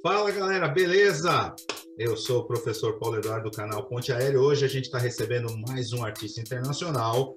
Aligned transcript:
Fala 0.00 0.30
galera, 0.30 0.68
beleza? 0.68 1.52
Eu 1.98 2.16
sou 2.16 2.42
o 2.42 2.46
professor 2.46 3.00
Paulo 3.00 3.16
Eduardo 3.16 3.50
do 3.50 3.56
canal 3.56 3.84
Ponte 3.84 4.12
Aéreo. 4.12 4.42
Hoje 4.42 4.64
a 4.64 4.68
gente 4.68 4.84
está 4.84 4.96
recebendo 4.96 5.52
mais 5.66 5.92
um 5.92 6.04
artista 6.04 6.40
internacional, 6.40 7.34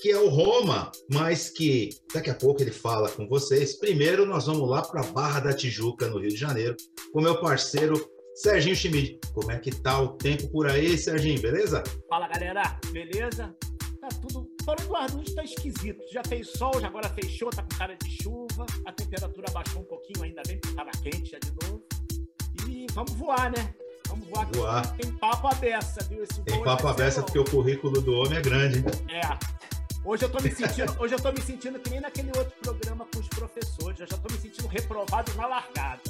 que 0.00 0.10
é 0.10 0.18
o 0.18 0.28
Roma, 0.28 0.90
mas 1.12 1.48
que 1.48 1.90
daqui 2.12 2.28
a 2.28 2.34
pouco 2.34 2.60
ele 2.60 2.72
fala 2.72 3.08
com 3.08 3.28
vocês. 3.28 3.78
Primeiro 3.78 4.26
nós 4.26 4.46
vamos 4.46 4.68
lá 4.68 4.82
para 4.82 5.04
Barra 5.12 5.38
da 5.38 5.52
Tijuca, 5.52 6.08
no 6.08 6.18
Rio 6.18 6.30
de 6.30 6.36
Janeiro, 6.36 6.76
com 7.12 7.20
meu 7.20 7.40
parceiro 7.40 7.94
Serginho 8.34 8.74
Schmidt. 8.74 9.20
Como 9.32 9.52
é 9.52 9.60
que 9.60 9.70
tá 9.70 10.00
o 10.00 10.16
tempo 10.16 10.50
por 10.50 10.68
aí, 10.68 10.98
Serginho? 10.98 11.40
Beleza? 11.40 11.84
Fala 12.08 12.26
galera, 12.26 12.80
beleza? 12.90 13.54
Tá 14.00 14.08
tudo. 14.20 14.50
Paulo 14.66 14.82
Eduardo, 14.82 15.20
hoje 15.20 15.32
tá 15.36 15.44
esquisito. 15.44 16.02
Já 16.12 16.24
fez 16.24 16.50
sol, 16.50 16.72
já 16.80 16.88
agora 16.88 17.08
fechou, 17.10 17.50
tá 17.50 17.62
com 17.62 17.78
cara 17.78 17.94
de 17.94 18.10
chuva. 18.10 18.66
A 18.84 18.92
temperatura 18.92 19.46
baixou 19.52 19.82
um 19.82 19.84
pouquinho, 19.84 20.24
ainda 20.24 20.42
bem, 20.44 20.58
porque 20.58 20.74
tava 20.74 20.90
quente 20.90 21.30
já 21.30 21.38
de 21.38 21.52
novo. 21.62 21.91
E 22.82 22.86
vamos 22.94 23.12
voar, 23.12 23.52
né? 23.52 23.72
Vamos 24.08 24.26
voar. 24.26 24.48
Voar. 24.52 24.96
Tem 24.96 25.08
papo 25.12 25.46
a 25.46 25.54
beça, 25.54 26.04
viu? 26.10 26.24
Esse 26.24 26.40
Tem 26.40 26.60
papo 26.64 26.82
vai 26.82 26.92
a 26.92 26.96
ser 26.96 27.02
beça 27.04 27.20
bom. 27.20 27.26
porque 27.26 27.38
o 27.38 27.44
currículo 27.44 28.00
do 28.00 28.12
homem 28.14 28.38
é 28.38 28.40
grande. 28.40 28.84
É. 29.08 29.20
Hoje 30.04 30.24
eu 30.24 30.28
tô 30.28 30.42
me 30.42 30.50
sentindo, 30.50 30.92
hoje 30.98 31.14
eu 31.14 31.20
tô 31.20 31.30
me 31.30 31.40
sentindo 31.40 31.78
que 31.78 31.88
nem 31.90 32.00
naquele 32.00 32.32
outro 32.36 32.52
programa 32.60 33.06
com 33.14 33.20
os 33.20 33.28
professores. 33.28 34.00
Eu 34.00 34.06
já 34.08 34.16
tô 34.18 34.34
me 34.34 34.40
sentindo 34.40 34.66
reprovado 34.66 35.32
na 35.36 35.46
largada. 35.46 36.00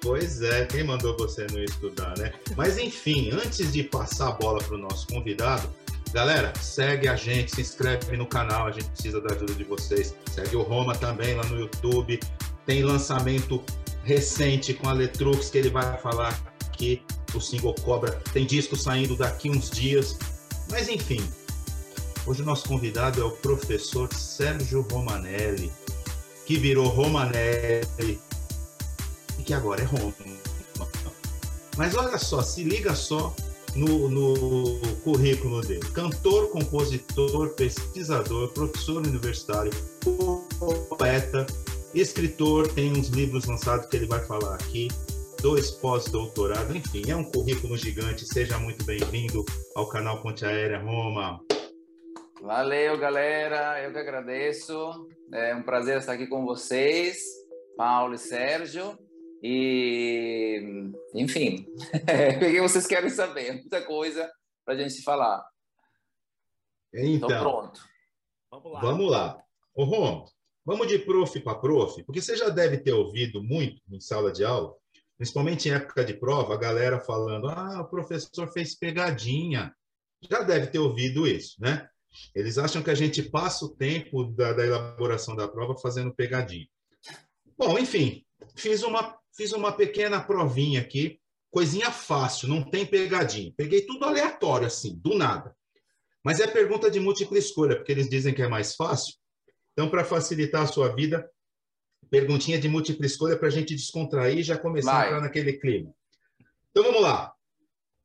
Pois 0.00 0.40
é, 0.40 0.66
quem 0.66 0.84
mandou 0.84 1.16
você 1.16 1.48
não 1.50 1.58
estudar, 1.64 2.16
né? 2.16 2.32
Mas 2.56 2.78
enfim, 2.78 3.32
antes 3.32 3.72
de 3.72 3.82
passar 3.82 4.28
a 4.28 4.32
bola 4.32 4.62
para 4.62 4.76
o 4.76 4.78
nosso 4.78 5.08
convidado, 5.08 5.68
galera, 6.12 6.52
segue 6.60 7.08
a 7.08 7.16
gente, 7.16 7.56
se 7.56 7.60
inscreve 7.60 8.16
no 8.16 8.24
canal, 8.24 8.68
a 8.68 8.70
gente 8.70 8.88
precisa 8.88 9.20
da 9.20 9.34
ajuda 9.34 9.52
de 9.52 9.64
vocês. 9.64 10.14
Segue 10.30 10.54
o 10.54 10.62
Roma 10.62 10.94
também 10.94 11.34
lá 11.34 11.44
no 11.46 11.58
YouTube. 11.58 12.20
Tem 12.64 12.84
lançamento 12.84 13.64
recente 14.10 14.74
com 14.74 14.88
a 14.88 14.92
Letrux 14.92 15.50
que 15.50 15.58
ele 15.58 15.70
vai 15.70 15.96
falar 15.98 16.36
aqui, 16.66 17.00
o 17.32 17.40
single 17.40 17.74
Cobra. 17.76 18.20
Tem 18.32 18.44
disco 18.44 18.74
saindo 18.74 19.14
daqui 19.14 19.48
uns 19.48 19.70
dias. 19.70 20.16
Mas 20.68 20.88
enfim, 20.88 21.22
hoje 22.26 22.42
o 22.42 22.44
nosso 22.44 22.66
convidado 22.66 23.20
é 23.20 23.24
o 23.24 23.30
professor 23.30 24.12
Sérgio 24.12 24.84
Romanelli, 24.90 25.70
que 26.44 26.58
virou 26.58 26.88
Romanelli 26.88 28.18
e 29.38 29.42
que 29.44 29.54
agora 29.54 29.80
é 29.80 29.84
Roma. 29.84 30.12
Mas 31.76 31.94
olha 31.94 32.18
só, 32.18 32.42
se 32.42 32.64
liga 32.64 32.96
só 32.96 33.32
no, 33.76 34.08
no 34.08 34.80
currículo 35.04 35.60
dele: 35.60 35.86
cantor, 35.94 36.48
compositor, 36.50 37.50
pesquisador, 37.50 38.48
professor 38.48 39.06
universitário, 39.06 39.70
poeta, 40.88 41.46
escritor, 41.94 42.72
tem 42.72 42.92
uns 42.92 43.08
livros 43.08 43.46
lançados 43.46 43.86
que 43.86 43.96
ele 43.96 44.06
vai 44.06 44.20
falar 44.20 44.54
aqui, 44.54 44.88
dois 45.42 45.70
pós-doutorado, 45.70 46.76
enfim, 46.76 47.10
é 47.10 47.16
um 47.16 47.24
currículo 47.24 47.76
gigante. 47.76 48.24
Seja 48.24 48.58
muito 48.58 48.84
bem-vindo 48.84 49.44
ao 49.74 49.88
canal 49.88 50.22
Ponte 50.22 50.44
Aérea 50.44 50.78
Roma. 50.78 51.40
Valeu, 52.40 52.98
galera. 52.98 53.82
Eu 53.82 53.92
que 53.92 53.98
agradeço. 53.98 55.08
É 55.32 55.54
um 55.54 55.62
prazer 55.62 55.98
estar 55.98 56.12
aqui 56.12 56.26
com 56.26 56.44
vocês, 56.44 57.22
Paulo 57.76 58.14
e 58.14 58.18
Sérgio. 58.18 58.98
E, 59.42 60.90
enfim, 61.14 61.66
o 62.36 62.40
que 62.40 62.60
vocês 62.60 62.86
querem 62.86 63.10
saber? 63.10 63.54
Muita 63.54 63.82
coisa 63.82 64.30
para 64.64 64.74
a 64.74 64.76
gente 64.76 65.02
falar. 65.02 65.42
Então, 66.92 67.28
pronto. 67.28 67.80
Vamos 68.50 68.72
lá. 68.72 68.80
Vamos 68.80 69.10
lá. 69.10 69.42
Ô, 69.74 69.84
Rom, 69.84 70.26
vamos 70.70 70.86
de 70.86 71.00
prof 71.00 71.40
para 71.40 71.58
prof, 71.58 72.00
porque 72.04 72.22
você 72.22 72.36
já 72.36 72.48
deve 72.48 72.78
ter 72.78 72.92
ouvido 72.92 73.42
muito 73.42 73.82
em 73.90 73.98
sala 73.98 74.30
de 74.30 74.44
aula, 74.44 74.72
principalmente 75.16 75.68
em 75.68 75.72
época 75.72 76.04
de 76.04 76.14
prova, 76.14 76.54
a 76.54 76.56
galera 76.56 77.00
falando: 77.00 77.48
ah, 77.48 77.80
o 77.80 77.90
professor 77.90 78.46
fez 78.52 78.78
pegadinha. 78.78 79.74
Já 80.30 80.42
deve 80.42 80.68
ter 80.68 80.78
ouvido 80.78 81.26
isso, 81.26 81.56
né? 81.58 81.88
Eles 82.32 82.56
acham 82.56 82.84
que 82.84 82.90
a 82.90 82.94
gente 82.94 83.20
passa 83.20 83.64
o 83.64 83.74
tempo 83.74 84.24
da, 84.26 84.52
da 84.52 84.64
elaboração 84.64 85.34
da 85.34 85.48
prova 85.48 85.76
fazendo 85.76 86.14
pegadinha. 86.14 86.68
Bom, 87.58 87.76
enfim, 87.76 88.24
fiz 88.54 88.84
uma, 88.84 89.18
fiz 89.36 89.52
uma 89.52 89.72
pequena 89.72 90.20
provinha 90.22 90.82
aqui, 90.82 91.18
coisinha 91.50 91.90
fácil, 91.90 92.48
não 92.48 92.62
tem 92.62 92.86
pegadinha. 92.86 93.52
Peguei 93.56 93.82
tudo 93.82 94.04
aleatório, 94.04 94.68
assim, 94.68 94.96
do 94.96 95.16
nada. 95.16 95.52
Mas 96.24 96.38
é 96.38 96.46
pergunta 96.46 96.88
de 96.88 97.00
múltipla 97.00 97.38
escolha, 97.38 97.74
porque 97.74 97.90
eles 97.90 98.08
dizem 98.08 98.32
que 98.32 98.42
é 98.42 98.48
mais 98.48 98.76
fácil. 98.76 99.19
Então, 99.72 99.88
para 99.88 100.04
facilitar 100.04 100.62
a 100.62 100.66
sua 100.66 100.94
vida, 100.94 101.30
perguntinha 102.10 102.58
de 102.58 102.68
múltipla 102.68 103.06
escolha 103.06 103.38
para 103.38 103.48
a 103.48 103.50
gente 103.50 103.74
descontrair 103.74 104.38
e 104.38 104.42
já 104.42 104.58
começar 104.58 104.92
a 104.92 104.96
Vai. 104.96 105.06
entrar 105.06 105.20
naquele 105.20 105.54
clima. 105.54 105.94
Então, 106.70 106.84
vamos 106.84 107.02
lá. 107.02 107.32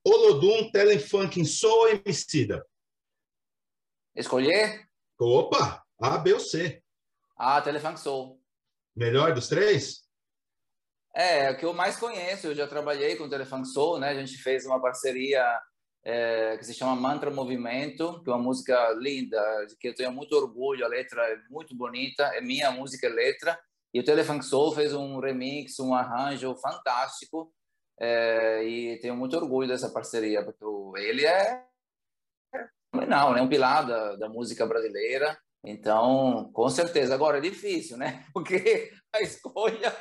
Olodum, 0.04 0.70
Telefunken, 0.72 1.44
Soul 1.44 1.80
ou 1.80 1.90
Emicida? 1.90 2.66
Escolher? 4.16 4.88
Opa! 5.20 5.84
A, 6.00 6.18
B 6.18 6.34
ou 6.34 6.40
C? 6.40 6.84
Ah, 7.38 7.62
Telefunk 7.62 8.00
Soul. 8.00 8.42
Melhor 8.96 9.34
dos 9.34 9.48
três? 9.48 10.06
É, 11.14 11.46
é 11.46 11.52
o 11.52 11.58
que 11.58 11.66
eu 11.66 11.74
mais 11.74 11.98
conheço. 11.98 12.48
Eu 12.48 12.56
já 12.56 12.68
trabalhei 12.68 13.16
com 13.16 13.26
o 13.26 13.30
Telefunk 13.30 13.68
Soul, 13.68 14.00
né? 14.00 14.10
A 14.10 14.16
gente 14.16 14.38
fez 14.38 14.66
uma 14.66 14.82
parceria 14.82 15.44
é, 16.06 16.56
que 16.58 16.66
se 16.66 16.74
chama 16.74 16.96
Mantra 16.96 17.32
Movimento, 17.32 18.22
que 18.24 18.30
é 18.30 18.34
uma 18.34 18.44
música 18.44 18.92
linda, 18.92 19.42
que 19.80 19.90
eu 19.90 19.96
tenho 19.96 20.12
muito 20.12 20.36
orgulho. 20.36 20.86
A 20.86 20.88
letra 20.88 21.22
é 21.24 21.38
muito 21.50 21.76
bonita, 21.76 22.24
é 22.36 22.42
minha 22.42 22.72
música 22.72 23.08
e 23.08 23.10
letra. 23.10 23.60
E 23.94 24.00
o 24.00 24.04
Telefunk 24.04 24.46
Soul 24.46 24.74
fez 24.74 24.94
um 24.94 25.20
remix, 25.20 25.80
um 25.80 25.94
arranjo 25.94 26.56
fantástico. 26.56 27.52
é, 28.00 28.64
e 28.64 29.00
tenho 29.00 29.16
muito 29.16 29.36
orgulho 29.38 29.68
dessa 29.68 29.90
parceria, 29.90 30.44
porque 30.44 30.64
ele 31.00 31.26
é 31.26 31.64
fenomenal, 32.92 33.34
né? 33.34 33.42
Um 33.42 33.50
pilar 33.50 33.86
da, 33.86 34.16
da 34.16 34.30
música 34.30 34.66
brasileira. 34.66 35.38
Então, 35.64 36.50
com 36.54 36.70
certeza. 36.70 37.16
Agora 37.16 37.38
é 37.38 37.42
difícil, 37.42 37.98
né? 37.98 38.26
Porque 38.34 38.92
a 39.14 39.22
escolha. 39.22 39.96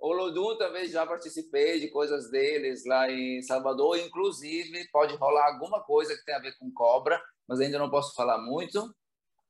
O 0.00 0.12
Lodum 0.12 0.56
também 0.56 0.88
já 0.88 1.06
participei 1.06 1.78
de 1.78 1.88
coisas 1.88 2.30
deles 2.30 2.84
lá 2.86 3.10
em 3.10 3.42
Salvador. 3.42 3.98
Inclusive, 3.98 4.88
pode 4.90 5.14
rolar 5.16 5.52
alguma 5.52 5.82
coisa 5.82 6.16
que 6.16 6.24
tenha 6.24 6.38
a 6.38 6.42
ver 6.42 6.56
com 6.58 6.72
cobra, 6.72 7.20
mas 7.46 7.60
ainda 7.60 7.78
não 7.78 7.90
posso 7.90 8.14
falar 8.14 8.38
muito. 8.38 8.92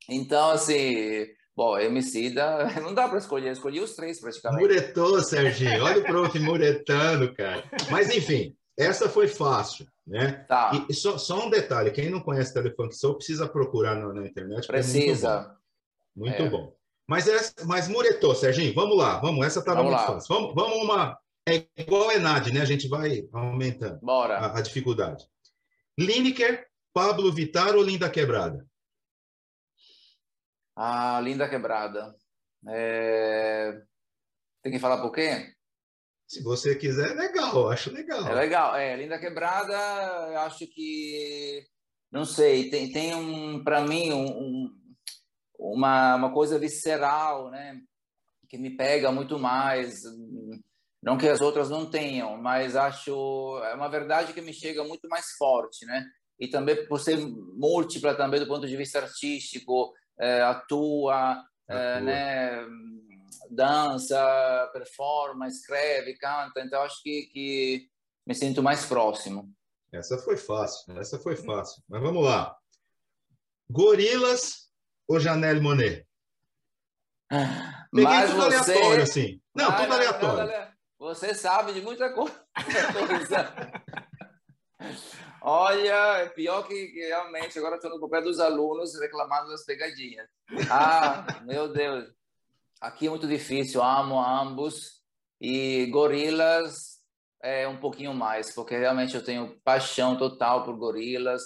Então, 0.09 0.51
assim, 0.51 1.27
bom, 1.57 1.79
Emicida, 1.79 2.65
não 2.83 2.93
dá 2.95 3.09
para 3.09 3.19
escolher. 3.19 3.49
Eu 3.49 3.53
escolhi 3.53 3.81
os 3.81 3.95
três 3.95 4.21
praticamente. 4.21 4.61
Muretou, 4.61 5.21
Serginho. 5.21 5.85
Olha 5.85 5.99
o 6.01 6.05
prof 6.05 6.39
muretando, 6.41 7.33
cara. 7.35 7.63
Mas, 7.91 8.11
enfim, 8.11 8.57
essa 8.77 9.09
foi 9.09 9.29
fácil, 9.29 9.87
né? 10.07 10.45
Tá, 10.49 10.87
E 10.89 10.95
só, 10.95 11.17
só 11.19 11.47
um 11.47 11.51
detalhe: 11.51 11.91
quem 11.93 12.11
não 12.11 12.21
conhece 12.21 12.53
Telefunk 12.53 12.93
Soul 12.97 13.17
precisa 13.17 13.49
procurar 13.49 13.95
na, 13.95 14.13
na 14.13 14.27
internet. 14.27 14.67
porque 14.67 14.81
é 14.81 14.83
muito 14.83 14.93
bom. 14.95 15.05
precisa. 15.07 15.57
Muito 16.17 16.43
É. 16.43 16.49
bom. 16.51 16.80
Mas, 17.11 17.27
essa, 17.27 17.53
mas 17.67 17.89
muretou, 17.89 18.37
Serginho. 18.37 18.73
Vamos 18.73 18.97
lá, 18.97 19.19
vamos. 19.19 19.45
Essa 19.45 19.59
estava 19.59 19.79
Vamos 19.83 19.93
muito 19.93 20.07
lá. 20.09 20.15
fácil. 20.15 20.33
Vamos, 20.33 20.55
vamos 20.55 20.77
uma. 20.85 21.19
É 21.49 21.67
igual 21.77 22.09
a 22.11 22.15
Enad, 22.15 22.47
né? 22.53 22.61
A 22.61 22.65
gente 22.65 22.87
vai 22.87 23.29
aumentando 23.33 23.99
Bora. 24.01 24.39
a, 24.39 24.59
a 24.59 24.61
dificuldade. 24.61 25.27
Lineker, 25.99 26.69
Pablo 26.93 27.33
Vittar 27.33 27.75
ou 27.75 27.83
Linda 27.83 28.09
Quebrada? 28.09 28.65
Ah, 30.77 31.21
linda 31.21 31.49
quebrada. 31.49 32.15
É... 32.69 33.83
Tem 34.63 34.73
que 34.73 34.79
falar 34.79 35.03
por 35.03 35.13
quê? 35.13 35.53
Se 36.29 36.43
você 36.45 36.77
quiser, 36.77 37.11
é 37.11 37.15
legal, 37.15 37.69
acho 37.71 37.93
legal. 37.93 38.27
É 38.29 38.35
legal. 38.35 38.77
É, 38.77 38.95
linda 38.97 39.19
quebrada, 39.19 39.73
eu 39.75 40.39
acho 40.41 40.65
que 40.69 41.67
não 42.11 42.25
sei, 42.25 42.71
tem, 42.71 42.93
tem 42.93 43.15
um 43.15 43.63
para 43.65 43.81
mim 43.83 44.13
um, 44.13 44.27
um- 44.27 44.80
uma, 45.61 46.17
uma 46.17 46.33
coisa 46.33 46.59
visceral, 46.59 47.51
né? 47.51 47.79
Que 48.49 48.57
me 48.57 48.71
pega 48.71 49.13
muito 49.13 49.39
mais. 49.39 50.01
Não 51.03 51.17
que 51.17 51.29
as 51.29 51.41
outras 51.41 51.71
não 51.71 51.89
tenham, 51.89 52.37
mas 52.37 52.75
acho 52.77 53.61
é 53.65 53.75
uma 53.75 53.89
verdade 53.89 54.33
que 54.33 54.41
me 54.41 54.53
chega 54.53 54.83
muito 54.83 55.09
mais 55.09 55.27
forte, 55.39 55.85
né? 55.87 56.05
E 56.39 56.49
também 56.49 56.87
por 56.87 56.99
ser 56.99 57.19
múltipla 57.19 58.15
também 58.15 58.41
do 58.41 58.47
ponto 58.47 58.67
de 58.67 58.77
vista 58.77 58.99
artístico, 58.99 59.93
é, 60.19 60.41
atua, 60.43 61.43
é, 61.69 62.01
né? 62.01 62.67
Dança, 63.51 64.71
performa, 64.73 65.47
escreve, 65.47 66.17
canta. 66.17 66.61
Então 66.61 66.83
acho 66.83 67.03
que, 67.03 67.29
que 67.33 67.89
me 68.27 68.35
sinto 68.35 68.63
mais 68.63 68.87
próximo. 68.87 69.53
Essa 69.93 70.17
foi 70.19 70.37
fácil, 70.37 70.99
essa 70.99 71.19
foi 71.19 71.37
fácil. 71.37 71.83
Mas 71.89 72.01
vamos 72.01 72.25
lá. 72.25 72.57
Gorilas 73.69 74.70
ou 75.11 75.19
Janelle 75.19 75.61
Monet? 75.61 76.07
Peguei 77.93 78.05
Mas 78.05 78.31
tudo 78.31 78.43
você... 78.45 78.73
aleatório, 78.73 79.03
assim. 79.03 79.41
Não, 79.55 79.77
tudo 79.77 79.93
aleatório. 79.93 80.47
não. 80.53 80.71
Você 81.01 81.35
sabe 81.35 81.73
de 81.73 81.81
muita 81.81 82.13
co- 82.13 82.31
coisa. 83.09 83.53
Olha, 85.43 86.19
é 86.19 86.29
pior 86.29 86.63
que 86.69 86.93
realmente 87.09 87.59
agora 87.59 87.77
estou 87.77 87.99
no 87.99 88.09
pé 88.09 88.21
dos 88.21 88.39
alunos 88.39 88.99
reclamando 89.01 89.49
das 89.51 89.65
pegadinhas. 89.65 90.29
Ah, 90.71 91.27
meu 91.43 91.73
Deus. 91.73 92.05
Aqui 92.81 93.07
é 93.07 93.11
muito 93.11 93.27
difícil, 93.27 93.83
amo 93.83 94.21
ambos. 94.21 95.01
E 95.41 95.87
Gorilas, 95.87 97.01
é 97.43 97.67
um 97.67 97.79
pouquinho 97.79 98.13
mais, 98.13 98.55
porque 98.55 98.77
realmente 98.77 99.15
eu 99.17 99.25
tenho 99.25 99.59
paixão 99.65 100.17
total 100.19 100.63
por 100.65 100.77
gorilas, 100.77 101.43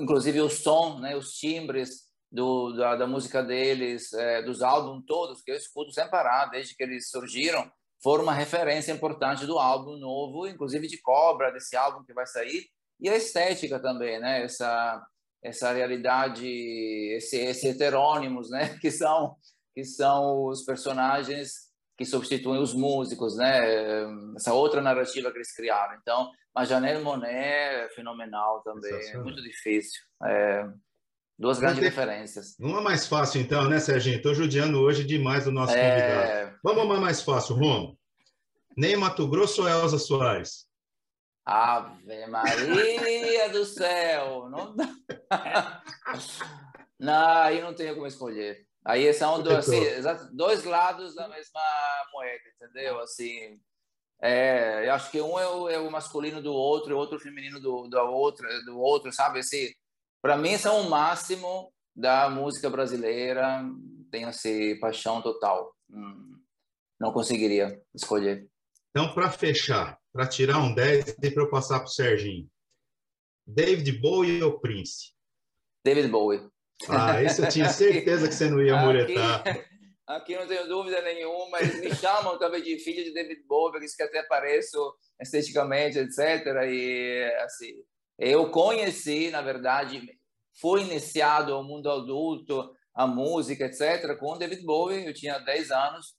inclusive 0.00 0.40
o 0.40 0.50
som, 0.50 0.98
né, 0.98 1.16
os 1.16 1.30
timbres 1.34 2.09
do, 2.30 2.72
da, 2.72 2.96
da 2.96 3.06
música 3.06 3.42
deles, 3.42 4.12
é, 4.12 4.42
dos 4.42 4.62
álbuns 4.62 5.04
todos, 5.06 5.42
que 5.42 5.50
eu 5.50 5.56
escuto 5.56 5.92
sem 5.92 6.08
parar, 6.08 6.46
desde 6.46 6.76
que 6.76 6.82
eles 6.82 7.10
surgiram, 7.10 7.70
foram 8.02 8.22
uma 8.22 8.32
referência 8.32 8.92
importante 8.92 9.46
do 9.46 9.58
álbum 9.58 9.96
novo, 9.96 10.46
inclusive 10.46 10.86
de 10.86 11.00
Cobra, 11.00 11.50
desse 11.50 11.76
álbum 11.76 12.04
que 12.04 12.14
vai 12.14 12.26
sair, 12.26 12.66
e 13.00 13.08
a 13.08 13.16
estética 13.16 13.80
também, 13.80 14.20
né, 14.20 14.44
essa, 14.44 15.04
essa 15.42 15.72
realidade, 15.72 16.46
esse, 17.16 17.36
esse 17.36 17.68
heterônimos, 17.68 18.50
né, 18.50 18.76
que 18.80 18.90
são, 18.90 19.36
que 19.74 19.84
são 19.84 20.44
os 20.46 20.62
personagens 20.64 21.70
que 22.00 22.06
substituem 22.06 22.62
os 22.62 22.72
músicos, 22.72 23.36
né? 23.36 23.60
Essa 24.34 24.54
outra 24.54 24.80
narrativa 24.80 25.30
que 25.30 25.36
eles 25.36 25.54
criaram. 25.54 25.98
Então, 26.00 26.30
mas 26.54 26.66
Janelle 26.66 27.04
Monet 27.04 27.30
é 27.30 27.90
fenomenal 27.90 28.62
também, 28.62 28.90
é 29.10 29.18
muito 29.18 29.42
difícil. 29.42 30.00
É, 30.24 30.66
duas 31.40 31.58
grandes 31.58 31.80
ter... 31.80 31.86
referências. 31.86 32.54
Uma 32.60 32.80
é 32.80 32.82
mais 32.82 33.06
fácil, 33.06 33.40
então, 33.40 33.66
né, 33.66 33.80
Serginho? 33.80 34.18
Estou 34.18 34.34
judiando 34.34 34.78
hoje 34.78 35.02
demais 35.02 35.44
do 35.44 35.50
nosso 35.50 35.72
é... 35.72 35.90
convidado. 35.90 36.58
Vamos 36.62 36.84
uma 36.84 37.00
mais 37.00 37.22
fácil, 37.22 37.56
Romo. 37.56 37.98
Ney 38.76 38.94
Mato 38.94 39.26
Grosso 39.26 39.62
ou 39.62 39.68
Elza 39.68 39.98
Soares? 39.98 40.66
Ave 41.44 42.26
Maria 42.26 43.48
do 43.48 43.64
céu! 43.64 44.48
Não 44.50 44.76
dá. 44.76 44.86
Não, 47.00 47.38
aí 47.38 47.62
não 47.62 47.72
tenho 47.72 47.94
como 47.94 48.06
escolher. 48.06 48.66
Aí 48.84 49.10
são 49.14 49.42
dois, 49.42 49.66
assim, 49.66 50.36
dois 50.36 50.64
lados 50.64 51.14
da 51.14 51.26
mesma 51.28 51.60
moeda, 52.12 52.42
entendeu? 52.54 53.00
Assim, 53.00 53.58
é, 54.20 54.86
eu 54.86 54.92
acho 54.92 55.10
que 55.10 55.18
um 55.18 55.38
é 55.38 55.48
o, 55.48 55.68
é 55.70 55.78
o 55.78 55.90
masculino 55.90 56.42
do 56.42 56.52
outro, 56.52 56.94
o 56.94 56.98
outro 56.98 57.16
o 57.16 57.20
feminino 57.20 57.58
do, 57.58 57.88
do 57.88 57.98
outro, 57.98 58.46
do 58.66 58.78
outro, 58.78 59.10
sabe? 59.14 59.38
Assim, 59.38 59.72
para 60.22 60.36
mim 60.36 60.56
são 60.58 60.82
o 60.82 60.90
máximo 60.90 61.72
da 61.94 62.28
música 62.28 62.68
brasileira. 62.68 63.62
Tenho 64.10 64.28
assim, 64.28 64.78
paixão 64.78 65.22
total. 65.22 65.74
Hum, 65.88 66.38
não 67.00 67.12
conseguiria 67.12 67.80
escolher. 67.94 68.46
Então, 68.90 69.14
para 69.14 69.30
fechar, 69.30 69.98
para 70.12 70.26
tirar 70.26 70.58
um 70.58 70.74
10 70.74 71.16
e 71.22 71.30
para 71.30 71.42
eu 71.42 71.50
passar 71.50 71.78
para 71.78 71.86
o 71.86 71.90
Serginho, 71.90 72.48
David 73.46 73.92
Bowie 73.92 74.42
ou 74.42 74.60
Prince? 74.60 75.12
David 75.84 76.08
Bowie. 76.08 76.48
Ah, 76.88 77.22
isso 77.22 77.44
eu 77.44 77.48
tinha 77.48 77.68
certeza 77.68 78.28
que 78.28 78.34
você 78.34 78.48
não 78.48 78.62
ia 78.62 78.76
muretar. 78.76 79.40
Aqui, 79.46 79.64
aqui 80.06 80.36
não 80.36 80.46
tenho 80.46 80.68
dúvida 80.68 81.00
nenhuma. 81.02 81.60
Eles 81.60 81.80
me 81.80 81.94
chamam 81.94 82.38
talvez 82.38 82.64
de 82.64 82.78
filho 82.78 83.04
de 83.04 83.12
David 83.12 83.42
Bowie, 83.46 83.72
porque 83.72 83.86
que 83.96 84.02
até 84.02 84.22
pareço 84.24 84.78
esteticamente, 85.20 85.98
etc. 85.98 86.18
E 86.68 87.36
assim, 87.42 87.72
eu 88.20 88.50
conheci, 88.50 89.30
na 89.30 89.40
verdade, 89.40 90.06
fui 90.60 90.82
iniciado 90.82 91.54
ao 91.54 91.64
mundo 91.64 91.90
adulto, 91.90 92.70
a 92.94 93.06
música, 93.06 93.64
etc., 93.64 94.14
com 94.18 94.36
David 94.36 94.62
Bowie. 94.62 95.06
Eu 95.06 95.14
tinha 95.14 95.38
10 95.38 95.70
anos, 95.70 96.14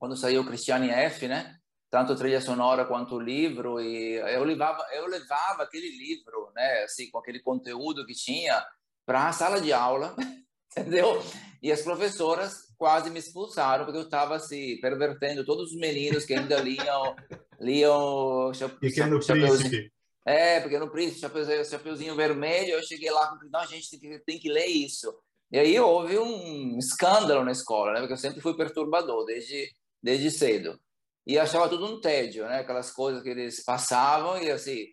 quando 0.00 0.16
saiu 0.16 0.44
Christiane 0.44 0.90
F., 0.90 1.28
né? 1.28 1.54
Tanto 1.88 2.16
trilha 2.16 2.40
sonora 2.40 2.84
quanto 2.84 3.20
livro. 3.20 3.80
E 3.80 4.16
eu 4.16 4.42
levava, 4.42 4.84
eu 4.92 5.06
levava 5.06 5.62
aquele 5.62 5.88
livro, 5.96 6.50
né? 6.56 6.82
Assim, 6.82 7.08
com 7.08 7.18
aquele 7.18 7.38
conteúdo 7.38 8.04
que 8.04 8.14
tinha 8.14 8.60
para 9.06 9.28
a 9.28 9.32
sala 9.32 9.60
de 9.60 9.72
aula, 9.72 10.16
entendeu? 10.76 11.22
E 11.62 11.70
as 11.70 11.82
professoras 11.82 12.66
quase 12.76 13.10
me 13.10 13.20
expulsaram 13.20 13.84
porque 13.84 13.98
eu 13.98 14.04
estava 14.04 14.36
assim 14.36 14.78
pervertendo 14.80 15.44
todos 15.44 15.72
os 15.72 15.78
meninos 15.78 16.24
que 16.24 16.34
ainda 16.34 16.60
liam 16.60 17.16
liam 17.58 18.52
Pequeno 18.80 19.18
Príncipe. 19.18 19.92
É, 20.26 20.60
Pequeno 20.60 20.90
Príncipe, 20.90 21.20
chapeuzinho, 21.20 21.64
chapeuzinho 21.64 22.16
vermelho. 22.16 22.72
Eu 22.72 22.82
cheguei 22.82 23.10
lá 23.10 23.28
com 23.28 23.48
não, 23.50 23.60
a 23.60 23.66
gente 23.66 23.90
tem 23.90 23.98
que, 23.98 24.18
tem 24.20 24.38
que 24.38 24.48
ler 24.48 24.66
isso. 24.66 25.12
E 25.50 25.58
aí 25.58 25.80
houve 25.80 26.18
um 26.18 26.78
escândalo 26.78 27.44
na 27.44 27.52
escola, 27.52 27.92
né? 27.92 28.00
Porque 28.00 28.12
eu 28.12 28.18
sempre 28.18 28.40
fui 28.40 28.56
perturbador 28.56 29.24
desde 29.24 29.70
desde 30.02 30.30
cedo. 30.30 30.78
E 31.26 31.38
achava 31.38 31.68
tudo 31.68 31.86
um 31.86 32.00
tédio, 32.00 32.46
né? 32.46 32.60
Aquelas 32.60 32.90
coisas 32.90 33.22
que 33.22 33.28
eles 33.28 33.64
passavam 33.64 34.42
e 34.42 34.50
assim, 34.50 34.86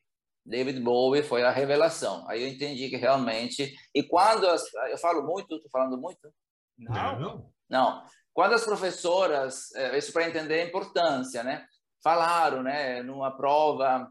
David 0.45 0.79
Bowie 0.81 1.23
foi 1.23 1.43
a 1.43 1.51
revelação. 1.51 2.25
Aí 2.29 2.43
eu 2.43 2.49
entendi 2.49 2.89
que 2.89 2.97
realmente. 2.97 3.73
E 3.93 4.03
quando 4.03 4.47
as, 4.47 4.63
eu 4.89 4.97
falo 4.97 5.23
muito, 5.23 5.55
estou 5.55 5.71
falando 5.71 5.97
muito? 5.97 6.31
Não. 6.77 7.51
Não. 7.69 8.03
Quando 8.33 8.53
as 8.53 8.65
professoras, 8.65 9.73
é, 9.75 9.97
isso 9.97 10.11
para 10.11 10.27
entender 10.27 10.61
a 10.61 10.65
importância, 10.65 11.43
né? 11.43 11.65
Falaram, 12.03 12.61
né? 12.61 13.01
Numa 13.01 13.35
prova, 13.35 14.07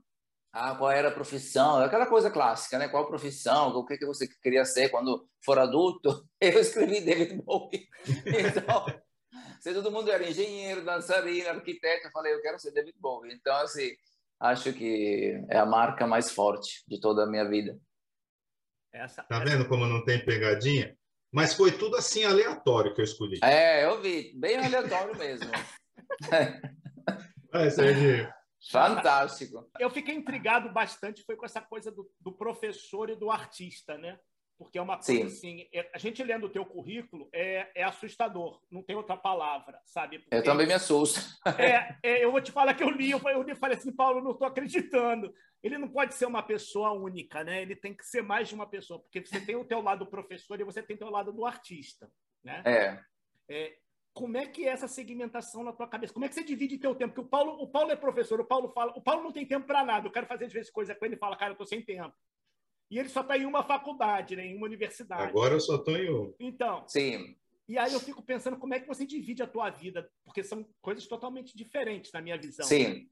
ah, 0.54 0.74
qual 0.76 0.90
era 0.90 1.08
a 1.08 1.12
profissão, 1.12 1.78
aquela 1.78 2.06
coisa 2.06 2.30
clássica, 2.30 2.78
né? 2.78 2.86
Qual 2.86 3.08
profissão, 3.08 3.70
o 3.70 3.84
que 3.84 3.98
que 3.98 4.06
você 4.06 4.28
queria 4.40 4.64
ser 4.64 4.88
quando 4.88 5.28
for 5.44 5.58
adulto? 5.58 6.24
Eu 6.40 6.60
escrevi 6.60 7.00
David 7.00 7.42
Bowie. 7.42 7.88
Então, 8.26 8.86
se 9.60 9.74
todo 9.74 9.90
mundo 9.90 10.12
era 10.12 10.28
engenheiro, 10.28 10.84
dançarino, 10.84 11.48
arquiteto, 11.48 12.06
eu 12.06 12.10
falei, 12.12 12.34
eu 12.34 12.42
quero 12.42 12.58
ser 12.58 12.70
David 12.70 12.94
Bowie. 13.00 13.34
Então, 13.34 13.56
assim 13.56 13.90
acho 14.38 14.72
que 14.72 15.42
é 15.48 15.58
a 15.58 15.66
marca 15.66 16.06
mais 16.06 16.30
forte 16.30 16.84
de 16.86 17.00
toda 17.00 17.24
a 17.24 17.26
minha 17.26 17.48
vida. 17.48 17.78
Essa, 18.92 19.22
tá 19.24 19.40
vendo 19.40 19.66
como 19.66 19.86
não 19.86 20.04
tem 20.04 20.24
pegadinha? 20.24 20.96
Mas 21.32 21.54
foi 21.54 21.72
tudo 21.72 21.96
assim 21.96 22.24
aleatório 22.24 22.94
que 22.94 23.00
eu 23.00 23.04
escolhi. 23.04 23.40
É, 23.42 23.84
eu 23.86 24.00
vi, 24.00 24.32
bem 24.36 24.56
aleatório 24.56 25.16
mesmo. 25.16 25.50
Vai, 27.50 27.70
Serginho. 27.70 28.32
Fantástico. 28.70 29.68
Eu 29.78 29.90
fiquei 29.90 30.14
intrigado 30.14 30.72
bastante 30.72 31.22
foi 31.24 31.36
com 31.36 31.44
essa 31.44 31.60
coisa 31.60 31.90
do, 31.90 32.10
do 32.20 32.32
professor 32.32 33.10
e 33.10 33.16
do 33.16 33.30
artista, 33.30 33.98
né? 33.98 34.18
Porque 34.56 34.78
é 34.78 34.82
uma 34.82 34.96
coisa 34.96 35.12
Sim. 35.12 35.24
assim, 35.26 35.68
é, 35.72 35.90
a 35.92 35.98
gente 35.98 36.22
lendo 36.22 36.46
o 36.46 36.48
teu 36.48 36.64
currículo 36.64 37.28
é, 37.32 37.70
é 37.74 37.82
assustador, 37.82 38.60
não 38.70 38.82
tem 38.82 38.94
outra 38.94 39.16
palavra, 39.16 39.80
sabe? 39.84 40.20
Porque, 40.20 40.34
eu 40.34 40.44
também 40.44 40.66
me 40.66 40.72
assusto. 40.72 41.20
É, 41.58 41.96
é, 42.02 42.24
eu 42.24 42.30
vou 42.30 42.40
te 42.40 42.52
falar 42.52 42.74
que 42.74 42.82
eu 42.82 42.90
li, 42.90 43.10
eu 43.10 43.18
falei 43.18 43.76
assim, 43.76 43.92
Paulo, 43.92 44.22
não 44.22 44.30
estou 44.30 44.46
acreditando. 44.46 45.34
Ele 45.62 45.76
não 45.76 45.88
pode 45.88 46.14
ser 46.14 46.26
uma 46.26 46.42
pessoa 46.42 46.92
única, 46.92 47.42
né? 47.42 47.62
Ele 47.62 47.74
tem 47.74 47.94
que 47.94 48.04
ser 48.06 48.22
mais 48.22 48.48
de 48.48 48.54
uma 48.54 48.66
pessoa, 48.66 49.00
porque 49.00 49.20
você 49.20 49.40
tem 49.40 49.56
o 49.56 49.64
teu 49.64 49.80
lado 49.80 50.06
professor 50.06 50.60
e 50.60 50.64
você 50.64 50.82
tem 50.82 50.94
o 50.94 50.98
teu 50.98 51.10
lado 51.10 51.32
do 51.32 51.44
artista, 51.44 52.08
né? 52.44 52.62
É. 52.64 53.00
é 53.48 53.76
como 54.14 54.36
é 54.36 54.46
que 54.46 54.64
é 54.64 54.68
essa 54.70 54.86
segmentação 54.86 55.64
na 55.64 55.72
tua 55.72 55.88
cabeça? 55.88 56.12
Como 56.12 56.24
é 56.24 56.28
que 56.28 56.36
você 56.36 56.44
divide 56.44 56.78
teu 56.78 56.94
tempo? 56.94 57.14
Porque 57.14 57.26
o 57.26 57.28
Paulo, 57.28 57.60
o 57.60 57.66
Paulo 57.66 57.90
é 57.90 57.96
professor, 57.96 58.40
o 58.40 58.44
Paulo 58.44 58.68
fala, 58.68 58.92
o 58.96 59.02
Paulo 59.02 59.24
não 59.24 59.32
tem 59.32 59.44
tempo 59.44 59.66
para 59.66 59.84
nada. 59.84 60.06
Eu 60.06 60.12
quero 60.12 60.26
fazer 60.26 60.44
às 60.44 60.52
vezes 60.52 60.70
coisa 60.70 60.94
com 60.94 61.04
ele 61.04 61.16
e 61.16 61.18
fala, 61.18 61.36
cara, 61.36 61.52
eu 61.52 61.56
tô 61.56 61.66
sem 61.66 61.82
tempo. 61.82 62.14
E 62.88 62.98
ele 62.98 63.08
só 63.08 63.22
está 63.22 63.36
em 63.36 63.44
uma 63.44 63.64
faculdade, 63.64 64.36
né? 64.36 64.46
em 64.46 64.56
uma 64.56 64.66
universidade. 64.66 65.24
Agora 65.24 65.54
eu 65.54 65.60
só 65.60 65.76
estou 65.76 65.96
em 65.96 66.14
um. 66.14 66.32
Então. 66.38 66.84
Sim. 66.86 67.36
E 67.66 67.76
aí 67.76 67.92
eu 67.92 67.98
fico 67.98 68.22
pensando 68.22 68.56
como 68.56 68.74
é 68.74 68.78
que 68.78 68.86
você 68.86 69.04
divide 69.04 69.42
a 69.42 69.48
tua 69.48 69.68
vida, 69.70 70.08
porque 70.22 70.44
são 70.44 70.64
coisas 70.80 71.06
totalmente 71.08 71.56
diferentes 71.56 72.12
na 72.12 72.20
minha 72.20 72.38
visão. 72.38 72.64
Sim. 72.64 73.08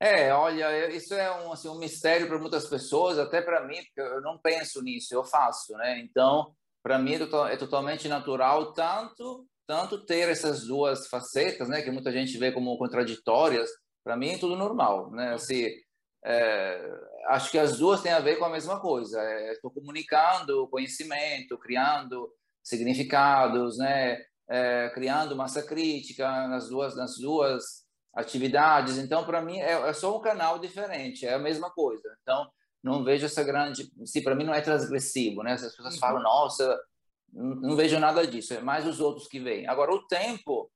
É, 0.00 0.34
olha, 0.34 0.90
isso 0.90 1.14
é 1.14 1.30
um, 1.40 1.52
assim, 1.52 1.68
um 1.68 1.78
mistério 1.78 2.26
para 2.26 2.38
muitas 2.38 2.66
pessoas, 2.68 3.16
até 3.16 3.40
para 3.40 3.64
mim, 3.64 3.76
porque 3.76 4.00
eu 4.00 4.20
não 4.22 4.38
penso 4.38 4.82
nisso, 4.82 5.14
eu 5.14 5.22
faço, 5.22 5.72
né? 5.76 6.00
Então, 6.00 6.52
para 6.82 6.98
mim 6.98 7.14
é, 7.14 7.52
é 7.52 7.56
totalmente 7.56 8.08
natural 8.08 8.72
tanto 8.72 9.46
tanto 9.66 10.04
ter 10.04 10.28
essas 10.28 10.64
duas 10.66 11.06
facetas, 11.08 11.68
né, 11.68 11.82
que 11.82 11.90
muita 11.90 12.12
gente 12.12 12.36
vê 12.38 12.52
como 12.52 12.76
contraditórias. 12.78 13.70
Para 14.02 14.16
mim 14.16 14.30
é 14.30 14.38
tudo 14.38 14.56
normal, 14.56 15.10
né? 15.10 15.34
Assim, 15.34 15.70
é, 16.24 16.90
acho 17.28 17.50
que 17.50 17.58
as 17.58 17.78
duas 17.78 18.02
têm 18.02 18.12
a 18.12 18.20
ver 18.20 18.36
com 18.36 18.44
a 18.44 18.50
mesma 18.50 18.80
coisa. 18.80 19.18
Estou 19.50 19.70
é, 19.70 19.74
comunicando 19.74 20.68
conhecimento, 20.68 21.58
criando 21.58 22.30
significados, 22.62 23.78
né? 23.78 24.22
É, 24.48 24.90
criando 24.90 25.36
massa 25.36 25.62
crítica 25.62 26.46
nas 26.48 26.68
duas 26.68 26.94
nas 26.94 27.16
duas 27.16 27.84
atividades. 28.14 28.98
Então, 28.98 29.24
para 29.24 29.42
mim, 29.42 29.58
é, 29.58 29.72
é, 29.72 29.92
só 29.92 30.16
um 30.16 30.20
canal 30.20 30.58
diferente, 30.58 31.26
é 31.26 31.34
a 31.34 31.38
mesma 31.38 31.70
coisa. 31.70 32.16
Então, 32.22 32.48
não 32.82 33.02
vejo 33.02 33.26
essa 33.26 33.42
grande. 33.42 33.90
Se 34.04 34.22
para 34.22 34.34
mim 34.34 34.44
não 34.44 34.54
é 34.54 34.60
transgressivo, 34.60 35.42
né? 35.42 35.56
Se 35.56 35.66
as 35.66 35.74
pessoas 35.74 35.94
uhum. 35.94 36.00
falam, 36.00 36.22
nossa, 36.22 36.78
não, 37.34 37.54
não 37.56 37.76
vejo 37.76 37.98
nada 37.98 38.26
disso. 38.26 38.54
É 38.54 38.60
mais 38.60 38.86
os 38.86 39.00
outros 39.00 39.26
que 39.26 39.40
vêm. 39.40 39.66
Agora, 39.66 39.92
o 39.92 40.06
tempo, 40.06 40.70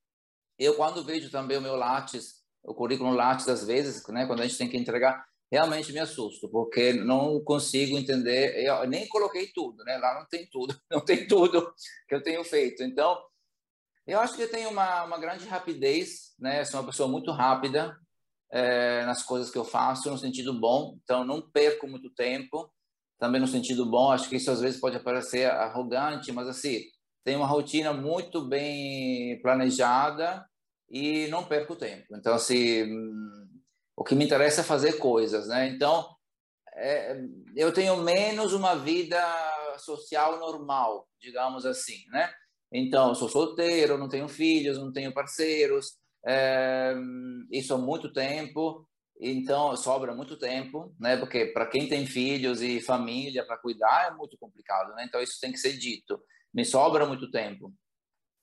eu 0.57 0.75
quando 0.75 1.03
vejo 1.03 1.31
também 1.31 1.57
o 1.57 1.61
meu 1.61 1.75
Lattes, 1.75 2.43
o 2.63 2.73
currículo 2.73 3.13
Lattes, 3.13 3.47
às 3.47 3.65
vezes, 3.65 4.05
né? 4.09 4.25
Quando 4.27 4.41
a 4.41 4.45
gente 4.45 4.57
tem 4.57 4.69
que 4.69 4.77
entregar 4.77 5.25
realmente 5.51 5.91
me 5.91 5.99
assusto, 5.99 6.47
porque 6.49 6.93
não 6.93 7.41
consigo 7.43 7.97
entender, 7.97 8.63
eu 8.63 8.87
nem 8.87 9.07
coloquei 9.07 9.47
tudo, 9.47 9.83
né? 9.83 9.97
Lá 9.97 10.19
não 10.19 10.27
tem 10.27 10.47
tudo, 10.47 10.79
não 10.91 11.03
tem 11.03 11.27
tudo 11.27 11.73
que 12.07 12.13
eu 12.13 12.21
tenho 12.21 12.43
feito. 12.43 12.83
Então, 12.83 13.19
eu 14.05 14.19
acho 14.19 14.35
que 14.35 14.43
eu 14.43 14.51
tenho 14.51 14.69
uma, 14.69 15.05
uma 15.05 15.17
grande 15.17 15.47
rapidez, 15.47 16.35
né? 16.37 16.63
Sou 16.65 16.79
uma 16.79 16.85
pessoa 16.87 17.09
muito 17.09 17.31
rápida 17.31 17.97
é, 18.51 19.05
nas 19.05 19.23
coisas 19.23 19.49
que 19.49 19.57
eu 19.57 19.65
faço, 19.65 20.09
no 20.09 20.17
sentido 20.17 20.53
bom, 20.53 20.97
então 21.03 21.23
não 21.23 21.41
perco 21.41 21.87
muito 21.87 22.09
tempo, 22.11 22.71
também 23.19 23.41
no 23.41 23.47
sentido 23.47 23.85
bom, 23.85 24.11
acho 24.11 24.29
que 24.29 24.37
isso 24.37 24.49
às 24.49 24.61
vezes 24.61 24.79
pode 24.79 24.97
parecer 24.99 25.49
arrogante, 25.49 26.31
mas 26.31 26.47
assim, 26.47 26.81
tenho 27.23 27.39
uma 27.39 27.47
rotina 27.47 27.93
muito 27.93 28.47
bem 28.47 29.39
planejada 29.41 30.45
e 30.89 31.27
não 31.27 31.43
perco 31.43 31.75
tempo. 31.75 32.15
Então, 32.15 32.33
assim, 32.33 32.87
o 33.95 34.03
que 34.03 34.15
me 34.15 34.25
interessa 34.25 34.61
é 34.61 34.63
fazer 34.63 34.93
coisas, 34.93 35.47
né? 35.47 35.67
Então, 35.67 36.07
é, 36.75 37.21
eu 37.55 37.73
tenho 37.73 37.97
menos 37.97 38.53
uma 38.53 38.73
vida 38.75 39.21
social 39.77 40.39
normal, 40.39 41.05
digamos 41.19 41.65
assim, 41.65 41.97
né? 42.11 42.31
Então, 42.71 43.13
sou 43.13 43.27
solteiro, 43.27 43.97
não 43.97 44.07
tenho 44.07 44.29
filhos, 44.29 44.77
não 44.77 44.91
tenho 44.93 45.13
parceiros, 45.13 45.97
é, 46.25 46.95
isso 47.51 47.73
há 47.73 47.77
muito 47.77 48.13
tempo, 48.13 48.87
então 49.19 49.75
sobra 49.75 50.15
muito 50.15 50.37
tempo, 50.37 50.95
né? 50.99 51.17
Porque 51.17 51.47
para 51.47 51.67
quem 51.67 51.89
tem 51.89 52.05
filhos 52.05 52.61
e 52.61 52.79
família 52.79 53.45
para 53.45 53.57
cuidar 53.57 54.07
é 54.07 54.15
muito 54.15 54.37
complicado, 54.37 54.95
né? 54.95 55.05
Então 55.05 55.21
isso 55.21 55.39
tem 55.41 55.51
que 55.51 55.57
ser 55.57 55.77
dito. 55.77 56.21
Me 56.53 56.63
sobra 56.63 57.05
muito 57.05 57.29
tempo. 57.29 57.73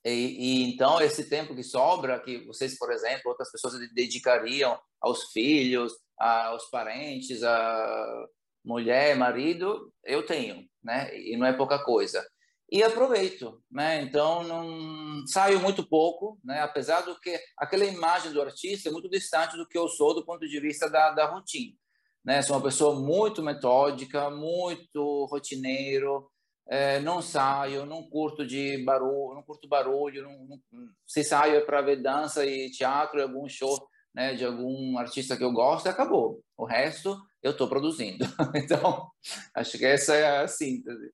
E, 0.05 0.11
e, 0.11 0.73
então 0.73 1.01
esse 1.01 1.29
tempo 1.29 1.55
que 1.55 1.65
sobra, 1.65 2.21
que 2.21 2.47
vocês, 2.47 2.79
por 2.79 2.93
exemplo, 2.93 3.31
outras 3.31 3.51
pessoas 3.51 3.75
dedicariam 3.93 4.79
aos 5.01 5.33
filhos, 5.33 5.93
aos 6.19 6.69
parentes, 6.71 7.43
a 7.43 8.27
mulher, 8.65 9.17
marido, 9.17 9.93
eu 10.05 10.25
tenho, 10.25 10.69
né? 10.83 11.17
E 11.19 11.37
não 11.37 11.47
é 11.47 11.53
pouca 11.53 11.83
coisa. 11.83 12.25
E 12.71 12.83
aproveito, 12.83 13.63
né? 13.71 14.03
Então 14.03 14.43
não 14.43 15.25
saio 15.27 15.61
muito 15.61 15.87
pouco, 15.87 16.39
né? 16.45 16.61
Apesar 16.61 17.03
do 17.03 17.19
que 17.21 17.39
aquela 17.57 17.85
imagem 17.85 18.33
do 18.33 18.43
artista 18.43 18.89
é 18.89 18.93
muito 18.93 19.09
distante 19.09 19.57
do 19.57 19.69
que 19.69 19.79
eu 19.79 19.89
sou 19.89 20.15
do 20.15 20.25
ponto 20.25 20.47
de 20.49 20.61
vista 20.61 20.91
da, 20.91 21.13
da 21.13 21.27
rotina, 21.27 21.77
né? 22.25 22.43
Sou 22.43 22.57
uma 22.57 22.63
pessoa 22.63 22.99
muito 23.01 23.41
metódica, 23.41 24.31
muito 24.31 25.27
rotineiro, 25.31 26.29
é, 26.69 26.99
não 26.99 27.23
saio, 27.23 27.87
não 27.87 28.03
curto 28.03 28.45
de 28.45 28.83
barulho, 28.85 29.37
não 29.37 29.43
curto 29.45 29.69
barulho, 29.69 30.25
não, 30.25 30.59
não, 30.73 30.89
se 31.07 31.23
saio 31.23 31.55
é 31.55 31.61
para 31.61 31.83
ver 31.83 32.03
dança 32.03 32.45
e 32.45 32.69
teatro, 32.71 33.23
algum 33.23 33.49
show 33.49 33.89
né, 34.13 34.35
de 34.35 34.45
algum 34.45 34.99
artista 34.99 35.37
que 35.37 35.45
eu 35.45 35.53
gosto, 35.53 35.89
acabou. 35.89 36.43
O 36.57 36.65
resto 36.65 37.17
eu 37.43 37.53
estou 37.53 37.69
produzindo. 37.69 38.25
Então, 38.57 39.09
acho 39.55 39.79
que 39.79 39.85
essa 39.85 40.15
é 40.17 40.41
a 40.43 40.49
síntese. 40.49 41.13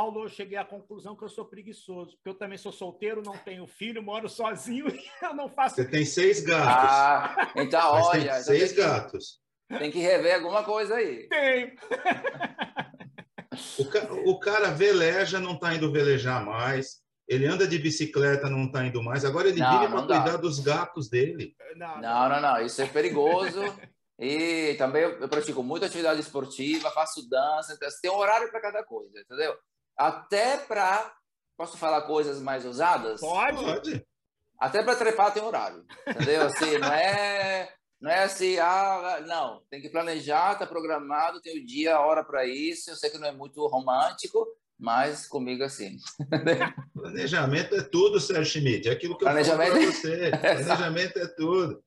Paulo, 0.00 0.24
eu 0.24 0.28
cheguei 0.30 0.56
à 0.56 0.64
conclusão 0.64 1.14
que 1.14 1.22
eu 1.22 1.28
sou 1.28 1.44
preguiçoso, 1.44 2.12
porque 2.16 2.30
eu 2.30 2.34
também 2.34 2.56
sou 2.56 2.72
solteiro, 2.72 3.20
não 3.22 3.36
tenho 3.36 3.66
filho, 3.66 4.02
moro 4.02 4.30
sozinho 4.30 4.88
e 4.96 5.10
eu 5.22 5.34
não 5.34 5.46
faço. 5.46 5.76
Você 5.76 5.84
tem 5.84 6.06
seis 6.06 6.40
gatos. 6.40 6.90
Ah, 6.90 7.52
então 7.54 7.92
olha. 7.92 8.32
Tem 8.32 8.42
seis 8.42 8.72
tem 8.72 8.82
gatos. 8.82 9.40
Tem 9.68 9.90
que 9.90 9.98
rever 9.98 10.36
alguma 10.36 10.64
coisa 10.64 10.94
aí. 10.94 11.28
Tem. 11.28 11.76
O, 13.78 13.84
ca, 13.84 14.12
o 14.24 14.40
cara 14.40 14.70
veleja, 14.70 15.38
não 15.38 15.52
está 15.52 15.74
indo 15.74 15.92
velejar 15.92 16.42
mais. 16.46 17.02
Ele 17.28 17.44
anda 17.46 17.68
de 17.68 17.78
bicicleta, 17.78 18.48
não 18.48 18.64
está 18.64 18.86
indo 18.86 19.02
mais. 19.02 19.22
Agora 19.22 19.50
ele 19.50 19.60
não, 19.60 19.80
vive 19.80 19.92
para 19.92 20.06
cuidar 20.06 20.36
dos 20.38 20.60
gatos 20.60 21.10
dele. 21.10 21.54
Não, 21.76 22.00
não, 22.00 22.28
não, 22.30 22.40
não. 22.40 22.64
Isso 22.64 22.80
é 22.80 22.86
perigoso. 22.86 23.60
e 24.18 24.74
também 24.78 25.02
eu 25.02 25.28
pratico 25.28 25.62
muita 25.62 25.84
atividade 25.84 26.20
esportiva, 26.20 26.90
faço 26.90 27.28
dança. 27.28 27.74
Então, 27.74 27.88
tem 28.00 28.10
um 28.10 28.16
horário 28.16 28.50
para 28.50 28.62
cada 28.62 28.82
coisa, 28.82 29.20
entendeu? 29.20 29.54
Até 30.00 30.56
para. 30.56 31.12
Posso 31.58 31.76
falar 31.76 32.00
coisas 32.02 32.40
mais 32.40 32.64
ousadas? 32.64 33.20
Pode. 33.20 33.62
Pode. 33.62 34.06
Até 34.58 34.82
para 34.82 34.96
trepar 34.96 35.34
tem 35.34 35.42
horário. 35.42 35.84
Entendeu? 36.08 36.46
Assim, 36.46 36.78
não 36.78 36.90
é. 36.90 37.70
Não 38.00 38.10
é 38.10 38.22
assim, 38.22 38.56
ah, 38.58 39.22
não, 39.26 39.62
tem 39.68 39.82
que 39.82 39.90
planejar, 39.90 40.54
tá 40.54 40.66
programado, 40.66 41.42
tem 41.42 41.58
o 41.58 41.66
dia, 41.66 41.96
a 41.96 42.00
hora 42.00 42.24
para 42.24 42.46
isso. 42.46 42.88
Eu 42.88 42.96
sei 42.96 43.10
que 43.10 43.18
não 43.18 43.28
é 43.28 43.32
muito 43.32 43.66
romântico, 43.66 44.46
mas 44.78 45.26
comigo 45.26 45.62
assim. 45.62 45.98
Planejamento 46.94 47.74
é 47.74 47.82
tudo, 47.82 48.18
Sérgio 48.18 48.46
Schmidt. 48.46 48.88
É 48.88 48.92
aquilo 48.92 49.18
que 49.18 49.24
eu 49.24 49.28
falo 49.28 49.44
para 49.44 49.80
você. 49.80 50.30
Planejamento 50.40 51.18
é 51.18 51.26
tudo. 51.26 51.84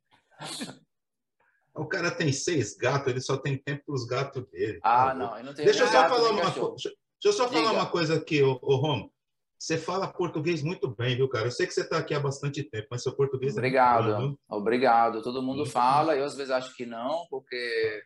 O 1.74 1.88
cara 1.88 2.12
tem 2.12 2.32
seis 2.32 2.76
gatos, 2.76 3.08
ele 3.08 3.20
só 3.20 3.36
tem 3.36 3.58
tempo 3.58 3.84
para 3.84 3.96
os 3.96 4.06
gatos 4.06 4.48
dele. 4.52 4.80
Ah, 4.84 5.16
não, 5.16 5.36
eu 5.36 5.44
não 5.46 5.54
tenho 5.56 5.66
Deixa 5.66 5.82
eu 5.82 5.88
só 5.88 6.08
falar 6.08 6.30
uma 6.30 6.52
coisa. 6.52 6.94
Deixa 7.24 7.30
eu 7.30 7.34
só 7.34 7.48
falar 7.48 7.72
uma 7.72 7.90
coisa 7.90 8.16
aqui, 8.16 8.44
ô, 8.44 8.60
ô 8.62 8.76
Romo. 8.76 9.10
Você 9.58 9.78
fala 9.78 10.12
português 10.12 10.62
muito 10.62 10.90
bem, 10.94 11.16
viu, 11.16 11.30
cara? 11.30 11.48
Eu 11.48 11.52
sei 11.52 11.66
que 11.66 11.74
você 11.74 11.82
está 11.82 11.98
aqui 11.98 12.14
há 12.14 12.20
bastante 12.20 12.62
tempo, 12.62 12.88
mas 12.92 13.02
seu 13.02 13.16
português 13.16 13.54
Obrigado. 13.54 14.12
é 14.12 14.18
muito 14.20 14.40
bom. 14.50 14.58
Obrigado. 14.58 15.24
Todo 15.24 15.42
mundo 15.42 15.60
muito 15.60 15.72
fala, 15.72 16.12
bom. 16.12 16.20
eu 16.20 16.26
às 16.26 16.36
vezes 16.36 16.52
acho 16.52 16.76
que 16.76 16.86
não, 16.86 17.26
porque 17.30 18.04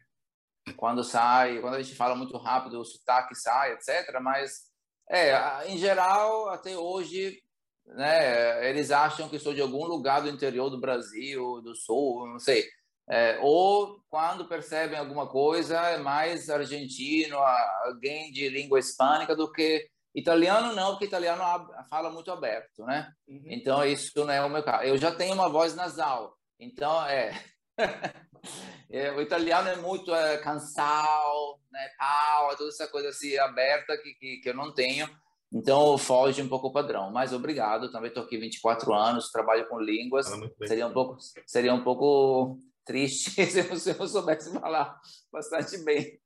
quando 0.75 1.03
sai, 1.03 1.59
quando 1.59 1.74
a 1.74 1.81
gente 1.81 1.95
fala 1.95 2.15
muito 2.15 2.38
rápido, 2.38 2.79
o 2.79 2.86
sotaque 2.86 3.33
sai, 3.33 3.74
etc. 3.74 4.19
Mas, 4.21 4.65
é, 5.09 5.67
em 5.67 5.79
geral, 5.79 6.50
até 6.50 6.77
hoje, 6.77 7.41
né, 7.88 8.69
eles 8.69 8.91
acham 8.91 9.27
que 9.27 9.39
sou 9.39 9.51
de 9.51 9.62
algum 9.62 9.88
lugar 9.88 10.21
do 10.21 10.29
interior 10.29 10.69
do 10.69 10.79
Brasil, 10.79 11.59
do 11.63 11.75
Sul, 11.75 12.27
não 12.27 12.38
sei. 12.38 12.67
É, 13.09 13.39
ou 13.41 14.01
quando 14.09 14.47
percebem 14.47 14.99
alguma 14.99 15.27
coisa 15.27 15.77
é 15.89 15.97
mais 15.97 16.49
argentino, 16.49 17.37
alguém 17.85 18.31
de 18.31 18.49
língua 18.49 18.79
hispânica 18.79 19.33
do 19.33 19.49
que 19.51 19.87
italiano 20.13 20.73
não, 20.73 20.91
porque 20.91 21.05
italiano 21.05 21.41
fala 21.89 22.09
muito 22.09 22.31
aberto, 22.31 22.83
né? 22.83 23.09
Uhum. 23.27 23.45
Então 23.45 23.85
isso 23.85 24.11
não 24.15 24.31
é 24.31 24.43
o 24.43 24.49
meu 24.49 24.61
caso. 24.61 24.83
Eu 24.83 24.97
já 24.97 25.11
tenho 25.11 25.33
uma 25.33 25.47
voz 25.47 25.73
nasal, 25.73 26.35
então 26.59 27.05
é, 27.05 27.31
é 28.91 29.11
o 29.11 29.21
italiano 29.21 29.69
é 29.69 29.77
muito 29.77 30.13
é, 30.13 30.37
cansal, 30.39 31.61
né? 31.71 31.89
Pau, 31.97 32.57
toda 32.57 32.69
essa 32.69 32.87
coisa 32.87 33.09
assim 33.09 33.37
aberta 33.37 33.97
que, 33.97 34.13
que, 34.15 34.37
que 34.41 34.49
eu 34.49 34.55
não 34.55 34.73
tenho. 34.73 35.09
Então 35.53 35.97
foge 35.97 36.41
um 36.41 36.49
pouco 36.49 36.67
o 36.67 36.73
padrão. 36.73 37.09
Mas 37.09 37.31
obrigado, 37.31 37.89
também 37.89 38.09
estou 38.09 38.23
aqui 38.23 38.37
24 38.37 38.93
anos, 38.93 39.31
trabalho 39.31 39.67
com 39.69 39.79
línguas. 39.79 40.29
Seria 40.65 40.87
um 40.87 40.91
pouco, 40.91 41.17
seria 41.45 41.73
um 41.73 41.83
pouco 41.83 42.59
triste 42.88 43.29
se 43.46 43.60
eu, 43.60 43.75
se 43.77 43.91
eu 43.91 44.08
soubesse 44.08 44.51
falar 44.51 45.00
bastante 45.32 45.77
bem. 45.84 46.20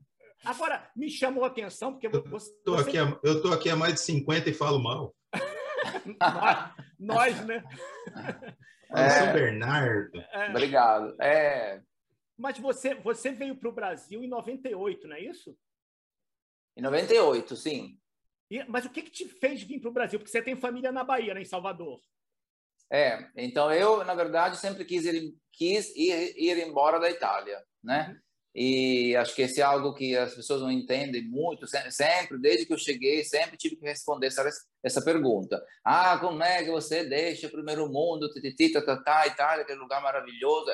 Agora, 0.46 0.90
me 0.96 1.10
chamou 1.10 1.44
a 1.44 1.48
atenção, 1.48 1.92
porque 1.92 2.08
você. 2.08 2.50
Eu 2.66 2.78
estou 2.78 2.78
aqui, 2.78 2.98
eu 3.24 3.42
tô 3.42 3.52
aqui 3.52 3.70
há 3.70 3.76
mais 3.76 3.96
de 3.96 4.02
50 4.02 4.50
e 4.50 4.54
falo 4.54 4.80
mal. 4.80 5.14
nós, 6.20 6.72
nós, 7.00 7.46
né? 7.46 7.64
É, 8.94 9.10
São 9.10 9.34
Bernardo. 9.34 10.20
É. 10.34 10.50
Obrigado. 10.50 11.16
É... 11.22 11.82
Mas 12.38 12.58
você, 12.60 12.94
você 12.96 13.32
veio 13.32 13.56
para 13.56 13.70
o 13.70 13.74
Brasil 13.74 14.22
em 14.22 14.28
98, 14.28 15.08
não 15.08 15.16
é 15.16 15.22
isso? 15.22 15.58
Em 16.76 16.82
98, 16.82 17.56
sim. 17.56 17.98
E, 18.50 18.64
mas 18.66 18.84
o 18.86 18.90
que, 18.90 19.04
que 19.04 19.12
te 19.12 19.30
fez 19.30 19.64
vir 19.64 19.80
para 19.80 19.90
o 19.90 19.94
Brasil? 19.94 20.20
Porque 20.20 20.30
você 20.30 20.42
tem 20.42 20.58
família 20.58 20.92
na 20.92 21.06
Bahia, 21.06 21.34
né, 21.34 21.42
em 21.42 21.46
Salvador. 21.46 22.02
É, 22.92 23.26
então 23.38 23.72
eu, 23.72 24.04
na 24.04 24.14
verdade, 24.14 24.58
sempre 24.58 24.84
quis 24.84 25.06
ir, 25.06 25.34
quis 25.54 25.96
ir, 25.96 26.36
ir 26.38 26.58
embora 26.68 27.00
da 27.00 27.10
Itália, 27.10 27.64
né? 27.82 28.10
Uhum. 28.10 28.22
E 28.54 29.16
acho 29.16 29.34
que 29.34 29.44
esse 29.44 29.62
é 29.62 29.64
algo 29.64 29.94
que 29.94 30.16
as 30.18 30.36
pessoas 30.36 30.62
não 30.62 30.70
entendem 30.70 31.24
muito, 31.24 31.66
sempre, 31.90 32.38
desde 32.38 32.66
que 32.66 32.74
eu 32.74 32.78
cheguei, 32.78 33.24
sempre 33.24 33.56
tive 33.56 33.78
que 33.78 33.86
responder 33.86 34.28
essa, 34.28 34.46
essa 34.84 35.02
pergunta. 35.02 35.64
Ah, 35.86 36.18
como 36.20 36.44
é 36.44 36.62
que 36.62 36.70
você 36.70 37.06
deixa 37.06 37.48
o 37.48 37.52
primeiro 37.52 37.88
mundo, 37.88 38.30
tititi, 38.30 38.74
tatatá, 38.74 39.26
Itália, 39.26 39.64
aquele 39.64 39.80
lugar 39.80 40.02
maravilhoso? 40.02 40.70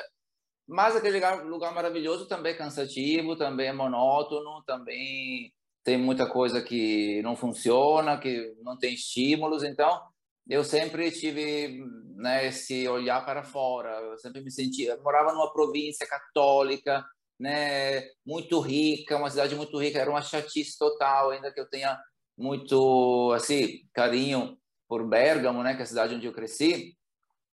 Mas 0.66 0.96
aquele 0.96 1.14
lugar, 1.14 1.46
lugar 1.46 1.72
maravilhoso 1.72 2.26
também 2.26 2.52
é 2.52 2.56
cansativo, 2.56 3.36
também 3.36 3.68
é 3.68 3.72
monótono, 3.72 4.62
também 4.66 5.52
tem 5.84 5.96
muita 5.96 6.26
coisa 6.28 6.60
que 6.60 7.22
não 7.22 7.36
funciona, 7.36 8.18
que 8.18 8.56
não 8.62 8.76
tem 8.76 8.92
estímulos, 8.94 9.62
então 9.62 10.02
eu 10.48 10.64
sempre 10.64 11.10
tive 11.10 11.84
né, 12.16 12.46
esse 12.46 12.88
olhar 12.88 13.24
para 13.24 13.44
fora. 13.44 13.90
Eu 14.00 14.18
sempre 14.18 14.40
me 14.40 14.50
sentia. 14.50 14.96
Morava 14.98 15.32
numa 15.32 15.52
província 15.52 16.06
católica, 16.06 17.04
né, 17.38 18.02
muito 18.26 18.58
rica, 18.60 19.16
uma 19.16 19.30
cidade 19.30 19.54
muito 19.54 19.78
rica. 19.78 19.98
Era 19.98 20.10
uma 20.10 20.22
chatice 20.22 20.78
total, 20.78 21.30
ainda 21.30 21.52
que 21.52 21.60
eu 21.60 21.68
tenha 21.68 21.98
muito 22.36 23.32
assim 23.34 23.80
carinho 23.92 24.56
por 24.88 25.06
Bergamo, 25.06 25.62
né, 25.62 25.74
que 25.74 25.80
é 25.80 25.82
a 25.82 25.86
cidade 25.86 26.14
onde 26.14 26.26
eu 26.26 26.32
cresci. 26.32 26.96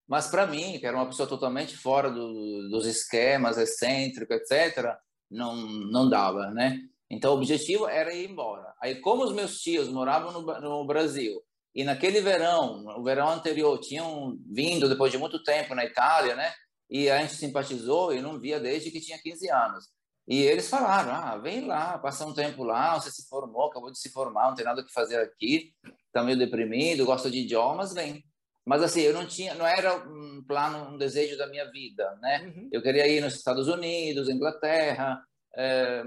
Mas 0.08 0.28
para 0.28 0.48
mim, 0.48 0.80
que 0.80 0.86
era 0.86 0.96
uma 0.96 1.08
pessoa 1.08 1.28
totalmente 1.28 1.76
fora 1.76 2.10
do, 2.10 2.70
dos 2.70 2.86
esquemas, 2.86 3.58
excêntrico, 3.58 4.34
etc., 4.34 4.96
não 5.30 5.56
não 5.56 6.08
dava, 6.08 6.52
né? 6.52 6.80
Então 7.10 7.32
o 7.34 7.38
objetivo 7.38 7.88
era 7.88 8.14
ir 8.14 8.30
embora. 8.30 8.74
Aí, 8.82 8.96
como 9.02 9.24
os 9.24 9.34
meus 9.34 9.60
tios 9.60 9.90
moravam 9.90 10.32
no, 10.32 10.62
no 10.62 10.86
Brasil 10.86 11.42
e 11.76 11.84
naquele 11.84 12.22
verão, 12.22 12.86
o 12.98 13.04
verão 13.04 13.28
anterior, 13.30 13.78
tinham 13.80 14.40
vindo 14.50 14.88
depois 14.88 15.12
de 15.12 15.18
muito 15.18 15.44
tempo 15.44 15.76
na 15.76 15.84
Itália, 15.84 16.34
né? 16.34 16.54
E 16.90 17.10
a 17.10 17.20
gente 17.20 17.36
simpatizou 17.36 18.14
e 18.14 18.22
não 18.22 18.40
via 18.40 18.60
desde 18.60 18.90
que 18.90 19.02
tinha 19.02 19.20
15 19.22 19.52
anos. 19.52 19.86
E 20.26 20.42
eles 20.42 20.70
falaram: 20.70 21.12
ah, 21.12 21.38
vem 21.38 21.66
lá, 21.66 21.98
passa 22.00 22.26
um 22.26 22.34
tempo 22.34 22.64
lá, 22.64 23.00
você 23.00 23.12
se 23.12 23.28
formou, 23.28 23.66
acabou 23.66 23.92
de 23.92 24.00
se 24.00 24.10
formar, 24.10 24.48
não 24.48 24.56
tem 24.56 24.64
nada 24.64 24.84
que 24.84 24.94
fazer 24.94 25.18
aqui, 25.18 25.74
está 26.08 26.24
meio 26.24 26.38
deprimido, 26.38 27.06
gosta 27.06 27.30
de 27.30 27.40
idiomas, 27.40 27.94
vem. 27.94 28.24
Mas 28.66 28.82
assim, 28.82 29.02
eu 29.02 29.14
não 29.14 29.28
tinha, 29.28 29.54
não 29.54 29.68
era 29.68 29.96
um 29.96 30.44
plano, 30.48 30.96
um 30.96 30.98
desejo 30.98 31.38
da 31.38 31.46
minha 31.48 31.70
vida, 31.70 32.18
né? 32.22 32.54
Uhum. 32.56 32.70
Eu 32.72 32.82
queria 32.82 33.06
ir 33.06 33.22
nos 33.22 33.36
Estados 33.36 33.68
Unidos, 33.68 34.30
Inglaterra, 34.30 35.22
é, 35.56 36.04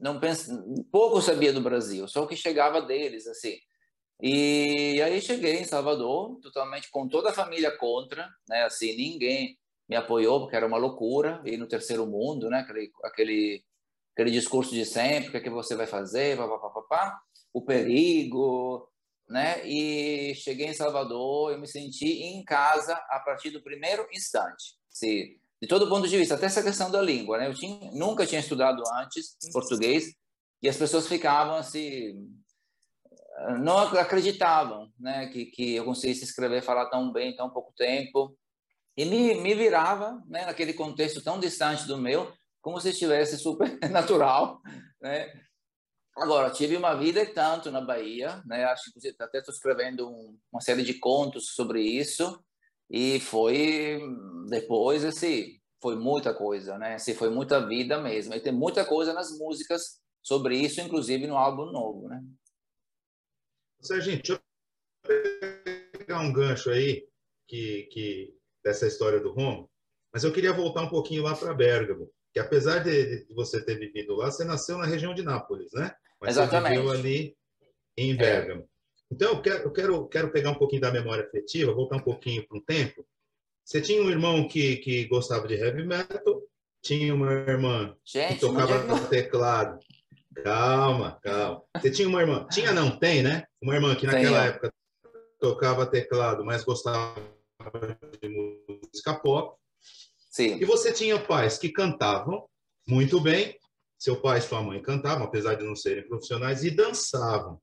não 0.00 0.18
pense, 0.18 0.50
pouco 0.90 1.20
sabia 1.20 1.52
do 1.52 1.60
Brasil, 1.60 2.08
só 2.08 2.24
o 2.24 2.26
que 2.26 2.34
chegava 2.34 2.80
deles, 2.80 3.26
assim. 3.26 3.56
E 4.20 5.00
aí 5.02 5.20
cheguei 5.20 5.58
em 5.58 5.64
Salvador, 5.64 6.38
totalmente 6.40 6.90
com 6.90 7.08
toda 7.08 7.30
a 7.30 7.34
família 7.34 7.76
contra, 7.76 8.28
né? 8.48 8.64
Assim, 8.64 8.96
ninguém 8.96 9.58
me 9.88 9.96
apoiou 9.96 10.40
porque 10.40 10.56
era 10.56 10.66
uma 10.66 10.78
loucura 10.78 11.42
e 11.44 11.56
no 11.56 11.66
terceiro 11.66 12.06
mundo, 12.06 12.48
né? 12.48 12.60
Aquele 12.60 12.90
aquele 13.04 13.64
aquele 14.14 14.30
discurso 14.30 14.72
de 14.72 14.86
sempre, 14.86 15.28
o 15.28 15.30
que, 15.32 15.36
é 15.38 15.40
que 15.40 15.50
você 15.50 15.74
vai 15.74 15.86
fazer, 15.86 16.36
papapá, 16.36 17.18
o 17.52 17.64
perigo, 17.64 18.88
né? 19.28 19.66
E 19.66 20.34
cheguei 20.36 20.68
em 20.68 20.74
Salvador, 20.74 21.52
eu 21.52 21.58
me 21.58 21.66
senti 21.66 22.22
em 22.22 22.44
casa 22.44 22.94
a 23.10 23.20
partir 23.20 23.50
do 23.50 23.62
primeiro 23.62 24.06
instante. 24.12 24.76
Se, 24.88 25.38
de 25.60 25.68
todo 25.68 25.88
ponto 25.88 26.08
de 26.08 26.16
vista, 26.16 26.34
até 26.34 26.46
essa 26.46 26.62
questão 26.62 26.90
da 26.90 27.02
língua, 27.02 27.38
né? 27.38 27.48
Eu 27.48 27.54
tinha, 27.54 27.90
nunca 27.92 28.26
tinha 28.26 28.40
estudado 28.40 28.82
antes 29.00 29.36
português 29.52 30.14
e 30.62 30.68
as 30.68 30.76
pessoas 30.76 31.08
ficavam 31.08 31.56
assim, 31.56 32.14
não 33.60 33.78
acreditavam, 33.78 34.90
né? 34.98 35.26
Que, 35.28 35.46
que 35.46 35.74
eu 35.74 35.84
conseguisse 35.84 36.24
escrever, 36.24 36.62
falar 36.62 36.86
tão 36.86 37.12
bem 37.12 37.32
em 37.32 37.36
tão 37.36 37.50
pouco 37.50 37.72
tempo 37.76 38.36
e 38.96 39.04
me, 39.04 39.34
me 39.34 39.54
virava, 39.54 40.22
né? 40.26 40.46
Naquele 40.46 40.72
contexto 40.72 41.22
tão 41.22 41.40
distante 41.40 41.86
do 41.86 41.98
meu, 41.98 42.32
como 42.60 42.80
se 42.80 42.90
estivesse 42.90 43.38
super 43.38 43.78
natural, 43.90 44.60
né? 45.00 45.32
Agora, 46.16 46.50
tive 46.50 46.76
uma 46.76 46.94
vida 46.94 47.20
e 47.20 47.26
tanto 47.26 47.72
na 47.72 47.80
Bahia, 47.80 48.40
né? 48.46 48.64
Acho 48.64 48.92
que 48.92 49.14
até 49.18 49.38
estou 49.38 49.52
escrevendo 49.52 50.08
um, 50.08 50.38
uma 50.52 50.60
série 50.60 50.84
de 50.84 50.94
contos 50.94 51.54
sobre 51.54 51.82
isso 51.82 52.40
e 52.88 53.18
foi 53.18 54.00
depois 54.48 55.04
assim, 55.04 55.58
foi 55.82 55.96
muita 55.96 56.32
coisa, 56.32 56.78
né? 56.78 56.94
Assim, 56.94 57.14
foi 57.14 57.30
muita 57.30 57.66
vida 57.66 58.00
mesmo. 58.00 58.32
E 58.32 58.40
tem 58.40 58.52
muita 58.52 58.84
coisa 58.84 59.12
nas 59.12 59.36
músicas 59.36 60.00
sobre 60.22 60.56
isso, 60.56 60.80
inclusive 60.80 61.26
no 61.26 61.36
álbum 61.36 61.66
novo, 61.66 62.08
né? 62.08 62.22
Serginho, 63.84 64.16
deixa 64.16 64.40
eu 65.08 65.98
pegar 65.98 66.20
um 66.20 66.32
gancho 66.32 66.70
aí 66.70 67.06
que, 67.46 67.82
que 67.92 68.34
dessa 68.64 68.86
história 68.86 69.20
do 69.20 69.32
Romo, 69.32 69.70
mas 70.12 70.24
eu 70.24 70.32
queria 70.32 70.52
voltar 70.52 70.82
um 70.82 70.88
pouquinho 70.88 71.22
lá 71.22 71.36
para 71.36 71.52
Bérgamo, 71.52 72.10
que 72.32 72.40
apesar 72.40 72.78
de, 72.78 73.26
de, 73.26 73.34
você 73.34 73.62
ter 73.62 73.78
vivido 73.78 74.16
lá, 74.16 74.30
você 74.30 74.44
nasceu 74.44 74.78
na 74.78 74.86
região 74.86 75.14
de 75.14 75.22
Nápoles, 75.22 75.70
né? 75.72 75.94
Mas 76.20 76.36
Exatamente. 76.36 76.76
você 76.76 76.80
viveu 76.80 76.98
ali 76.98 77.36
em 77.96 78.16
Bergamo. 78.16 78.62
É. 78.62 78.66
Então, 79.12 79.32
eu 79.32 79.42
quero, 79.42 79.62
eu 79.64 79.70
quero, 79.70 80.08
quero 80.08 80.32
pegar 80.32 80.50
um 80.50 80.58
pouquinho 80.58 80.80
da 80.80 80.90
memória 80.90 81.24
afetiva, 81.24 81.74
voltar 81.74 81.96
um 81.96 82.02
pouquinho 82.02 82.46
para 82.48 82.56
um 82.56 82.60
tempo. 82.60 83.06
Você 83.64 83.80
tinha 83.80 84.02
um 84.02 84.10
irmão 84.10 84.48
que, 84.48 84.76
que 84.78 85.04
gostava 85.06 85.46
de 85.46 85.54
heavy 85.54 85.84
metal, 85.84 86.42
tinha 86.82 87.14
uma 87.14 87.32
irmã 87.32 87.96
Gente, 88.04 88.34
que 88.34 88.40
tocava 88.40 89.08
teclado. 89.08 89.78
Calma, 90.42 91.18
calma. 91.22 91.62
Você 91.76 91.90
tinha 91.90 92.08
uma 92.08 92.20
irmã. 92.20 92.46
Tinha, 92.50 92.72
não, 92.72 92.98
tem, 92.98 93.22
né? 93.22 93.46
Uma 93.64 93.76
irmã 93.76 93.94
que 93.96 94.04
naquela 94.04 94.40
tem, 94.42 94.48
época 94.50 94.70
tocava 95.40 95.86
teclado, 95.86 96.44
mas 96.44 96.62
gostava 96.62 97.14
de 98.20 98.28
música 98.28 99.14
pop. 99.14 99.56
Sim. 100.30 100.58
E 100.60 100.66
você 100.66 100.92
tinha 100.92 101.18
pais 101.18 101.56
que 101.56 101.70
cantavam 101.70 102.46
muito 102.86 103.18
bem, 103.18 103.56
seu 103.98 104.20
pai 104.20 104.38
e 104.38 104.42
sua 104.42 104.60
mãe 104.62 104.82
cantavam, 104.82 105.24
apesar 105.24 105.54
de 105.54 105.64
não 105.64 105.74
serem 105.74 106.06
profissionais, 106.06 106.62
e 106.62 106.70
dançavam. 106.70 107.58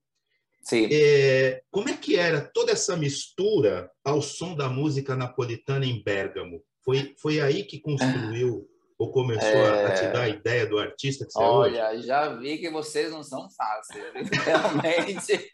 Sim. 0.64 0.88
É, 0.90 1.62
como 1.70 1.88
é 1.88 1.96
que 1.96 2.16
era 2.16 2.40
toda 2.52 2.72
essa 2.72 2.96
mistura 2.96 3.88
ao 4.04 4.20
som 4.20 4.56
da 4.56 4.68
música 4.68 5.14
napolitana 5.14 5.86
em 5.86 6.02
Bergamo? 6.02 6.64
Foi, 6.84 7.14
foi 7.16 7.40
aí 7.40 7.62
que 7.62 7.78
construiu 7.78 8.68
ou 8.98 9.12
começou 9.12 9.48
é... 9.48 9.86
a 9.86 9.94
te 9.94 10.02
dar 10.08 10.22
a 10.22 10.28
ideia 10.28 10.66
do 10.66 10.78
artista 10.78 11.24
que 11.24 11.30
você 11.30 11.40
Olha, 11.40 11.78
é 11.78 11.88
Olha, 11.90 12.02
já 12.02 12.34
vi 12.34 12.58
que 12.58 12.70
vocês 12.70 13.12
não 13.12 13.22
são 13.22 13.48
fáceis. 13.56 14.04
Realmente. 14.44 15.50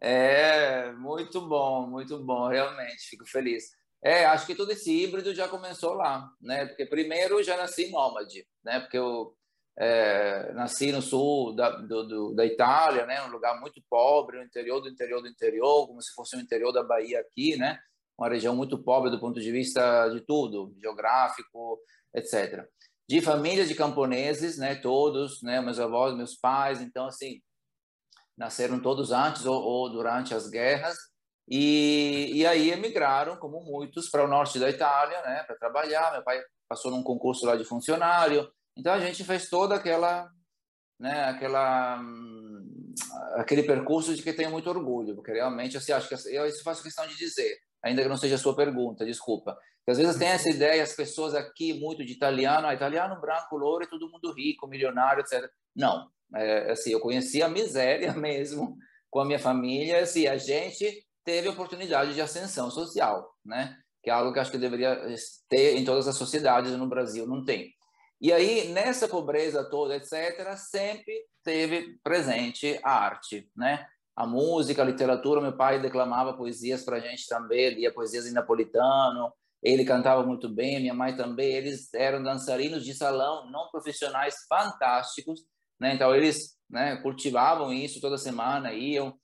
É 0.00 0.92
muito 0.92 1.40
bom, 1.46 1.86
muito 1.86 2.18
bom, 2.22 2.48
realmente. 2.48 3.08
Fico 3.08 3.26
feliz. 3.26 3.64
É, 4.02 4.26
acho 4.26 4.46
que 4.46 4.54
todo 4.54 4.70
esse 4.70 4.92
híbrido 4.92 5.34
já 5.34 5.48
começou 5.48 5.94
lá, 5.94 6.28
né? 6.40 6.66
Porque 6.66 6.84
primeiro 6.84 7.42
já 7.42 7.56
nasci 7.56 7.90
nômade, 7.90 8.46
né? 8.62 8.80
Porque 8.80 8.98
eu 8.98 9.34
é, 9.76 10.52
nasci 10.52 10.92
no 10.92 11.02
sul 11.02 11.54
da, 11.54 11.70
do, 11.70 12.06
do, 12.06 12.34
da 12.34 12.46
Itália, 12.46 13.06
né, 13.06 13.22
um 13.24 13.30
lugar 13.30 13.60
muito 13.60 13.82
pobre, 13.90 14.38
no 14.38 14.44
interior 14.44 14.80
do 14.80 14.88
interior 14.88 15.20
do 15.20 15.28
interior, 15.28 15.86
como 15.86 16.00
se 16.00 16.12
fosse 16.14 16.36
o 16.36 16.40
interior 16.40 16.72
da 16.72 16.82
Bahia 16.82 17.20
aqui, 17.20 17.56
né, 17.56 17.78
uma 18.16 18.28
região 18.28 18.54
muito 18.54 18.78
pobre 18.78 19.10
do 19.10 19.18
ponto 19.18 19.40
de 19.40 19.50
vista 19.50 20.08
de 20.08 20.20
tudo, 20.20 20.74
geográfico, 20.80 21.80
etc. 22.14 22.64
De 23.08 23.20
famílias 23.20 23.68
de 23.68 23.74
camponeses, 23.74 24.56
né, 24.58 24.76
todos, 24.76 25.42
né, 25.42 25.60
meus 25.60 25.80
avós, 25.80 26.16
meus 26.16 26.36
pais, 26.36 26.80
então 26.80 27.06
assim, 27.06 27.40
nasceram 28.36 28.80
todos 28.80 29.12
antes 29.12 29.44
ou, 29.44 29.62
ou 29.62 29.90
durante 29.90 30.34
as 30.34 30.48
guerras 30.48 30.96
e, 31.48 32.30
e 32.34 32.46
aí 32.46 32.70
emigraram, 32.70 33.36
como 33.36 33.62
muitos, 33.62 34.08
para 34.08 34.24
o 34.24 34.28
norte 34.28 34.58
da 34.58 34.70
Itália, 34.70 35.20
né, 35.22 35.44
para 35.46 35.56
trabalhar. 35.56 36.12
Meu 36.12 36.22
pai 36.22 36.40
passou 36.68 36.90
num 36.90 37.02
concurso 37.02 37.44
lá 37.46 37.56
de 37.56 37.64
funcionário, 37.64 38.50
então 38.76 38.92
a 38.92 39.00
gente 39.00 39.22
fez 39.24 39.48
toda 39.48 39.74
aquela, 39.74 40.28
né, 40.98 41.24
aquela, 41.24 42.02
aquele 43.36 43.62
percurso 43.62 44.14
de 44.14 44.22
que 44.22 44.32
tenho 44.32 44.50
muito 44.50 44.68
orgulho, 44.70 45.14
porque 45.14 45.32
realmente 45.32 45.76
assim, 45.76 45.92
acho 45.92 46.08
que 46.08 46.14
eu 46.30 46.46
isso 46.46 46.62
faço 46.62 46.82
questão 46.82 47.06
de 47.06 47.16
dizer, 47.16 47.58
ainda 47.82 48.02
que 48.02 48.08
não 48.08 48.16
seja 48.16 48.36
a 48.36 48.38
sua 48.38 48.56
pergunta, 48.56 49.04
desculpa. 49.04 49.56
Porque 49.84 49.90
às 49.90 49.98
vezes 49.98 50.18
tem 50.18 50.28
essa 50.28 50.48
ideia, 50.48 50.82
as 50.82 50.94
pessoas 50.94 51.34
aqui 51.34 51.78
muito 51.78 52.02
de 52.06 52.14
italiano, 52.14 52.66
ah, 52.66 52.72
italiano 52.72 53.20
branco, 53.20 53.54
louro, 53.54 53.84
e 53.84 53.86
todo 53.86 54.08
mundo 54.08 54.32
rico, 54.32 54.66
milionário, 54.66 55.20
etc. 55.20 55.46
Não, 55.76 56.08
é, 56.34 56.72
assim, 56.72 56.90
eu 56.92 57.00
conheci 57.00 57.42
a 57.42 57.48
miséria 57.48 58.12
mesmo 58.14 58.76
com 59.10 59.20
a 59.20 59.24
minha 59.24 59.38
família, 59.38 60.02
assim, 60.02 60.26
a 60.26 60.36
gente 60.36 61.04
teve 61.24 61.48
oportunidade 61.48 62.14
de 62.14 62.20
ascensão 62.20 62.70
social, 62.70 63.32
né? 63.44 63.76
Que 64.02 64.10
é 64.10 64.12
algo 64.12 64.32
que 64.32 64.38
acho 64.38 64.50
que 64.50 64.58
deveria 64.58 65.00
ter 65.48 65.76
em 65.76 65.84
todas 65.84 66.06
as 66.06 66.16
sociedades 66.16 66.72
no 66.72 66.88
Brasil, 66.88 67.26
não 67.26 67.44
tem. 67.44 67.72
E 68.20 68.32
aí, 68.32 68.68
nessa 68.68 69.08
pobreza 69.08 69.68
toda, 69.68 69.96
etc., 69.96 70.56
sempre 70.56 71.14
teve 71.42 71.98
presente 72.02 72.78
a 72.82 72.92
arte, 72.92 73.48
né? 73.56 73.86
A 74.16 74.26
música, 74.26 74.82
a 74.82 74.84
literatura. 74.84 75.40
Meu 75.40 75.56
pai 75.56 75.80
declamava 75.80 76.36
poesias 76.36 76.84
para 76.84 76.96
a 76.96 77.00
gente 77.00 77.26
também, 77.26 77.74
lia 77.74 77.92
poesias 77.92 78.26
em 78.26 78.32
napolitano. 78.32 79.32
Ele 79.62 79.84
cantava 79.84 80.22
muito 80.24 80.48
bem, 80.48 80.80
minha 80.80 80.94
mãe 80.94 81.16
também. 81.16 81.52
Eles 81.52 81.92
eram 81.94 82.22
dançarinos 82.22 82.84
de 82.84 82.94
salão, 82.94 83.50
não 83.50 83.68
profissionais 83.70 84.34
fantásticos, 84.48 85.40
né? 85.80 85.94
Então, 85.94 86.14
eles 86.14 86.56
né, 86.68 86.96
cultivavam 86.96 87.72
isso 87.72 88.00
toda 88.00 88.18
semana, 88.18 88.72
iam 88.72 89.16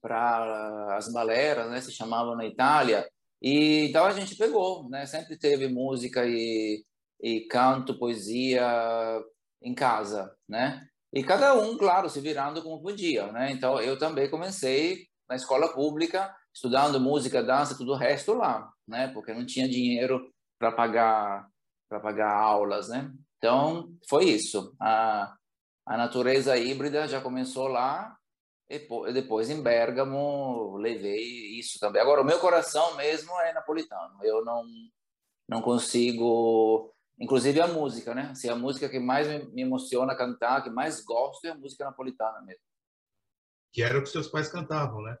para 0.00 0.96
as 0.96 1.12
baleras, 1.12 1.68
né? 1.70 1.80
Se 1.80 1.92
chamavam 1.92 2.36
na 2.36 2.46
Itália. 2.46 3.08
E 3.42 3.88
então 3.88 4.04
a 4.04 4.12
gente 4.12 4.36
pegou, 4.36 4.88
né? 4.88 5.06
Sempre 5.06 5.36
teve 5.38 5.68
música 5.68 6.24
e 6.26 6.84
e 7.20 7.40
canto 7.48 7.98
poesia 7.98 8.62
em 9.62 9.74
casa, 9.74 10.34
né? 10.48 10.86
E 11.12 11.24
cada 11.24 11.54
um, 11.54 11.76
claro, 11.78 12.10
se 12.10 12.20
virando 12.20 12.62
como 12.62 12.82
podia, 12.82 13.32
né? 13.32 13.50
Então 13.50 13.80
eu 13.80 13.98
também 13.98 14.30
comecei 14.30 15.06
na 15.28 15.34
escola 15.34 15.72
pública, 15.72 16.34
estudando 16.54 17.00
música, 17.00 17.42
dança, 17.42 17.76
tudo 17.76 17.92
o 17.92 17.96
resto 17.96 18.34
lá, 18.34 18.70
né? 18.86 19.08
Porque 19.08 19.32
não 19.32 19.46
tinha 19.46 19.68
dinheiro 19.68 20.30
para 20.58 20.72
pagar 20.72 21.48
para 21.88 22.00
pagar 22.00 22.32
aulas, 22.32 22.88
né? 22.88 23.12
Então 23.38 23.92
foi 24.08 24.24
isso. 24.24 24.74
A 24.80 25.34
a 25.86 25.96
natureza 25.96 26.56
híbrida 26.56 27.08
já 27.08 27.20
começou 27.20 27.68
lá 27.68 28.18
e 28.68 28.78
depois 29.12 29.48
em 29.48 29.62
Bergamo 29.62 30.76
levei 30.76 31.58
isso 31.58 31.78
também. 31.78 32.02
Agora 32.02 32.20
o 32.20 32.24
meu 32.24 32.38
coração 32.40 32.96
mesmo 32.96 33.32
é 33.40 33.52
napolitano. 33.52 34.18
Eu 34.22 34.44
não 34.44 34.64
não 35.48 35.62
consigo 35.62 36.92
Inclusive 37.18 37.60
a 37.60 37.66
música, 37.66 38.14
né? 38.14 38.28
Assim, 38.30 38.48
a 38.48 38.54
música 38.54 38.88
que 38.88 38.98
mais 38.98 39.26
me 39.52 39.62
emociona 39.62 40.14
cantar, 40.14 40.62
que 40.62 40.68
mais 40.68 41.02
gosto 41.02 41.46
é 41.46 41.50
a 41.50 41.54
música 41.54 41.84
napolitana 41.84 42.42
mesmo. 42.42 42.62
Que 43.72 43.82
era 43.82 43.98
o 43.98 44.02
que 44.02 44.10
seus 44.10 44.28
pais 44.28 44.48
cantavam, 44.48 45.02
né? 45.02 45.16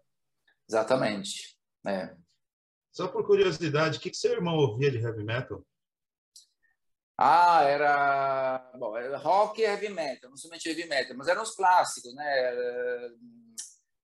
Exatamente. 0.68 1.56
É. 1.86 2.14
Só 2.92 3.08
por 3.08 3.26
curiosidade, 3.26 3.96
o 3.96 4.00
que, 4.00 4.10
que 4.10 4.16
seu 4.16 4.32
irmão 4.32 4.56
ouvia 4.56 4.90
de 4.90 4.98
heavy 4.98 5.24
metal? 5.24 5.64
Ah, 7.18 7.62
era, 7.64 8.72
bom, 8.78 8.96
era 8.96 9.16
rock 9.16 9.60
e 9.60 9.64
heavy 9.64 9.88
metal, 9.88 10.28
não 10.28 10.36
somente 10.36 10.68
heavy 10.68 10.86
metal, 10.86 11.16
mas 11.16 11.28
eram 11.28 11.42
os 11.42 11.54
clássicos, 11.54 12.14
né? 12.14 12.52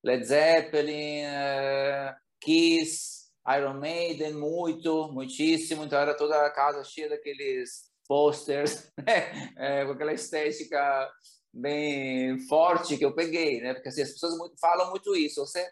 Led 0.03 0.25
Zeppelin, 0.25 1.21
eh, 1.23 2.15
Kiss, 2.41 3.31
Iron 3.55 3.75
Maiden, 3.75 4.33
muito, 4.33 5.09
muitíssimo. 5.11 5.83
Então 5.83 5.99
era 5.99 6.15
toda 6.15 6.45
a 6.45 6.49
casa 6.51 6.83
cheia 6.83 7.09
daqueles 7.09 7.89
posters, 8.07 8.91
né? 9.05 9.53
É, 9.57 9.85
com 9.85 9.91
aquela 9.91 10.13
estética 10.13 11.09
bem 11.53 12.39
forte 12.47 12.97
que 12.97 13.05
eu 13.05 13.13
peguei, 13.15 13.61
né? 13.61 13.73
Porque 13.73 13.89
assim, 13.89 14.01
as 14.01 14.11
pessoas 14.11 14.33
falam 14.59 14.89
muito 14.89 15.15
isso. 15.15 15.39
Você 15.45 15.65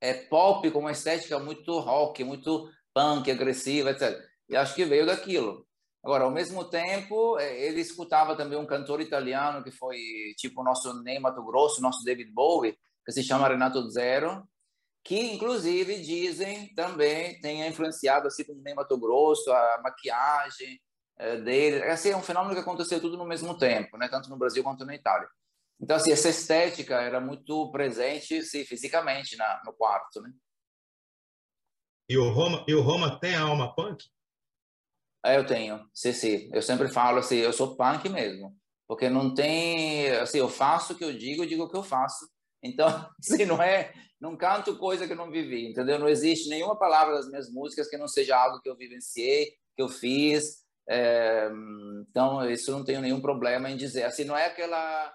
é 0.00 0.14
pop 0.14 0.68
com 0.70 0.80
uma 0.80 0.92
estética 0.92 1.38
muito 1.38 1.78
rock, 1.78 2.24
muito 2.24 2.68
punk, 2.94 3.30
agressiva, 3.30 3.90
etc. 3.90 4.18
E 4.48 4.56
acho 4.56 4.74
que 4.74 4.84
veio 4.84 5.06
daquilo. 5.06 5.66
Agora, 6.04 6.24
ao 6.24 6.30
mesmo 6.30 6.64
tempo, 6.64 7.38
é, 7.38 7.64
ele 7.64 7.80
escutava 7.80 8.36
também 8.36 8.58
um 8.58 8.66
cantor 8.66 9.00
italiano 9.00 9.62
que 9.62 9.70
foi 9.70 9.98
tipo 10.36 10.60
o 10.60 10.64
nosso 10.64 10.92
Ney 11.02 11.20
Mato 11.20 11.42
Grosso, 11.44 11.80
nosso 11.80 12.04
David 12.04 12.32
Bowie, 12.32 12.76
que 13.04 13.12
se 13.12 13.22
chama 13.22 13.48
Renato 13.48 13.88
Zero, 13.90 14.42
que 15.04 15.18
inclusive 15.32 16.00
dizem 16.02 16.74
também 16.74 17.40
tenha 17.40 17.68
influenciado 17.68 18.26
assim 18.26 18.44
como 18.44 18.62
nem 18.62 18.74
Mato 18.74 18.98
Grosso, 18.98 19.50
a 19.52 19.80
maquiagem 19.82 20.80
é, 21.18 21.36
dele. 21.36 21.84
Assim, 21.84 22.10
é 22.10 22.16
um 22.16 22.22
fenômeno 22.22 22.54
que 22.54 22.60
aconteceu 22.60 23.00
tudo 23.00 23.16
no 23.16 23.24
mesmo 23.24 23.56
tempo, 23.56 23.96
né? 23.96 24.08
Tanto 24.08 24.28
no 24.28 24.36
Brasil 24.36 24.62
quanto 24.62 24.84
na 24.84 24.94
Itália. 24.94 25.28
Então, 25.80 25.96
assim, 25.96 26.12
essa 26.12 26.28
estética 26.28 27.00
era 27.00 27.20
muito 27.20 27.70
presente, 27.70 28.42
sim, 28.42 28.64
fisicamente 28.64 29.36
na, 29.36 29.60
no 29.64 29.72
quarto, 29.72 30.20
né? 30.20 30.30
E 32.08 32.16
o 32.16 32.30
Roma, 32.30 32.64
e 32.68 32.74
o 32.74 32.82
Roma 32.82 33.18
tem 33.18 33.34
a 33.34 33.42
alma 33.42 33.74
punk? 33.74 34.04
É, 35.24 35.36
eu 35.36 35.46
tenho, 35.46 35.80
sim, 35.94 36.12
sim. 36.12 36.50
Eu 36.52 36.62
sempre 36.62 36.88
falo 36.88 37.18
assim, 37.18 37.36
eu 37.36 37.52
sou 37.52 37.76
punk 37.76 38.08
mesmo, 38.08 38.54
porque 38.88 39.08
não 39.08 39.32
tem, 39.34 40.10
assim, 40.16 40.38
eu 40.38 40.48
faço 40.48 40.92
o 40.92 40.96
que 40.96 41.04
eu 41.04 41.16
digo, 41.16 41.42
eu 41.42 41.46
digo 41.48 41.64
o 41.64 41.68
que 41.70 41.76
eu 41.76 41.82
faço. 41.84 42.26
Então, 42.62 42.86
assim, 43.20 43.44
não 43.44 43.62
é, 43.62 43.92
não 44.20 44.36
canto 44.36 44.76
coisa 44.78 45.06
que 45.06 45.12
eu 45.12 45.16
não 45.16 45.30
vivi, 45.30 45.68
entendeu? 45.70 45.98
Não 45.98 46.08
existe 46.08 46.48
nenhuma 46.48 46.78
palavra 46.78 47.14
das 47.14 47.28
minhas 47.28 47.50
músicas 47.52 47.88
que 47.88 47.96
não 47.96 48.08
seja 48.08 48.36
algo 48.36 48.60
que 48.60 48.68
eu 48.68 48.76
vivenciei, 48.76 49.52
que 49.76 49.82
eu 49.82 49.88
fiz. 49.88 50.62
É, 50.88 51.48
então, 52.08 52.48
isso 52.50 52.72
não 52.72 52.84
tenho 52.84 53.00
nenhum 53.00 53.20
problema 53.20 53.70
em 53.70 53.76
dizer. 53.76 54.04
Assim, 54.04 54.24
não 54.24 54.36
é 54.36 54.46
aquela 54.46 55.12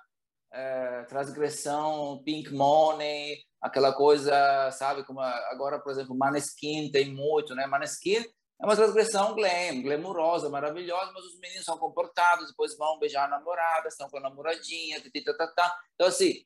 é, 0.53 1.03
transgressão 1.03 2.21
pink 2.23 2.53
money, 2.53 3.37
aquela 3.61 3.93
coisa, 3.93 4.71
sabe, 4.71 5.03
como 5.03 5.19
agora, 5.19 5.79
por 5.79 5.91
exemplo, 5.91 6.17
Maneskin 6.17 6.89
tem 6.91 7.13
muito, 7.13 7.53
né? 7.55 7.67
Maneskin 7.67 8.23
é 8.59 8.65
uma 8.65 8.75
transgressão 8.75 9.35
glam, 9.35 9.81
glamurosa, 9.83 10.49
maravilhosa, 10.49 11.11
mas 11.13 11.23
os 11.25 11.39
meninos 11.39 11.63
são 11.63 11.77
comportados, 11.77 12.47
depois 12.47 12.75
vão 12.75 12.97
beijar 12.97 13.25
a 13.25 13.27
namorada, 13.27 13.87
estão 13.87 14.09
com 14.09 14.17
a 14.17 14.21
namoradinha, 14.21 15.01
tata. 15.37 15.75
Então, 15.93 16.07
assim, 16.07 16.43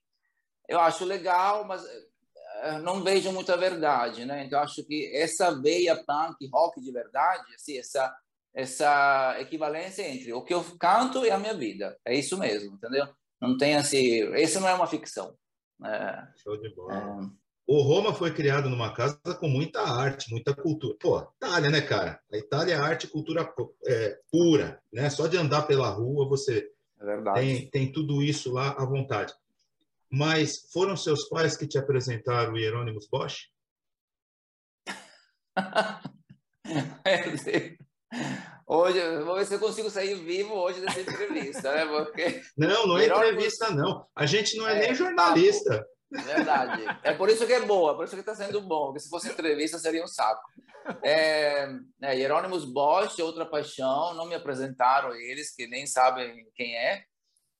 eu 0.68 0.80
acho 0.80 1.06
legal, 1.06 1.64
mas 1.64 1.86
eh, 2.64 2.80
não 2.80 3.02
vejo 3.02 3.32
muita 3.32 3.56
verdade, 3.56 4.26
né? 4.26 4.44
Então, 4.44 4.60
acho 4.60 4.84
que 4.84 5.10
essa 5.16 5.52
veia 5.62 5.96
punk, 5.96 6.50
rock 6.52 6.82
de 6.82 6.92
verdade, 6.92 7.56
assim, 7.56 7.78
essa, 7.78 8.14
essa 8.54 9.38
equivalência 9.40 10.06
entre 10.06 10.34
o 10.34 10.44
que 10.44 10.54
eu 10.54 10.64
canto 10.78 11.26
e 11.26 11.32
a 11.32 11.38
minha 11.38 11.54
vida, 11.54 11.98
é 12.06 12.14
isso 12.14 12.38
mesmo, 12.38 12.76
entendeu? 12.76 13.08
Não 13.40 13.58
tem 13.58 13.76
assim, 13.76 14.34
isso 14.36 14.60
não 14.60 14.68
é 14.68 14.74
uma 14.74 14.86
ficção. 14.86 15.34
É, 15.84 16.28
Show 16.38 16.58
de 16.58 16.76
bola. 16.76 16.94
É... 16.94 17.41
O 17.74 17.84
Roma 17.84 18.14
foi 18.14 18.34
criado 18.34 18.70
numa 18.70 18.94
casa 18.94 19.18
com 19.40 19.48
muita 19.48 19.80
arte, 19.80 20.30
muita 20.30 20.54
cultura. 20.54 20.94
Pô, 21.00 21.22
Itália, 21.38 21.70
né, 21.70 21.80
cara? 21.80 22.20
A 22.30 22.36
Itália 22.36 22.74
é 22.74 22.78
arte 22.78 23.06
e 23.06 23.10
cultura 23.10 23.50
é, 23.86 24.20
pura, 24.30 24.84
né? 24.92 25.10
Só 25.10 25.26
de 25.26 25.38
andar 25.38 25.62
pela 25.62 25.88
rua 25.88 26.28
você 26.28 26.70
é 27.00 27.34
tem, 27.34 27.70
tem 27.70 27.90
tudo 27.90 28.22
isso 28.22 28.52
lá 28.52 28.72
à 28.72 28.84
vontade. 28.84 29.34
Mas 30.12 30.70
foram 30.74 30.98
seus 30.98 31.30
pais 31.30 31.56
que 31.56 31.66
te 31.66 31.78
apresentaram 31.78 32.52
o 32.52 32.58
Hieronymus 32.58 33.08
Bosch? 33.08 33.48
Hoje, 38.68 39.00
vou 39.24 39.36
ver 39.36 39.46
se 39.46 39.56
eu 39.56 39.60
consigo 39.60 39.90
sair 39.90 40.16
vivo 40.16 40.56
hoje 40.56 40.82
dessa 40.82 41.00
entrevista, 41.00 41.74
né? 41.74 41.86
Porque... 41.86 42.42
Não, 42.58 42.86
não 42.86 42.98
é 42.98 43.06
entrevista, 43.06 43.70
não. 43.70 44.06
A 44.14 44.26
gente 44.26 44.58
não 44.58 44.68
é, 44.68 44.78
é 44.78 44.80
nem 44.88 44.94
jornalista. 44.94 45.78
Papo. 45.78 46.01
Verdade. 46.12 46.84
É 47.04 47.14
por 47.14 47.30
isso 47.30 47.48
que 47.48 47.54
é 47.54 47.62
boa, 47.62 47.96
por 47.96 48.06
isso 48.06 48.16
que 48.16 48.20
está 48.20 48.36
sendo 48.36 48.62
bom. 48.62 48.88
Porque 48.88 49.00
se 49.00 49.10
fosse 49.10 49.30
entrevista, 49.30 49.80
seria 49.80 50.04
um 50.04 50.08
saco. 50.08 50.42
É, 51.04 51.68
é, 52.02 52.16
Hieronymus 52.16 52.66
Bosch, 52.66 53.20
outra 53.20 53.46
paixão. 53.46 54.14
Não 54.14 54.28
me 54.28 54.36
apresentaram 54.36 55.16
eles, 55.16 55.56
que 55.56 55.68
nem 55.68 55.88
sabem 55.88 56.46
quem 56.56 56.76
é. 56.76 57.04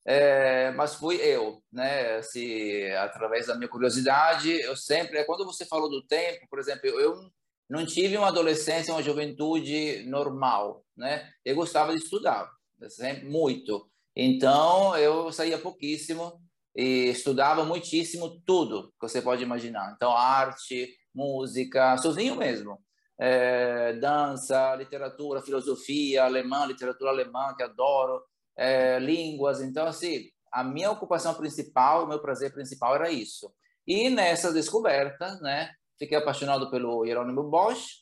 É, 0.04 0.72
mas 0.72 0.96
fui 0.96 1.18
eu, 1.18 1.62
né? 1.72 2.18
Assim, 2.18 2.84
através 2.94 3.48
da 3.48 3.56
minha 3.56 3.70
curiosidade, 3.70 4.52
eu 4.52 4.76
sempre. 4.76 5.24
Quando 5.26 5.46
você 5.46 5.66
falou 5.66 5.90
do 5.90 6.06
tempo, 6.06 6.48
por 6.50 6.60
exemplo, 6.60 6.88
eu 6.90 7.32
não 7.70 7.86
tive 7.86 8.18
uma 8.18 8.28
adolescência, 8.28 8.94
uma 8.94 9.04
juventude 9.04 10.04
normal, 10.08 10.84
né? 10.98 11.30
Eu 11.46 11.56
gostava 11.56 11.94
de 11.94 12.04
estudar, 12.04 12.52
sempre 12.90 13.26
muito. 13.26 13.88
Então 14.16 14.98
eu 14.98 15.32
saía 15.32 15.58
pouquíssimo 15.58 16.42
e 16.76 17.10
estudava 17.10 17.66
muitíssimo 17.66 18.42
tudo 18.46 18.92
que 19.00 19.08
você 19.08 19.22
pode 19.22 19.44
imaginar. 19.44 19.94
Então 19.96 20.12
arte, 20.12 20.90
música, 21.14 21.98
sozinho 21.98 22.36
mesmo. 22.36 22.80
É, 23.20 23.94
dança, 23.94 24.76
literatura, 24.76 25.42
filosofia 25.42 26.24
alemã, 26.24 26.66
literatura 26.66 27.12
alemã 27.12 27.54
que 27.56 27.64
adoro, 27.64 28.22
é, 28.58 28.98
línguas. 29.00 29.62
Então 29.62 29.86
assim, 29.86 30.26
a 30.52 30.64
minha 30.64 30.92
ocupação 30.92 31.34
principal, 31.36 32.06
o 32.06 32.08
meu 32.08 32.20
prazer 32.20 32.54
principal 32.54 32.96
era 32.96 33.12
isso. 33.12 33.54
E 33.88 34.10
nessa 34.10 34.54
descoberta, 34.54 35.40
né? 35.42 35.72
Fiquei 35.98 36.18
apaixonado 36.18 36.72
pelo 36.72 37.06
Jerônimo 37.06 37.44
Bosch, 37.44 38.02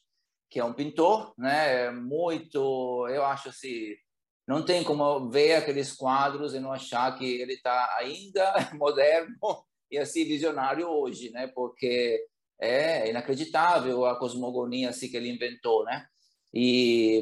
que 0.49 0.59
é 0.59 0.63
um 0.63 0.73
pintor, 0.73 1.33
né? 1.37 1.91
Muito, 1.91 3.07
eu 3.09 3.25
acho 3.25 3.49
assim, 3.49 3.93
não 4.49 4.65
tem 4.65 4.83
como 4.83 5.29
ver 5.29 5.53
aqueles 5.53 5.93
quadros 5.93 6.55
e 6.55 6.59
não 6.59 6.71
achar 6.71 7.15
que 7.15 7.39
ele 7.39 7.53
está 7.53 7.95
ainda 7.99 8.51
moderno 8.73 9.37
e 9.91 9.97
assim 9.99 10.25
visionário 10.25 10.87
hoje, 10.87 11.29
né? 11.29 11.45
Porque 11.45 12.19
é 12.59 13.07
inacreditável 13.07 14.05
a 14.05 14.17
cosmogonia 14.17 14.89
assim 14.89 15.07
que 15.07 15.15
ele 15.15 15.29
inventou, 15.29 15.85
né? 15.85 16.03
E 16.51 17.21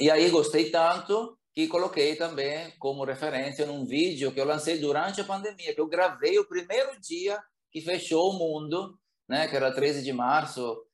e 0.00 0.10
aí 0.10 0.28
gostei 0.28 0.70
tanto 0.70 1.38
que 1.54 1.68
coloquei 1.68 2.16
também 2.16 2.72
como 2.80 3.04
referência 3.04 3.64
num 3.64 3.86
vídeo 3.86 4.32
que 4.32 4.40
eu 4.40 4.44
lancei 4.44 4.78
durante 4.78 5.20
a 5.20 5.24
pandemia, 5.24 5.72
que 5.72 5.80
eu 5.80 5.86
gravei 5.86 6.36
o 6.36 6.48
primeiro 6.48 7.00
dia 7.00 7.40
que 7.70 7.80
fechou 7.80 8.30
o 8.30 8.38
mundo 8.38 8.98
né, 9.28 9.46
que 9.46 9.54
era 9.54 9.70
13 9.70 10.02
de 10.02 10.12
março, 10.12 10.84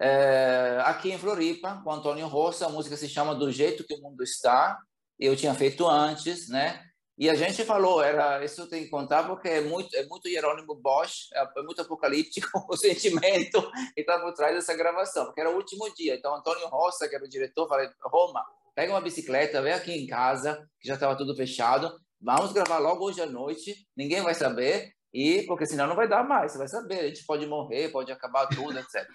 é, 0.00 0.78
aqui 0.84 1.10
em 1.10 1.18
Floripa, 1.18 1.80
com 1.84 1.92
Antônio 1.92 2.26
Roça. 2.26 2.66
A 2.66 2.70
música 2.70 2.96
se 2.96 3.08
chama 3.08 3.34
Do 3.34 3.50
Jeito 3.50 3.84
que 3.84 3.94
o 3.94 4.00
Mundo 4.00 4.22
Está. 4.22 4.78
Eu 5.18 5.36
tinha 5.36 5.54
feito 5.54 5.86
antes, 5.86 6.48
né? 6.48 6.82
E 7.18 7.28
a 7.28 7.34
gente 7.34 7.64
falou, 7.64 8.02
era 8.02 8.42
isso 8.44 8.68
tem 8.68 8.84
que 8.84 8.90
contar 8.90 9.24
porque 9.24 9.48
é 9.48 9.60
muito 9.60 9.94
é 9.94 10.04
muito 10.06 10.28
Jerônimo 10.28 10.74
Bosch, 10.74 11.28
é, 11.34 11.40
é 11.40 11.62
muito 11.62 11.82
apocalíptico 11.82 12.48
o 12.68 12.76
sentimento 12.76 13.62
que 13.94 14.00
está 14.00 14.18
por 14.18 14.32
trás 14.32 14.54
dessa 14.54 14.74
gravação, 14.74 15.26
porque 15.26 15.40
era 15.40 15.50
o 15.50 15.56
último 15.56 15.92
dia. 15.94 16.14
Então 16.14 16.34
Antônio 16.34 16.66
Roça, 16.68 17.08
que 17.08 17.14
era 17.14 17.24
o 17.24 17.28
diretor, 17.28 17.68
falou: 17.68 17.86
Roma, 18.04 18.42
pega 18.74 18.92
uma 18.92 19.00
bicicleta, 19.00 19.62
vem 19.62 19.72
aqui 19.72 19.92
em 19.92 20.06
casa, 20.06 20.66
que 20.80 20.88
já 20.88 20.94
estava 20.94 21.16
tudo 21.16 21.36
fechado, 21.36 21.94
vamos 22.20 22.52
gravar 22.52 22.78
logo 22.78 23.04
hoje 23.04 23.20
à 23.20 23.26
noite, 23.26 23.86
ninguém 23.96 24.22
vai 24.22 24.34
saber. 24.34 24.90
E 25.14 25.42
porque 25.42 25.66
senão 25.66 25.86
não 25.86 25.94
vai 25.94 26.08
dar 26.08 26.26
mais, 26.26 26.52
você 26.52 26.58
vai 26.58 26.68
saber, 26.68 27.00
a 27.00 27.06
gente 27.06 27.26
pode 27.26 27.46
morrer, 27.46 27.90
pode 27.90 28.10
acabar 28.10 28.46
tudo, 28.46 28.78
etc. 28.78 29.06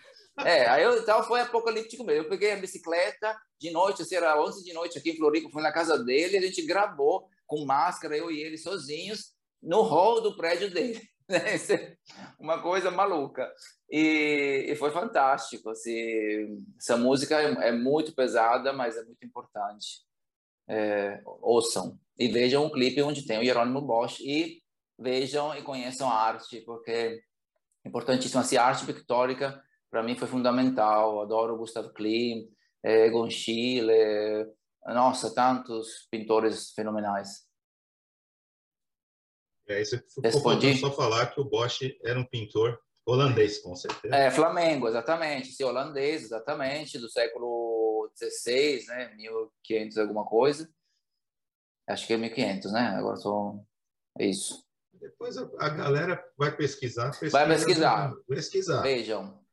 É, 0.46 0.68
aí 0.68 0.84
eu, 0.84 0.98
então 1.00 1.24
foi 1.24 1.42
apocalíptico 1.42 2.04
mesmo. 2.04 2.24
Eu 2.24 2.30
peguei 2.30 2.52
a 2.52 2.58
bicicleta 2.58 3.36
de 3.60 3.72
noite, 3.72 4.02
assim, 4.02 4.16
era 4.16 4.40
11 4.42 4.64
de 4.64 4.74
noite 4.74 4.98
aqui 4.98 5.12
em 5.12 5.18
Floripa, 5.18 5.50
fui 5.50 5.64
na 5.64 5.72
casa 5.72 5.98
dele, 6.04 6.38
a 6.38 6.42
gente 6.42 6.62
gravou 6.66 7.28
com 7.46 7.66
máscara, 7.66 8.16
eu 8.16 8.30
e 8.30 8.42
ele 8.42 8.58
sozinhos, 8.58 9.34
no 9.62 9.82
hall 9.82 10.22
do 10.22 10.36
prédio 10.36 10.72
dele. 10.72 11.02
É 11.30 11.98
uma 12.40 12.62
coisa 12.62 12.90
maluca. 12.90 13.52
E, 13.90 14.68
e, 14.70 14.76
foi 14.78 14.92
fantástico. 14.92 15.70
Assim, 15.72 16.66
essa 16.80 16.96
música 16.96 17.42
é, 17.42 17.68
é, 17.68 17.72
muito 17.74 18.16
pesada, 18.16 18.72
mas 18.72 18.96
é 18.96 19.04
muito 19.04 19.26
importante. 19.26 20.06
É, 20.70 21.22
ouçam 21.26 22.00
e 22.18 22.30
vejam 22.30 22.66
um 22.66 22.72
clipe 22.72 23.02
onde 23.02 23.26
tem 23.26 23.40
o 23.40 23.44
Jerônimo 23.44 23.82
Bosch 23.82 24.22
e 24.22 24.62
vejam 24.98 25.54
e 25.54 25.62
conheçam 25.62 26.10
a 26.10 26.14
arte, 26.14 26.62
porque 26.62 26.92
é 26.92 27.20
importantíssima. 27.86 28.40
Assim, 28.40 28.56
a 28.56 28.64
arte 28.64 28.86
pictórica, 28.86 29.62
para 29.98 30.04
mim, 30.04 30.16
foi 30.16 30.28
fundamental. 30.28 31.22
Adoro 31.22 31.58
Gustav 31.58 31.92
Klimt, 31.92 32.48
Egon 32.84 33.32
Schiele, 33.32 34.46
nossa, 34.86 35.34
tantos 35.34 36.08
pintores 36.12 36.70
fenomenais. 36.74 37.48
É, 39.68 39.82
isso 39.82 40.00
Respondi. 40.24 40.78
só 40.78 40.92
falar 40.92 41.34
que 41.34 41.42
o 41.42 41.46
Bosch 41.46 41.82
era 42.04 42.20
um 42.20 42.24
pintor 42.24 42.80
holandês, 43.08 43.58
com 43.58 43.76
certeza. 43.76 44.16
É, 44.16 44.30
Flamengo, 44.30 44.88
exatamente. 44.88 45.52
Sim, 45.52 45.64
holandês, 45.64 46.26
exatamente, 46.26 47.00
do 47.00 47.10
século 47.10 48.08
XVI, 48.16 48.86
né, 48.86 49.16
1500 49.16 49.98
alguma 49.98 50.26
coisa. 50.26 50.70
Acho 51.90 52.06
que 52.06 52.14
é 52.14 52.18
1500, 52.18 52.72
né? 52.72 52.82
Agora 53.00 53.16
sou... 53.16 53.66
É 54.20 54.28
isso. 54.28 54.64
Depois 54.94 55.38
a, 55.38 55.70
galera 55.70 56.24
vai 56.38 56.56
pesquisar. 56.56 57.10
vai 57.32 57.48
pesquisar. 57.48 58.14
Pesquisar. 58.28 58.82
Vejam. 58.84 59.47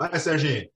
Vai, 0.00 0.18
Serginho. 0.18 0.66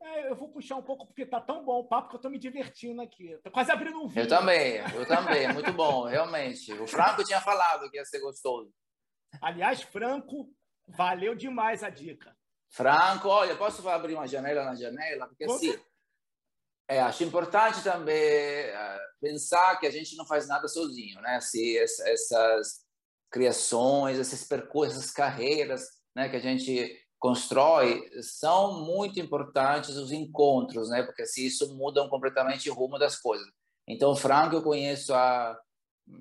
É, 0.00 0.30
eu 0.30 0.36
vou 0.36 0.48
puxar 0.48 0.76
um 0.76 0.82
pouco 0.82 1.04
porque 1.04 1.26
tá 1.26 1.40
tão 1.40 1.64
bom 1.64 1.80
o 1.80 1.88
papo 1.88 2.10
que 2.10 2.14
eu 2.14 2.20
tô 2.20 2.30
me 2.30 2.38
divertindo 2.38 3.02
aqui. 3.02 3.36
Tô 3.42 3.50
quase 3.50 3.72
abrindo 3.72 4.00
um 4.00 4.06
vídeo. 4.06 4.22
Eu 4.22 4.28
também, 4.28 4.76
eu 4.94 5.04
também. 5.04 5.44
É 5.46 5.52
muito 5.52 5.72
bom, 5.72 6.04
realmente. 6.04 6.72
O 6.74 6.86
Franco 6.86 7.24
tinha 7.24 7.40
falado 7.40 7.90
que 7.90 7.96
ia 7.96 8.04
ser 8.04 8.20
gostoso. 8.20 8.72
Aliás, 9.40 9.82
Franco, 9.82 10.48
valeu 10.86 11.34
demais 11.34 11.82
a 11.82 11.90
dica. 11.90 12.36
Franco, 12.70 13.28
olha, 13.28 13.56
posso 13.56 13.86
abrir 13.88 14.14
uma 14.14 14.28
janela 14.28 14.64
na 14.64 14.76
janela? 14.76 15.26
Porque 15.26 15.42
assim, 15.42 15.76
é, 16.88 17.00
acho 17.00 17.24
importante 17.24 17.82
também 17.82 18.70
uh, 18.70 19.00
pensar 19.20 19.76
que 19.80 19.88
a 19.88 19.90
gente 19.90 20.16
não 20.16 20.24
faz 20.24 20.46
nada 20.46 20.68
sozinho, 20.68 21.20
né? 21.20 21.40
Se 21.40 21.76
essas 21.78 22.86
criações, 23.28 24.18
esses 24.18 24.46
percursos, 24.46 24.98
essas 24.98 25.10
carreiras 25.10 25.84
né, 26.14 26.28
que 26.28 26.36
a 26.36 26.40
gente 26.40 27.01
constrói, 27.22 28.02
são 28.20 28.84
muito 28.84 29.20
importantes 29.20 29.90
os 29.96 30.10
encontros, 30.10 30.90
né? 30.90 31.04
Porque 31.04 31.24
se 31.24 31.46
isso 31.46 31.72
muda 31.76 32.06
completamente 32.08 32.68
o 32.68 32.74
rumo 32.74 32.98
das 32.98 33.16
coisas. 33.16 33.46
Então, 33.86 34.10
o 34.10 34.16
Franco 34.16 34.56
eu 34.56 34.62
conheço 34.62 35.14
há 35.14 35.56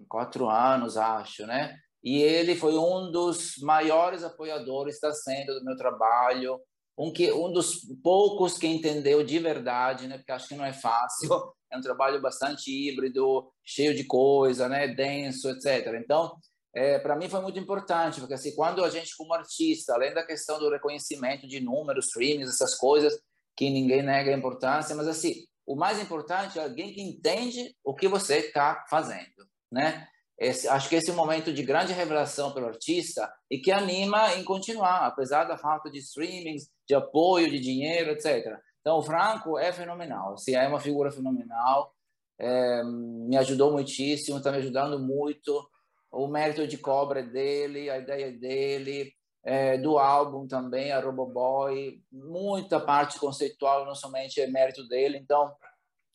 quatro 0.07 0.47
anos, 0.47 0.97
acho, 0.97 1.47
né? 1.47 1.75
E 2.03 2.21
ele 2.21 2.55
foi 2.55 2.77
um 2.77 3.11
dos 3.11 3.55
maiores 3.63 4.23
apoiadores, 4.23 4.93
está 4.93 5.11
sendo 5.11 5.55
do 5.55 5.65
meu 5.65 5.75
trabalho, 5.75 6.59
um 6.95 7.11
que 7.11 7.33
um 7.33 7.51
dos 7.51 7.79
poucos 8.03 8.59
que 8.59 8.67
entendeu 8.67 9.23
de 9.23 9.39
verdade, 9.39 10.07
né? 10.07 10.19
Porque 10.19 10.31
acho 10.31 10.49
que 10.49 10.55
não 10.55 10.65
é 10.65 10.73
fácil. 10.73 11.29
É 11.71 11.77
um 11.77 11.81
trabalho 11.81 12.21
bastante 12.21 12.69
híbrido, 12.69 13.49
cheio 13.63 13.95
de 13.95 14.03
coisa, 14.03 14.67
né? 14.67 14.89
Denso, 14.89 15.49
etc. 15.49 15.95
Então, 16.03 16.35
é, 16.73 16.99
para 16.99 17.15
mim 17.15 17.27
foi 17.27 17.41
muito 17.41 17.59
importante, 17.59 18.19
porque 18.19 18.33
assim, 18.33 18.55
quando 18.55 18.83
a 18.83 18.89
gente 18.89 19.15
como 19.17 19.33
artista, 19.33 19.93
além 19.93 20.13
da 20.13 20.25
questão 20.25 20.57
do 20.57 20.69
reconhecimento 20.69 21.47
de 21.47 21.59
números, 21.59 22.07
streams, 22.07 22.49
essas 22.49 22.75
coisas 22.75 23.19
que 23.57 23.69
ninguém 23.69 24.01
nega 24.01 24.31
a 24.31 24.37
importância, 24.37 24.95
mas 24.95 25.07
assim, 25.07 25.45
o 25.65 25.75
mais 25.75 26.01
importante 26.01 26.57
é 26.57 26.63
alguém 26.63 26.93
que 26.93 27.01
entende 27.01 27.75
o 27.83 27.93
que 27.93 28.07
você 28.07 28.37
está 28.37 28.85
fazendo, 28.89 29.47
né? 29.71 30.07
Esse, 30.39 30.67
acho 30.67 30.89
que 30.89 30.95
esse 30.95 31.11
é 31.11 31.13
um 31.13 31.17
momento 31.17 31.53
de 31.53 31.61
grande 31.61 31.93
revelação 31.93 32.51
para 32.51 32.63
o 32.63 32.67
artista 32.67 33.31
e 33.49 33.59
que 33.59 33.71
anima 33.71 34.33
em 34.33 34.43
continuar, 34.43 35.05
apesar 35.05 35.43
da 35.43 35.55
falta 35.55 35.87
de 35.91 35.99
streamings, 35.99 36.67
de 36.87 36.95
apoio, 36.95 37.51
de 37.51 37.59
dinheiro, 37.59 38.09
etc. 38.09 38.57
Então, 38.79 38.97
o 38.97 39.03
Franco 39.03 39.59
é 39.59 39.71
fenomenal, 39.71 40.33
assim, 40.33 40.55
é 40.55 40.67
uma 40.67 40.79
figura 40.79 41.11
fenomenal, 41.11 41.93
é, 42.39 42.83
me 42.83 43.37
ajudou 43.37 43.71
muitíssimo, 43.71 44.39
está 44.39 44.51
me 44.51 44.57
ajudando 44.57 44.99
muito. 44.99 45.69
O 46.11 46.27
mérito 46.27 46.67
de 46.67 46.77
cobra 46.77 47.21
é 47.21 47.23
dele, 47.23 47.89
a 47.89 47.97
ideia 47.97 48.31
dele, 48.31 49.13
é, 49.43 49.77
do 49.77 49.97
álbum 49.97 50.45
também, 50.47 50.91
a 50.91 50.99
Roboboy, 50.99 52.01
muita 52.11 52.79
parte 52.79 53.17
conceitual, 53.19 53.85
não 53.85 53.95
somente 53.95 54.41
é 54.41 54.47
mérito 54.47 54.87
dele. 54.87 55.17
Então, 55.17 55.55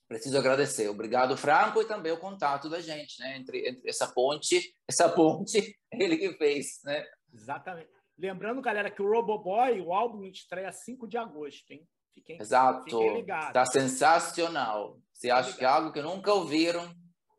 preciso 0.07 0.39
agradecer. 0.39 0.89
Obrigado, 0.89 1.37
Franco, 1.37 1.81
e 1.81 1.87
também 1.87 2.13
o 2.13 2.21
contato 2.21 2.69
da 2.69 2.81
gente, 2.81 3.19
né? 3.21 3.37
Entre, 3.39 3.69
entre 3.69 3.89
essa 3.89 4.07
ponte, 4.07 4.75
essa 4.89 5.09
ponte, 5.09 5.77
ele 5.93 6.17
que 6.19 6.33
fez, 6.35 6.67
né? 6.85 7.05
Exatamente. 7.33 7.89
Lembrando, 8.19 8.63
galera, 8.63 8.91
que 8.91 9.03
o 9.03 9.11
Roboboy, 9.11 9.81
o 9.81 9.93
álbum 9.93 10.25
estreia 10.25 10.73
5 10.73 11.07
de 11.09 11.19
agosto, 11.19 11.71
hein? 11.71 11.87
Fiquem, 12.15 12.39
Exato. 12.41 12.85
Fiquem 12.85 13.15
ligados. 13.15 13.49
Está 13.49 13.67
sensacional. 13.67 14.99
Você 15.13 15.31
acha 15.31 15.55
que 15.55 15.65
é 15.65 15.69
algo 15.69 15.93
que 15.93 16.01
nunca 16.01 16.33
ouviram 16.33 16.91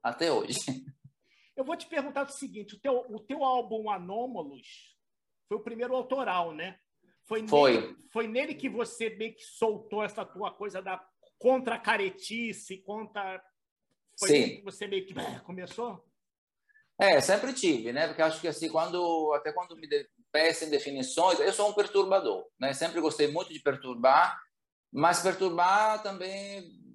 até 0.04 0.32
hoje. 0.32 0.58
Eu 1.58 1.66
vou 1.66 1.76
te 1.76 1.88
perguntar 1.88 2.28
o 2.28 2.32
seguinte: 2.32 2.76
o 2.76 2.80
teu, 2.80 3.06
o 3.10 3.20
teu 3.20 3.44
álbum 3.44 3.90
Anômalos 3.90 4.96
foi 5.50 5.58
o 5.58 5.64
primeiro 5.64 5.96
autoral, 5.96 6.54
né? 6.54 6.80
Foi, 7.26 7.46
foi. 7.48 7.74
Nele, 7.74 7.98
foi 8.14 8.28
nele 8.28 8.54
que 8.54 8.70
você 8.70 9.10
meio 9.10 9.34
que 9.36 9.44
soltou 9.44 10.04
essa 10.04 10.24
tua 10.24 10.52
coisa 10.52 10.82
da 10.82 11.04
contra 11.40 11.80
caretice, 11.80 12.78
contra. 12.78 13.44
Foi 14.20 14.30
Sim. 14.30 14.56
que 14.58 14.62
você 14.64 14.88
meio 14.88 15.06
que 15.06 15.14
começou? 15.44 16.06
É, 17.00 17.20
sempre 17.22 17.54
tive, 17.54 17.92
né? 17.92 18.08
Porque 18.08 18.22
acho 18.22 18.40
que 18.40 18.48
assim, 18.48 18.70
quando 18.70 19.34
até 19.34 19.52
quando 19.52 19.76
me 19.76 19.88
de, 19.88 20.08
peçam 20.32 20.70
definições, 20.70 21.40
eu 21.40 21.54
sou 21.54 21.70
um 21.70 21.74
perturbador, 21.74 22.48
né? 22.60 22.74
Sempre 22.74 23.02
gostei 23.02 23.28
muito 23.28 23.52
de 23.52 23.60
perturbar, 23.60 24.40
mas 24.92 25.22
perturbar 25.22 26.02
também 26.02 26.87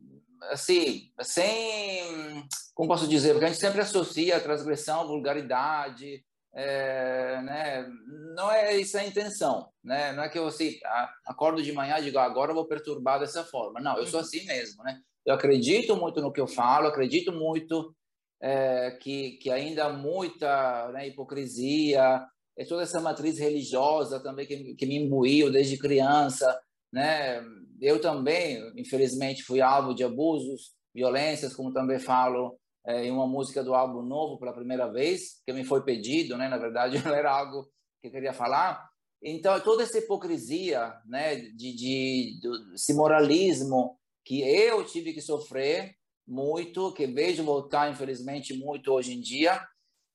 assim, 0.51 1.11
sem 1.21 2.47
como 2.75 2.89
posso 2.89 3.07
dizer, 3.07 3.33
porque 3.33 3.45
a 3.45 3.49
gente 3.49 3.61
sempre 3.61 3.81
associa 3.81 4.37
a 4.37 4.41
transgressão, 4.41 5.07
vulgaridade, 5.07 6.25
é, 6.55 7.41
né? 7.43 7.87
Não 8.35 8.51
é 8.51 8.77
isso 8.77 8.97
a 8.99 9.05
intenção, 9.05 9.69
né? 9.83 10.13
Não 10.13 10.23
é 10.23 10.29
que 10.29 10.39
eu 10.39 10.47
assim, 10.47 10.79
acordo 11.27 11.63
de 11.63 11.73
manhã 11.73 11.99
e 11.99 12.05
digo, 12.05 12.19
ah, 12.19 12.25
agora 12.25 12.51
eu 12.51 12.55
vou 12.55 12.67
perturbar 12.67 13.21
dessa 13.21 13.45
forma. 13.45 13.81
Não, 13.81 13.97
eu 13.99 14.07
sou 14.07 14.21
uhum. 14.21 14.27
assim 14.27 14.45
mesmo, 14.45 14.83
né? 14.83 15.01
Eu 15.25 15.35
acredito 15.35 15.97
muito 15.97 16.21
no 16.21 16.33
que 16.33 16.41
eu 16.41 16.49
falo, 16.49 16.89
acredito 16.89 17.33
muito 17.33 17.95
é, 18.41 18.91
que, 18.93 19.33
que 19.33 19.51
ainda 19.51 19.85
há 19.85 19.93
muita 19.93 20.91
né, 20.93 21.09
hipocrisia, 21.09 22.27
é 22.59 22.65
toda 22.65 22.83
essa 22.83 23.01
matriz 23.01 23.39
religiosa 23.39 24.21
também 24.21 24.47
que, 24.47 24.75
que 24.75 24.87
me 24.87 24.97
imbuiu 24.97 25.51
desde 25.51 25.79
criança, 25.79 26.59
né? 26.93 27.41
Eu 27.83 28.01
também, 28.01 28.63
infelizmente, 28.77 29.43
fui 29.43 29.61
alvo 29.61 29.93
de 29.93 30.05
abusos, 30.05 30.73
violências, 30.95 31.53
como 31.53 31.73
também 31.73 31.99
falo 31.99 32.57
é, 32.87 33.07
em 33.07 33.11
uma 33.11 33.27
música 33.27 33.65
do 33.65 33.75
álbum 33.75 34.03
novo 34.03 34.39
pela 34.39 34.53
primeira 34.53 34.87
vez, 34.87 35.43
que 35.45 35.53
me 35.53 35.65
foi 35.65 35.83
pedido, 35.83 36.37
né? 36.37 36.49
Na 36.49 36.59
verdade, 36.59 36.97
era 37.09 37.33
algo 37.33 37.65
que 38.01 38.07
eu 38.07 38.13
queria 38.13 38.33
falar. 38.33 38.89
Então, 39.21 39.59
toda 39.61 39.83
essa 39.83 39.99
hipocrisia, 39.99 40.95
né, 41.07 41.37
de, 41.37 41.75
de, 41.75 42.41
de 42.41 42.75
esse 42.75 42.95
moralismo 42.95 43.99
que 44.25 44.41
eu 44.41 44.85
tive 44.85 45.13
que 45.13 45.21
sofrer 45.21 45.97
muito, 46.27 46.93
que 46.93 47.07
vejo 47.07 47.43
voltar, 47.43 47.91
infelizmente, 47.91 48.55
muito 48.55 48.93
hoje 48.93 49.13
em 49.13 49.21
dia, 49.21 49.61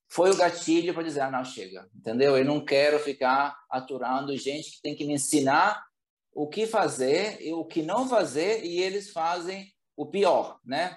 foi 0.09 0.29
o 0.29 0.37
gatilho 0.37 0.93
para 0.93 1.03
dizer, 1.03 1.19
ah, 1.19 1.31
não, 1.31 1.43
chega, 1.43 1.85
entendeu? 1.93 2.37
Eu 2.37 2.45
não 2.45 2.63
quero 2.63 2.97
ficar 2.97 3.57
aturando 3.69 4.35
gente 4.37 4.71
que 4.71 4.81
tem 4.81 4.95
que 4.95 5.05
me 5.05 5.15
ensinar 5.15 5.85
o 6.37 6.47
que 6.47 6.67
fazer 6.67 7.41
e 7.41 7.51
o 7.51 7.65
que 7.65 7.81
não 7.81 8.07
fazer, 8.07 8.63
e 8.63 8.79
eles 8.79 9.09
fazem 9.11 9.73
o 9.95 10.05
pior, 10.05 10.59
né? 10.63 10.95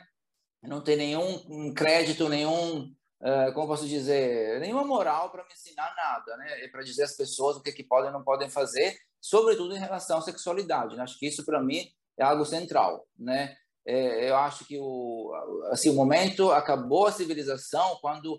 Não 0.62 0.82
tem 0.82 0.96
nenhum 0.96 1.72
crédito, 1.72 2.28
nenhum, 2.28 2.92
uh, 3.22 3.52
como 3.54 3.68
posso 3.68 3.88
dizer, 3.88 4.60
nenhuma 4.60 4.84
moral 4.84 5.30
para 5.30 5.44
me 5.44 5.52
ensinar 5.52 5.94
nada, 5.96 6.36
né? 6.36 6.68
Para 6.68 6.82
dizer 6.82 7.04
às 7.04 7.16
pessoas 7.16 7.56
o 7.56 7.62
que, 7.62 7.72
que 7.72 7.82
podem 7.82 8.10
e 8.10 8.12
não 8.12 8.22
podem 8.22 8.50
fazer, 8.50 8.94
sobretudo 9.18 9.74
em 9.74 9.80
relação 9.80 10.18
à 10.18 10.22
sexualidade. 10.22 10.94
Né? 10.94 11.02
Acho 11.02 11.18
que 11.18 11.26
isso, 11.26 11.46
para 11.46 11.62
mim, 11.62 11.88
é 12.18 12.22
algo 12.22 12.44
central, 12.44 13.06
né? 13.18 13.56
é, 13.86 14.28
eu 14.30 14.36
acho 14.36 14.64
que 14.66 14.78
o, 14.78 15.32
assim, 15.70 15.88
o 15.88 15.94
momento 15.94 16.50
acabou 16.52 17.06
a 17.06 17.12
civilização 17.12 17.96
quando 18.00 18.38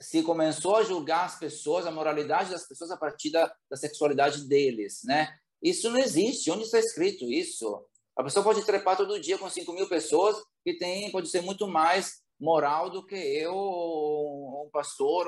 se 0.00 0.22
começou 0.22 0.76
a 0.76 0.82
julgar 0.82 1.26
as 1.26 1.38
pessoas, 1.38 1.86
a 1.86 1.90
moralidade 1.90 2.50
das 2.50 2.66
pessoas 2.66 2.90
a 2.90 2.96
partir 2.96 3.30
da, 3.30 3.54
da 3.70 3.76
sexualidade 3.76 4.48
deles, 4.48 5.02
né? 5.04 5.32
Isso 5.62 5.90
não 5.90 5.98
existe. 5.98 6.50
Onde 6.50 6.64
está 6.64 6.78
escrito 6.78 7.24
isso? 7.30 7.84
A 8.16 8.22
pessoa 8.22 8.44
pode 8.44 8.64
trepar 8.64 8.96
todo 8.96 9.20
dia 9.20 9.38
com 9.38 9.48
5 9.48 9.72
mil 9.72 9.88
pessoas 9.88 10.36
que 10.64 10.76
tem, 10.76 11.10
pode 11.10 11.28
ser 11.28 11.40
muito 11.40 11.66
mais 11.66 12.20
moral 12.38 12.90
do 12.90 13.06
que 13.06 13.14
eu, 13.14 13.54
um 13.54 14.68
pastor. 14.72 15.26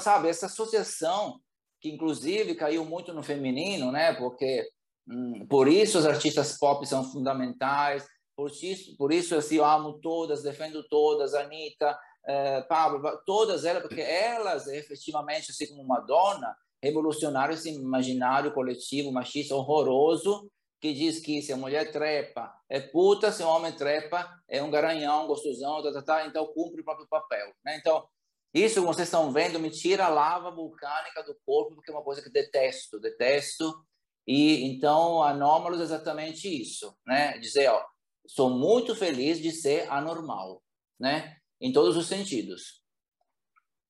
Sabe, 0.00 0.28
essa 0.28 0.46
associação 0.46 1.40
que 1.80 1.90
inclusive 1.90 2.54
caiu 2.54 2.84
muito 2.84 3.12
no 3.12 3.22
feminino, 3.22 3.92
né? 3.92 4.12
Porque 4.14 4.68
hum, 5.08 5.46
por 5.48 5.68
isso 5.68 5.98
os 5.98 6.06
artistas 6.06 6.58
pop 6.58 6.84
são 6.86 7.04
fundamentais, 7.04 8.06
por 8.36 8.50
isso, 8.50 8.96
por 8.96 9.12
isso 9.12 9.34
assim, 9.36 9.56
eu 9.56 9.64
amo 9.64 10.00
todas, 10.00 10.42
defendo 10.42 10.86
todas, 10.88 11.34
Anitta, 11.34 11.98
eh, 12.26 12.62
Pablo, 12.62 13.02
todas 13.26 13.64
elas, 13.64 13.82
porque 13.82 14.00
elas 14.00 14.66
efetivamente, 14.68 15.50
assim 15.50 15.66
como 15.68 15.84
Madonna, 15.84 16.56
revolucionaram 16.82 17.54
esse 17.54 17.70
imaginário 17.70 18.52
coletivo 18.52 19.12
machista 19.12 19.54
horroroso 19.54 20.50
que 20.80 20.92
diz 20.92 21.18
que 21.18 21.42
se 21.42 21.52
a 21.52 21.56
mulher 21.56 21.90
trepa 21.90 22.54
é 22.68 22.80
puta, 22.80 23.32
se 23.32 23.42
o 23.42 23.48
homem 23.48 23.72
trepa 23.72 24.28
é 24.48 24.62
um 24.62 24.70
garanhão, 24.70 25.26
gostosão, 25.26 25.82
tá, 25.82 25.92
tá, 25.92 26.02
tá, 26.02 26.26
então 26.26 26.46
cumpre 26.54 26.80
o 26.80 26.84
próprio 26.84 27.08
papel. 27.08 27.52
Né? 27.64 27.76
Então, 27.78 28.06
isso 28.54 28.84
vocês 28.84 29.08
estão 29.08 29.32
vendo 29.32 29.58
me 29.58 29.70
tira 29.70 30.06
a 30.06 30.08
lava 30.08 30.50
vulcânica 30.50 31.22
do 31.22 31.36
corpo, 31.44 31.74
porque 31.74 31.90
é 31.90 31.94
uma 31.94 32.02
coisa 32.02 32.22
que 32.22 32.30
detesto, 32.30 33.00
detesto. 33.00 33.84
E 34.26 34.64
então, 34.64 35.22
anômalos 35.22 35.80
é 35.80 35.84
exatamente 35.84 36.48
isso, 36.48 36.94
né? 37.06 37.38
Dizer, 37.38 37.68
ó, 37.68 37.82
sou 38.26 38.50
muito 38.50 38.94
feliz 38.94 39.40
de 39.40 39.50
ser 39.50 39.90
anormal, 39.90 40.62
né? 40.98 41.36
Em 41.60 41.72
todos 41.72 41.96
os 41.96 42.06
sentidos. 42.06 42.82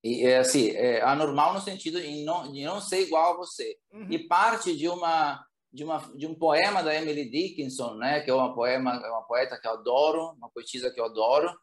E 0.02 0.24
é 0.24 0.38
assim, 0.38 0.70
é 0.70 1.02
anormal 1.02 1.54
no 1.54 1.60
sentido 1.60 2.00
de 2.00 2.24
não, 2.24 2.52
de 2.52 2.64
não 2.64 2.80
ser 2.80 3.00
igual 3.00 3.34
a 3.34 3.36
você. 3.36 3.76
Uhum. 3.92 4.06
E 4.10 4.26
parte 4.26 4.76
de 4.76 4.88
uma 4.88 5.44
de 5.70 5.84
uma 5.84 5.98
de 6.16 6.26
um 6.26 6.34
poema 6.34 6.82
da 6.82 6.94
Emily 6.94 7.28
Dickinson, 7.28 7.94
né, 7.94 8.20
que 8.20 8.30
é 8.30 8.34
uma 8.34 8.54
poema, 8.54 8.94
é 9.04 9.10
uma 9.10 9.22
poeta 9.22 9.60
que 9.60 9.66
eu 9.66 9.72
adoro, 9.72 10.32
uma 10.38 10.48
poetisa 10.50 10.90
que 10.90 11.00
eu 11.00 11.04
adoro, 11.04 11.54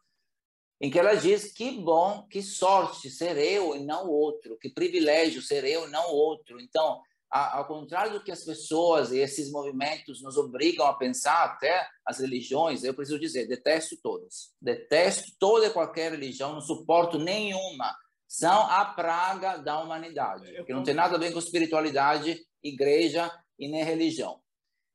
em 0.80 0.90
que 0.90 0.98
ela 0.98 1.14
diz 1.14 1.52
que 1.52 1.70
bom, 1.70 2.26
que 2.30 2.42
sorte 2.42 3.10
ser 3.10 3.36
eu 3.38 3.74
e 3.74 3.80
não 3.80 4.08
outro, 4.08 4.58
que 4.58 4.68
privilégio 4.68 5.42
ser 5.42 5.64
eu 5.64 5.88
e 5.88 5.90
não 5.90 6.12
outro. 6.12 6.60
Então, 6.60 7.00
ao 7.30 7.66
contrário 7.66 8.12
do 8.12 8.22
que 8.22 8.30
as 8.30 8.44
pessoas 8.44 9.10
e 9.10 9.18
esses 9.18 9.50
movimentos 9.50 10.22
nos 10.22 10.36
obrigam 10.36 10.86
a 10.86 10.94
pensar, 10.94 11.44
até 11.44 11.86
as 12.04 12.20
religiões, 12.20 12.84
eu 12.84 12.94
preciso 12.94 13.18
dizer, 13.18 13.48
detesto 13.48 13.96
todas. 14.02 14.52
Detesto 14.60 15.32
toda 15.38 15.66
e 15.66 15.70
qualquer 15.70 16.12
religião, 16.12 16.52
não 16.52 16.60
suporto 16.60 17.18
nenhuma. 17.18 17.92
São 18.28 18.62
a 18.70 18.84
praga 18.84 19.56
da 19.58 19.80
humanidade, 19.80 20.64
que 20.64 20.72
não 20.72 20.82
tem 20.82 20.94
nada 20.94 21.16
a 21.16 21.18
ver 21.18 21.32
com 21.32 21.38
espiritualidade, 21.38 22.40
igreja 22.62 23.30
e 23.58 23.68
nem 23.68 23.84
religião. 23.84 24.40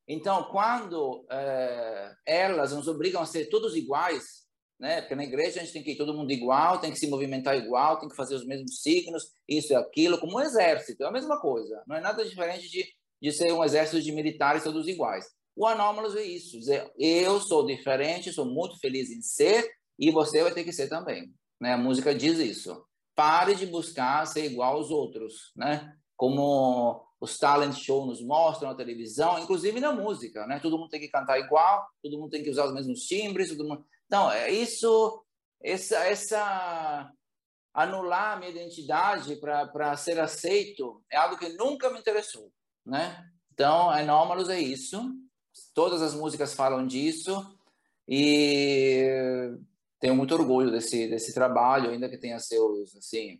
Então, 0.07 0.43
quando 0.51 1.25
é, 1.29 2.13
elas 2.25 2.73
nos 2.73 2.87
obrigam 2.87 3.21
a 3.21 3.25
ser 3.25 3.45
todos 3.45 3.75
iguais, 3.75 4.41
né? 4.81 4.99
Porque 4.99 5.15
na 5.15 5.23
igreja 5.23 5.59
a 5.59 5.63
gente 5.63 5.73
tem 5.73 5.83
que 5.83 5.91
ir 5.91 5.95
todo 5.95 6.13
mundo 6.13 6.31
igual, 6.31 6.79
tem 6.79 6.91
que 6.91 6.97
se 6.97 7.07
movimentar 7.07 7.55
igual, 7.55 7.99
tem 7.99 8.09
que 8.09 8.15
fazer 8.15 8.35
os 8.35 8.45
mesmos 8.45 8.81
signos, 8.81 9.31
isso 9.47 9.71
e 9.71 9.75
aquilo, 9.75 10.17
como 10.19 10.37
um 10.37 10.41
exército, 10.41 11.03
é 11.03 11.07
a 11.07 11.11
mesma 11.11 11.39
coisa. 11.39 11.83
Não 11.87 11.95
é 11.95 12.01
nada 12.01 12.25
diferente 12.25 12.67
de, 12.67 12.83
de 13.21 13.31
ser 13.31 13.53
um 13.53 13.63
exército 13.63 14.01
de 14.01 14.11
militares 14.11 14.63
todos 14.63 14.87
iguais. 14.87 15.25
O 15.55 15.67
anômalos 15.67 16.15
é 16.15 16.23
isso, 16.23 16.57
dizer, 16.57 16.91
eu 16.97 17.39
sou 17.39 17.65
diferente, 17.65 18.33
sou 18.33 18.45
muito 18.45 18.79
feliz 18.79 19.11
em 19.11 19.21
ser 19.21 19.69
e 19.99 20.09
você 20.09 20.41
vai 20.41 20.51
ter 20.51 20.63
que 20.63 20.73
ser 20.73 20.89
também, 20.89 21.31
né? 21.59 21.73
A 21.73 21.77
música 21.77 22.15
diz 22.15 22.39
isso. 22.39 22.83
Pare 23.21 23.53
de 23.53 23.67
buscar 23.67 24.25
ser 24.25 24.45
igual 24.45 24.77
aos 24.77 24.89
outros, 24.89 25.51
né? 25.55 25.95
Como 26.17 27.05
os 27.19 27.37
talent 27.37 27.75
shows 27.75 28.07
nos 28.07 28.25
mostram 28.25 28.69
na 28.69 28.75
televisão, 28.75 29.37
inclusive 29.37 29.79
na 29.79 29.91
música, 29.93 30.47
né? 30.47 30.59
Todo 30.59 30.75
mundo 30.75 30.89
tem 30.89 30.99
que 30.99 31.07
cantar 31.07 31.37
igual, 31.39 31.87
todo 32.01 32.17
mundo 32.17 32.31
tem 32.31 32.41
que 32.41 32.49
usar 32.49 32.65
os 32.65 32.73
mesmos 32.73 33.01
timbres, 33.01 33.49
todo 33.49 33.69
mundo... 33.69 33.85
Então, 34.07 34.31
é 34.31 34.49
isso, 34.49 35.23
essa, 35.61 35.97
essa 35.99 37.11
anular 37.71 38.39
minha 38.39 38.49
identidade 38.49 39.35
para 39.35 39.95
ser 39.97 40.19
aceito 40.19 41.03
é 41.11 41.17
algo 41.17 41.37
que 41.37 41.49
nunca 41.49 41.91
me 41.91 41.99
interessou, 41.99 42.51
né? 42.83 43.23
Então, 43.53 43.91
Anômalos 43.91 44.49
é 44.49 44.59
isso. 44.59 44.99
Todas 45.75 46.01
as 46.01 46.15
músicas 46.15 46.55
falam 46.55 46.87
disso 46.87 47.55
e 48.07 49.53
tenho 50.01 50.15
muito 50.15 50.33
orgulho 50.33 50.71
desse 50.71 51.07
desse 51.07 51.33
trabalho, 51.33 51.91
ainda 51.91 52.09
que 52.09 52.17
tenha 52.17 52.39
seus 52.39 52.95
assim 52.95 53.39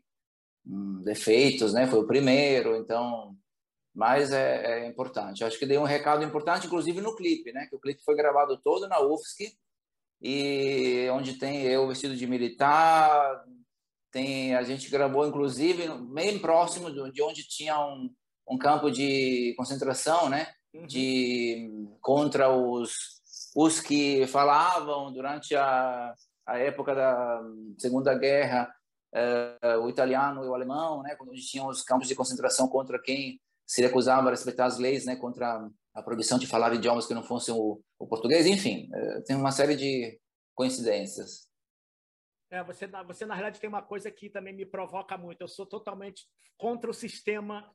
hum, 0.66 1.02
defeitos, 1.04 1.74
né? 1.74 1.88
Foi 1.88 2.00
o 2.00 2.08
primeiro, 2.08 2.78
então 2.78 3.36
mas 3.94 4.32
é, 4.32 4.84
é, 4.84 4.88
importante. 4.88 5.44
Acho 5.44 5.60
que 5.60 5.66
dei 5.66 5.78
um 5.78 5.84
recado 5.84 6.24
importante, 6.24 6.68
inclusive 6.68 7.02
no 7.02 7.16
clipe, 7.16 7.52
né? 7.52 7.66
Que 7.68 7.76
o 7.76 7.80
clipe 7.80 8.04
foi 8.04 8.16
gravado 8.16 8.58
todo 8.64 8.88
na 8.88 9.02
UFSC 9.02 9.54
e 10.22 11.10
onde 11.12 11.34
tem 11.34 11.64
eu 11.64 11.88
vestido 11.88 12.16
de 12.16 12.28
militar, 12.28 13.44
tem 14.12 14.56
a 14.56 14.64
gente 14.64 14.90
gravou 14.90 15.26
inclusive 15.28 15.88
bem 16.14 16.40
próximo 16.40 16.92
de 17.12 17.22
onde 17.22 17.48
tinha 17.48 17.78
um, 17.80 18.14
um 18.48 18.58
campo 18.58 18.92
de 18.92 19.54
concentração, 19.58 20.30
né? 20.30 20.54
Uhum. 20.74 20.86
De 20.86 21.70
contra 22.02 22.50
os 22.50 23.20
os 23.56 23.82
que 23.82 24.26
falavam 24.28 25.12
durante 25.12 25.56
a, 25.56 26.14
a 26.52 26.58
época 26.58 26.94
da 26.94 27.42
Segunda 27.78 28.14
Guerra 28.14 28.74
uh, 29.14 29.80
o 29.82 29.90
italiano 29.90 30.44
e 30.44 30.48
o 30.48 30.54
alemão, 30.54 31.02
né? 31.02 31.16
Quando 31.16 31.34
tinham 31.34 31.68
os 31.68 31.84
campos 31.84 32.08
de 32.08 32.16
concentração 32.16 32.68
contra 32.68 33.02
quem 33.02 33.40
se 33.66 33.82
recusava 33.82 34.28
a 34.28 34.32
respeitar 34.32 34.66
as 34.66 34.78
leis, 34.78 35.06
né, 35.06 35.16
contra 35.16 35.66
a 35.94 36.04
proibição 36.04 36.38
de 36.38 36.46
falar 36.46 36.74
idiomas 36.74 37.08
que 37.08 37.14
não 37.14 37.24
fossem 37.24 37.54
o, 37.54 37.82
o 37.98 38.08
português, 38.08 38.46
enfim, 38.46 38.90
é, 38.94 39.22
tem 39.22 39.36
uma 39.36 39.52
série 39.52 39.78
de 39.78 40.20
coincidências. 40.54 41.50
É, 42.50 42.62
você, 42.64 42.86
você, 43.08 43.26
na 43.26 43.34
realidade, 43.34 43.62
tem 43.62 43.70
uma 43.70 43.82
coisa 43.82 44.12
que 44.12 44.30
também 44.30 44.54
me 44.54 44.66
provoca 44.66 45.18
muito. 45.18 45.40
Eu 45.40 45.48
sou 45.48 45.66
totalmente 45.66 46.28
contra 46.58 46.92
o 46.92 46.94
sistema 46.94 47.74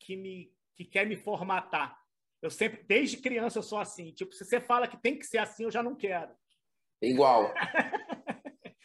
que, 0.00 0.16
me, 0.16 0.50
que 0.74 0.84
quer 0.84 1.06
me 1.06 1.16
formatar. 1.16 1.94
Eu 2.40 2.50
sempre, 2.50 2.82
desde 2.84 3.18
criança, 3.18 3.58
eu 3.58 3.62
sou 3.62 3.78
assim. 3.78 4.12
Tipo, 4.12 4.32
se 4.32 4.46
você 4.46 4.60
fala 4.60 4.88
que 4.88 4.96
tem 4.96 5.18
que 5.18 5.26
ser 5.26 5.38
assim, 5.38 5.64
eu 5.64 5.70
já 5.70 5.82
não 5.82 5.94
quero. 5.94 6.34
Igual. 7.02 7.52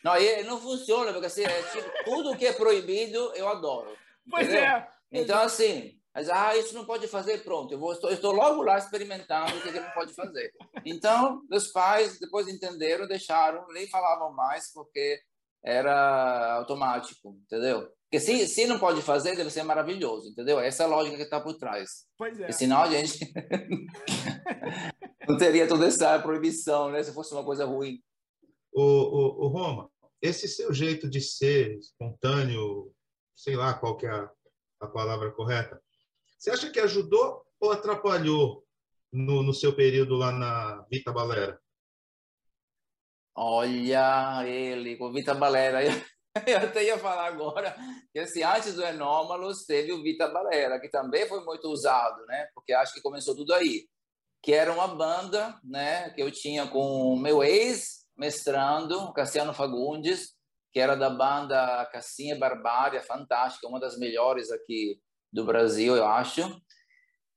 não, 0.04 0.12
aí 0.12 0.44
não 0.44 0.60
funciona, 0.60 1.12
porque 1.12 1.28
assim, 1.28 1.44
é, 1.44 1.64
tipo, 1.64 1.90
tudo 2.06 2.38
que 2.38 2.46
é 2.46 2.54
proibido, 2.54 3.32
eu 3.36 3.48
adoro. 3.48 3.96
Pois 4.30 4.48
entendeu? 4.48 4.64
é. 4.64 4.88
Então, 5.12 5.42
assim, 5.42 6.00
mas, 6.14 6.30
ah, 6.30 6.56
isso 6.58 6.74
não 6.74 6.86
pode 6.86 7.08
fazer, 7.08 7.44
pronto, 7.44 7.74
eu, 7.74 7.80
vou, 7.80 7.94
estou, 7.94 8.10
eu 8.10 8.16
estou 8.16 8.32
logo 8.32 8.62
lá 8.62 8.78
experimentando 8.78 9.56
o 9.56 9.62
que, 9.62 9.70
ele 9.70 9.80
não 9.80 9.92
pode 9.92 10.14
fazer. 10.14 10.52
Então, 10.86 11.42
os 11.52 11.68
pais 11.68 12.20
depois 12.20 12.48
entenderam, 12.48 13.08
deixaram, 13.08 13.66
nem 13.70 13.88
falavam 13.88 14.34
mais, 14.34 14.72
porque 14.74 15.20
era 15.64 16.56
automático, 16.56 17.38
entendeu? 17.46 17.88
Porque 18.10 18.20
se, 18.20 18.48
se 18.48 18.66
não 18.66 18.80
pode 18.80 19.02
fazer, 19.04 19.36
deve 19.36 19.52
ser 19.52 19.62
maravilhoso, 19.64 20.30
entendeu? 20.30 20.60
Essa 20.60 20.84
é 20.84 20.86
a 20.88 20.90
lógica 20.90 21.16
que 21.16 21.24
está 21.24 21.40
por 21.40 21.54
trás. 21.54 22.08
Pois 22.18 22.34
é. 22.34 22.38
Porque 22.40 22.54
senão 22.54 22.82
a 22.82 22.90
gente 22.90 23.20
não 25.28 25.38
teria 25.38 25.68
toda 25.68 25.86
essa 25.86 26.18
proibição, 26.18 26.90
né? 26.90 27.04
Se 27.04 27.14
fosse 27.14 27.34
uma 27.34 27.46
coisa 27.46 27.66
ruim. 27.66 28.02
O, 28.80 28.82
o, 28.82 29.46
o 29.46 29.48
Roma, 29.50 29.92
esse 30.22 30.48
seu 30.48 30.74
jeito 30.74 31.10
de 31.10 31.20
ser 31.20 31.78
espontâneo, 31.78 32.94
sei 33.36 33.58
lá 33.58 33.74
qual 33.74 33.98
que 33.98 34.06
é 34.06 34.10
a, 34.10 34.32
a 34.80 34.88
palavra 34.88 35.32
correta, 35.32 35.82
você 36.38 36.50
acha 36.50 36.72
que 36.72 36.80
ajudou 36.80 37.46
ou 37.60 37.74
atrapalhou 37.74 38.66
no, 39.12 39.44
no 39.44 39.54
seu 39.54 39.76
período 39.76 40.16
lá 40.16 40.32
na 40.32 40.86
Vita 40.90 41.12
Balera? 41.12 41.60
Olha 43.36 44.48
ele, 44.48 44.96
com 44.96 45.12
Vita 45.12 45.34
Balera. 45.34 45.80
Eu 46.48 46.60
até 46.60 46.86
ia 46.86 46.98
falar 46.98 47.26
agora 47.26 47.76
que 48.14 48.20
assim, 48.20 48.44
antes 48.44 48.76
do 48.76 48.86
Enómalos 48.86 49.66
teve 49.66 49.92
o 49.92 50.02
Vita 50.02 50.30
Balera, 50.30 50.80
que 50.80 50.88
também 50.88 51.28
foi 51.28 51.44
muito 51.44 51.68
usado, 51.68 52.26
né? 52.28 52.48
Porque 52.56 52.72
acho 52.72 52.94
que 52.94 53.02
começou 53.02 53.36
tudo 53.36 53.54
aí. 53.54 53.90
Que 54.42 54.54
era 54.54 54.72
uma 54.72 54.88
banda, 54.88 55.60
né? 55.66 56.12
Que 56.12 56.22
eu 56.22 56.32
tinha 56.32 56.66
com 56.66 57.18
meu 57.18 57.44
ex-mestrando, 58.20 59.12
Cassiano 59.14 59.54
Fagundes, 59.54 60.36
que 60.72 60.80
era 60.80 60.96
da 60.96 61.10
banda 61.10 61.86
Cassinha 61.92 62.38
Barbária, 62.38 63.02
fantástica, 63.02 63.68
uma 63.68 63.80
das 63.80 63.98
melhores 63.98 64.52
aqui 64.52 65.02
do 65.32 65.46
Brasil, 65.46 65.96
eu 65.96 66.06
acho. 66.06 66.42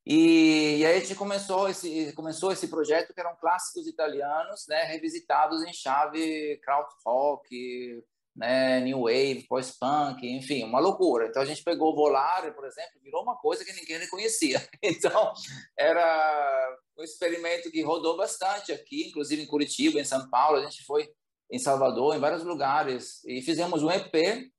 E, 0.04 0.78
e, 0.80 0.86
aí 0.86 0.96
a 0.96 1.00
gente 1.00 1.14
começou 1.14 1.68
esse 1.68 2.12
começou 2.14 2.50
esse 2.50 2.66
projeto 2.66 3.14
que 3.14 3.20
eram 3.20 3.36
clássicos 3.36 3.86
italianos, 3.86 4.66
né, 4.68 4.82
revisitados 4.82 5.62
em 5.62 5.72
chave 5.72 6.58
krautrock, 6.64 8.04
né, 8.34 8.80
new 8.80 9.02
wave, 9.02 9.46
post-punk, 9.48 10.26
enfim, 10.26 10.64
uma 10.64 10.80
loucura. 10.80 11.26
Então 11.26 11.42
a 11.42 11.44
gente 11.44 11.62
pegou 11.62 11.92
o 11.92 11.94
Volare, 11.94 12.52
por 12.52 12.64
exemplo, 12.64 13.00
virou 13.02 13.22
uma 13.22 13.36
coisa 13.36 13.64
que 13.64 13.72
ninguém 13.72 13.98
reconhecia. 13.98 14.66
Então 14.82 15.32
era 15.78 16.78
um 16.98 17.02
experimento 17.02 17.70
que 17.70 17.82
rodou 17.82 18.16
bastante 18.16 18.72
aqui, 18.72 19.08
inclusive 19.08 19.42
em 19.42 19.46
Curitiba, 19.46 20.00
em 20.00 20.04
São 20.04 20.28
Paulo, 20.28 20.58
a 20.58 20.64
gente 20.64 20.84
foi 20.84 21.08
em 21.50 21.58
Salvador, 21.58 22.16
em 22.16 22.20
vários 22.20 22.42
lugares 22.42 23.22
e 23.24 23.42
fizemos 23.42 23.82
um 23.82 23.90
EP. 23.90 24.50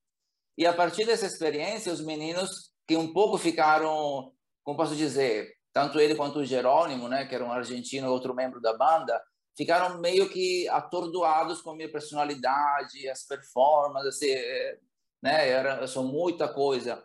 E 0.57 0.67
a 0.67 0.73
partir 0.73 1.05
dessa 1.05 1.25
experiência, 1.25 1.91
os 1.91 2.01
meninos 2.01 2.71
que 2.87 2.95
um 2.95 3.11
pouco 3.11 3.37
ficaram, 3.37 4.31
como 4.63 4.77
posso 4.77 4.95
dizer, 4.95 5.51
tanto 5.73 5.99
ele 5.99 6.15
quanto 6.15 6.39
o 6.39 6.45
Jerônimo, 6.45 7.09
né, 7.09 7.25
que 7.25 7.33
era 7.33 7.43
um 7.43 7.51
argentino, 7.51 8.11
outro 8.11 8.35
membro 8.35 8.61
da 8.61 8.77
banda, 8.77 9.19
ficaram 9.55 9.99
meio 9.99 10.29
que 10.29 10.67
atordoados 10.69 11.61
com 11.61 11.71
a 11.71 11.75
minha 11.75 11.91
personalidade, 11.91 13.07
as 13.09 13.23
performances, 13.23 14.15
assim, 14.15 14.31
é, 14.31 14.77
né, 15.21 15.49
era 15.49 15.87
só 15.87 16.03
muita 16.03 16.47
coisa. 16.47 17.03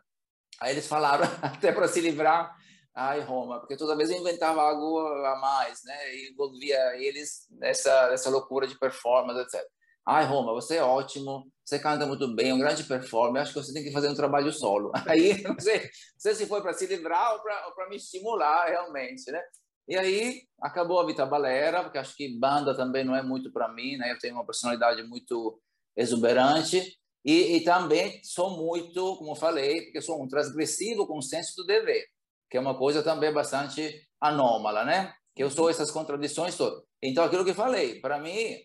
Aí 0.60 0.72
eles 0.72 0.86
falaram 0.86 1.24
até 1.42 1.72
para 1.72 1.88
se 1.88 2.00
livrar, 2.00 2.54
ai 2.94 3.20
Roma, 3.20 3.60
porque 3.60 3.76
toda 3.76 3.96
vez 3.96 4.10
eu 4.10 4.18
inventava 4.18 4.62
algo 4.62 4.98
a 4.98 5.36
mais, 5.36 5.82
né, 5.84 6.14
e 6.14 6.30
envolvia 6.32 6.78
eles 6.96 7.46
nessa 7.50 8.10
nessa 8.10 8.30
loucura 8.30 8.66
de 8.66 8.78
performance, 8.78 9.40
etc. 9.40 9.64
Ai, 10.10 10.24
Roma, 10.24 10.54
você 10.54 10.76
é 10.76 10.82
ótimo, 10.82 11.52
você 11.62 11.78
canta 11.78 12.06
muito 12.06 12.34
bem, 12.34 12.50
um 12.50 12.58
grande 12.58 12.82
performer, 12.82 13.42
acho 13.42 13.52
que 13.52 13.58
você 13.62 13.74
tem 13.74 13.84
que 13.84 13.92
fazer 13.92 14.08
um 14.08 14.14
trabalho 14.14 14.50
solo. 14.50 14.90
Aí, 15.06 15.42
não 15.42 15.58
sei, 15.60 15.80
não 15.80 15.88
sei 16.18 16.34
se 16.34 16.46
foi 16.46 16.62
para 16.62 16.72
se 16.72 16.86
livrar 16.86 17.34
ou 17.34 17.74
para 17.74 17.88
me 17.90 17.96
estimular 17.96 18.68
realmente, 18.68 19.30
né? 19.30 19.42
E 19.88 19.96
aí, 19.96 20.42
acabou 20.60 21.00
a 21.00 21.06
Vita 21.06 21.24
Balera, 21.24 21.82
porque 21.82 21.96
acho 21.96 22.14
que 22.14 22.38
banda 22.38 22.76
também 22.76 23.04
não 23.04 23.16
é 23.16 23.22
muito 23.22 23.50
para 23.50 23.72
mim, 23.72 23.96
né? 23.96 24.12
Eu 24.12 24.18
tenho 24.18 24.34
uma 24.34 24.44
personalidade 24.44 25.02
muito 25.02 25.58
exuberante 25.96 26.98
e, 27.24 27.56
e 27.56 27.64
também 27.64 28.22
sou 28.22 28.50
muito, 28.50 29.16
como 29.16 29.34
falei, 29.34 29.84
porque 29.84 30.02
sou 30.02 30.22
um 30.22 30.28
transgressivo 30.28 31.06
com 31.06 31.18
o 31.18 31.22
senso 31.22 31.56
do 31.56 31.64
dever, 31.64 32.04
que 32.50 32.58
é 32.58 32.60
uma 32.60 32.76
coisa 32.76 33.02
também 33.02 33.32
bastante 33.32 34.06
anômala, 34.20 34.84
né? 34.84 35.14
Que 35.34 35.42
eu 35.42 35.50
sou 35.50 35.70
essas 35.70 35.90
contradições 35.90 36.54
todas. 36.54 36.82
Então, 37.02 37.24
aquilo 37.24 37.44
que 37.44 37.54
falei, 37.54 37.98
para 38.00 38.18
mim, 38.18 38.58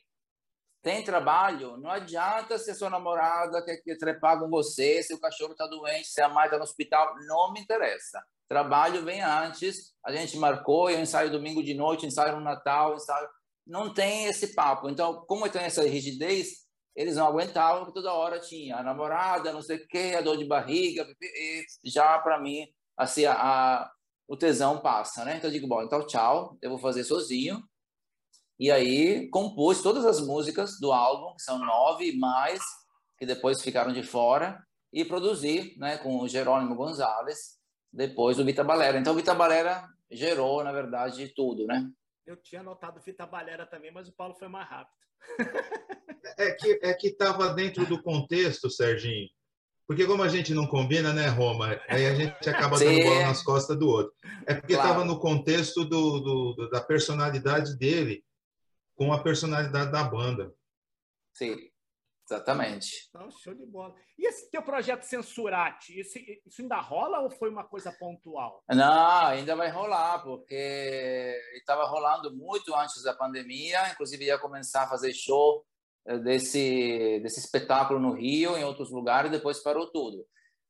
tem 0.82 1.06
trabalho, 1.06 1.78
não 1.78 1.90
adianta 1.90 2.58
se 2.58 2.72
a 2.72 2.76
sua 2.76 2.90
namorada 2.90 3.64
quer, 3.64 3.78
quer 3.78 3.98
trepar 3.98 4.38
com 4.40 4.50
você, 4.50 5.02
se 5.02 5.14
o 5.14 5.20
cachorro 5.20 5.54
está 5.54 5.68
doente, 5.68 6.10
se 6.10 6.22
a 6.22 6.28
mãe 6.28 6.46
está 6.46 6.58
no 6.58 6.64
hospital, 6.64 7.16
não 7.28 7.54
me 7.54 7.62
interessa. 7.62 8.22
Trabalho 8.47 9.03
vem 9.03 9.21
antes, 9.21 9.93
a 10.06 10.12
gente 10.12 10.37
marcou, 10.37 10.89
eu 10.89 11.00
ensaio 11.00 11.31
domingo 11.31 11.63
de 11.63 11.73
noite, 11.73 12.06
ensaio 12.06 12.35
no 12.35 12.41
Natal, 12.41 12.96
ensaio... 12.96 13.27
Não 13.65 13.94
tem 13.94 14.25
esse 14.25 14.54
papo. 14.54 14.89
Então, 14.89 15.25
como 15.25 15.50
tem 15.50 15.63
essa 15.63 15.83
rigidez, 15.83 16.63
eles 16.96 17.15
não 17.15 17.27
aguentavam, 17.27 17.85
que 17.85 17.94
toda 17.94 18.13
hora 18.13 18.39
tinha 18.39 18.77
a 18.77 18.83
namorada, 18.83 19.52
não 19.52 19.62
sei 19.62 19.77
o 19.77 19.87
quê, 19.87 20.15
a 20.17 20.21
dor 20.21 20.37
de 20.37 20.46
barriga, 20.46 21.08
já 21.83 22.19
para 22.19 22.39
mim, 22.39 22.67
assim, 22.98 23.25
a, 23.25 23.33
a, 23.33 23.91
o 24.27 24.37
tesão 24.37 24.79
passa, 24.79 25.25
né? 25.25 25.37
Então 25.37 25.50
eu 25.50 25.54
digo, 25.54 25.67
bom, 25.67 25.81
então 25.81 26.06
tchau, 26.06 26.58
eu 26.62 26.69
vou 26.69 26.79
fazer 26.79 27.04
sozinho, 27.04 27.63
e 28.60 28.69
aí 28.69 29.29
compus 29.29 29.81
todas 29.81 30.06
as 30.06 30.21
músicas 30.21 30.79
do 30.79 30.91
álbum, 30.91 31.35
que 31.35 31.41
são 31.41 31.58
nove 31.58 32.15
mais, 32.17 32.62
que 33.17 33.25
depois 33.25 33.62
ficaram 33.62 33.91
de 33.91 34.04
fora, 34.04 34.62
e 34.91 35.04
produzi 35.04 35.75
né, 35.77 35.98
com 35.98 36.19
o 36.19 36.27
Jerônimo 36.27 36.75
Gonzalez, 36.75 37.58
depois 37.94 38.37
do 38.37 38.46
Vita 38.46 38.63
Balera. 38.63 38.98
Então, 38.98 39.13
o 39.13 39.15
Vita 39.15 39.35
Balera 39.35 39.87
gerou, 40.10 40.63
na 40.63 40.71
verdade, 40.71 41.31
tudo, 41.35 41.67
né? 41.67 41.87
Eu 42.25 42.37
tinha 42.37 42.62
anotado 42.62 43.02
fita 43.02 43.25
balera 43.25 43.65
também, 43.65 43.91
mas 43.91 44.08
o 44.08 44.13
Paulo 44.13 44.33
foi 44.35 44.48
mais 44.48 44.67
rápido. 44.67 44.96
é 46.37 46.52
que 46.52 46.79
é 46.81 46.94
que 46.94 47.08
estava 47.08 47.54
dentro 47.54 47.85
do 47.85 48.02
contexto, 48.02 48.69
Serginho. 48.69 49.27
Porque 49.85 50.06
como 50.06 50.23
a 50.23 50.29
gente 50.29 50.54
não 50.54 50.65
combina, 50.65 51.12
né, 51.12 51.27
Roma? 51.27 51.77
Aí 51.89 52.06
a 52.06 52.15
gente 52.15 52.50
acaba 52.50 52.77
Sim. 52.77 52.85
dando 52.85 53.04
bola 53.04 53.21
nas 53.23 53.44
costas 53.44 53.77
do 53.77 53.89
outro. 53.89 54.13
É 54.46 54.54
porque 54.54 54.73
estava 54.73 54.96
claro. 54.96 55.10
no 55.10 55.19
contexto 55.19 55.83
do, 55.83 56.19
do, 56.19 56.69
da 56.69 56.79
personalidade 56.79 57.77
dele 57.77 58.23
com 58.96 59.12
a 59.12 59.21
personalidade 59.21 59.91
da 59.91 60.04
banda. 60.04 60.54
Sim, 61.33 61.58
exatamente. 62.30 63.10
Não, 63.13 63.30
show 63.32 63.54
de 63.54 63.65
bola. 63.65 63.94
E 64.17 64.28
esse 64.28 64.50
teu 64.50 64.62
projeto 64.62 65.04
Censurate, 65.04 66.00
isso, 66.00 66.17
isso 66.46 66.62
ainda 66.62 66.80
rola 66.80 67.19
ou 67.19 67.30
foi 67.30 67.50
uma 67.50 67.63
coisa 67.63 67.92
pontual? 67.92 68.63
Não, 68.69 69.28
ainda 69.28 69.56
vai 69.56 69.69
rolar, 69.69 70.24
porque 70.24 71.40
estava 71.56 71.86
rolando 71.86 72.36
muito 72.36 72.74
antes 72.76 73.04
da 73.04 73.13
pandemia, 73.13 73.90
inclusive 73.92 74.26
ia 74.26 74.38
começar 74.38 74.84
a 74.84 74.90
fazer 74.90 75.13
show 75.13 75.65
eh, 76.06 76.17
desse, 76.19 77.19
desse 77.21 77.40
espetáculo 77.40 78.00
no 78.00 78.13
Rio, 78.13 78.58
em 78.58 78.63
outros 78.63 78.92
lugares, 78.92 79.32
depois 79.32 79.62
parou 79.62 79.92
tudo. 79.92 80.26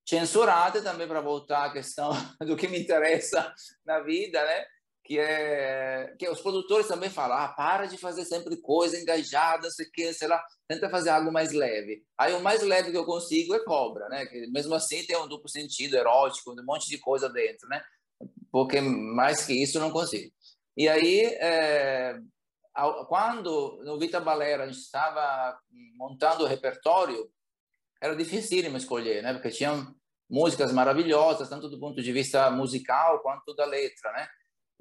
Censurate 0.06 0.82
também 0.82 1.08
para 1.08 1.22
voltar 1.22 1.66
à 1.66 1.72
questão 1.72 2.12
do 2.46 2.58
que 2.58 2.68
me 2.68 2.80
interessa 2.80 3.54
na 3.86 4.02
vida, 4.02 4.44
né? 4.44 4.66
Que 5.04 5.20
é 5.20 6.16
que 6.18 6.30
os 6.30 6.40
produtores 6.40 6.88
também 6.88 7.10
falam, 7.10 7.38
ah, 7.38 7.50
para 7.50 7.86
de 7.88 7.98
fazer 7.98 8.24
sempre 8.24 8.56
coisa 8.58 8.98
engajada, 8.98 9.70
sei 9.70 9.86
que, 9.88 10.14
sei 10.14 10.30
lá, 10.30 10.42
tenta 10.68 10.90
fazer 10.90 11.10
algo 11.10 11.32
mais 11.32 11.52
leve. 11.52 12.04
Aí 12.18 12.34
o 12.34 12.42
mais 12.42 12.62
leve 12.62 12.92
que 12.92 12.98
eu 12.98 13.06
consigo 13.06 13.54
é 13.54 13.64
cobra, 13.66 14.08
né? 14.08 14.26
Que 14.26 14.48
mesmo 14.48 14.74
assim 14.74 15.06
tem 15.06 15.18
um 15.18 15.28
duplo 15.28 15.50
sentido 15.50 15.98
erótico, 15.98 16.52
um 16.52 16.66
monte 16.66 16.88
de 16.88 16.98
coisa 16.98 17.30
dentro, 17.30 17.68
né? 17.68 17.84
Porque 18.50 18.80
mais 18.80 19.46
que 19.46 19.54
isso 19.54 19.78
eu 19.78 19.82
não 19.82 19.92
consigo. 19.92 20.32
E 20.78 20.88
aí 20.88 21.26
é, 21.40 22.18
quando 23.08 23.82
no 23.84 24.00
Vita 24.00 24.20
Balera 24.20 24.64
a 24.64 24.68
gente 24.68 24.80
estava 24.80 25.58
montando 25.96 26.44
o 26.44 26.48
repertório, 26.48 27.30
era 28.02 28.16
dificílimo 28.16 28.78
escolher, 28.78 29.22
né? 29.22 29.34
Porque 29.34 29.50
tinham 29.50 29.94
músicas 30.30 30.72
maravilhosas, 30.72 31.48
tanto 31.48 31.70
do 31.70 31.80
ponto 31.80 32.02
de 32.02 32.12
vista 32.12 32.50
musical 32.50 33.22
quanto 33.22 33.54
da 33.54 33.66
letra, 33.66 34.12
né? 34.14 34.28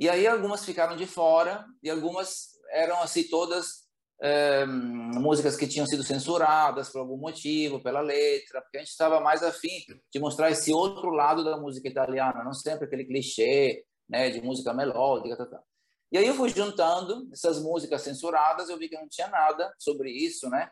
E 0.02 0.08
aí 0.08 0.26
algumas 0.26 0.64
ficaram 0.64 0.96
de 0.96 1.06
fora 1.06 1.64
e 1.80 1.88
algumas 1.88 2.58
eram 2.72 3.00
assim 3.00 3.22
todas 3.28 3.84
é, 4.20 4.66
músicas 4.66 5.56
que 5.56 5.68
tinham 5.68 5.86
sido 5.86 6.02
censuradas 6.02 6.88
por 6.90 6.98
algum 6.98 7.16
motivo, 7.16 7.80
pela 7.80 8.00
letra, 8.00 8.60
porque 8.62 8.78
a 8.78 8.80
gente 8.80 8.90
estava 8.90 9.20
mais 9.20 9.44
afim 9.44 9.86
de 10.12 10.18
mostrar 10.18 10.50
esse 10.50 10.72
outro 10.72 11.08
lado 11.10 11.44
da 11.44 11.56
música 11.56 11.86
italiana, 11.86 12.42
não 12.42 12.52
sempre 12.52 12.86
aquele 12.86 13.04
clichê, 13.04 13.84
né, 14.08 14.28
de 14.28 14.40
música 14.40 14.74
melódica. 14.74 15.62
E 16.10 16.18
aí 16.18 16.26
eu 16.26 16.34
fui 16.34 16.48
juntando 16.48 17.28
essas 17.32 17.62
músicas 17.62 18.02
censuradas, 18.02 18.70
eu 18.70 18.78
vi 18.78 18.88
que 18.88 18.98
não 18.98 19.08
tinha 19.08 19.28
nada 19.28 19.72
sobre 19.78 20.10
isso, 20.10 20.50
né? 20.50 20.68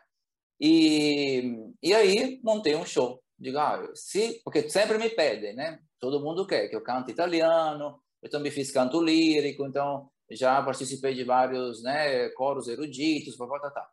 E, 0.59 1.55
e 1.81 1.93
aí 1.93 2.41
montei 2.43 2.75
um 2.75 2.85
show. 2.85 3.23
Digo, 3.39 3.57
ah, 3.59 3.81
se, 3.95 4.41
porque 4.43 4.69
sempre 4.69 4.97
me 4.97 5.09
pedem, 5.09 5.55
né? 5.55 5.79
Todo 6.01 6.19
mundo 6.19 6.45
quer 6.45 6.67
que 6.67 6.75
eu 6.75 6.83
cante 6.83 7.11
italiano, 7.11 7.97
eu 8.21 8.29
também 8.29 8.51
fiz 8.51 8.71
canto 8.71 9.01
lírico, 9.01 9.65
então 9.65 10.09
já 10.29 10.61
participei 10.61 11.13
de 11.13 11.23
vários 11.23 11.83
né, 11.83 12.29
coros 12.29 12.67
eruditos, 12.67 13.37
tal, 13.37 13.59
tal. 13.59 13.87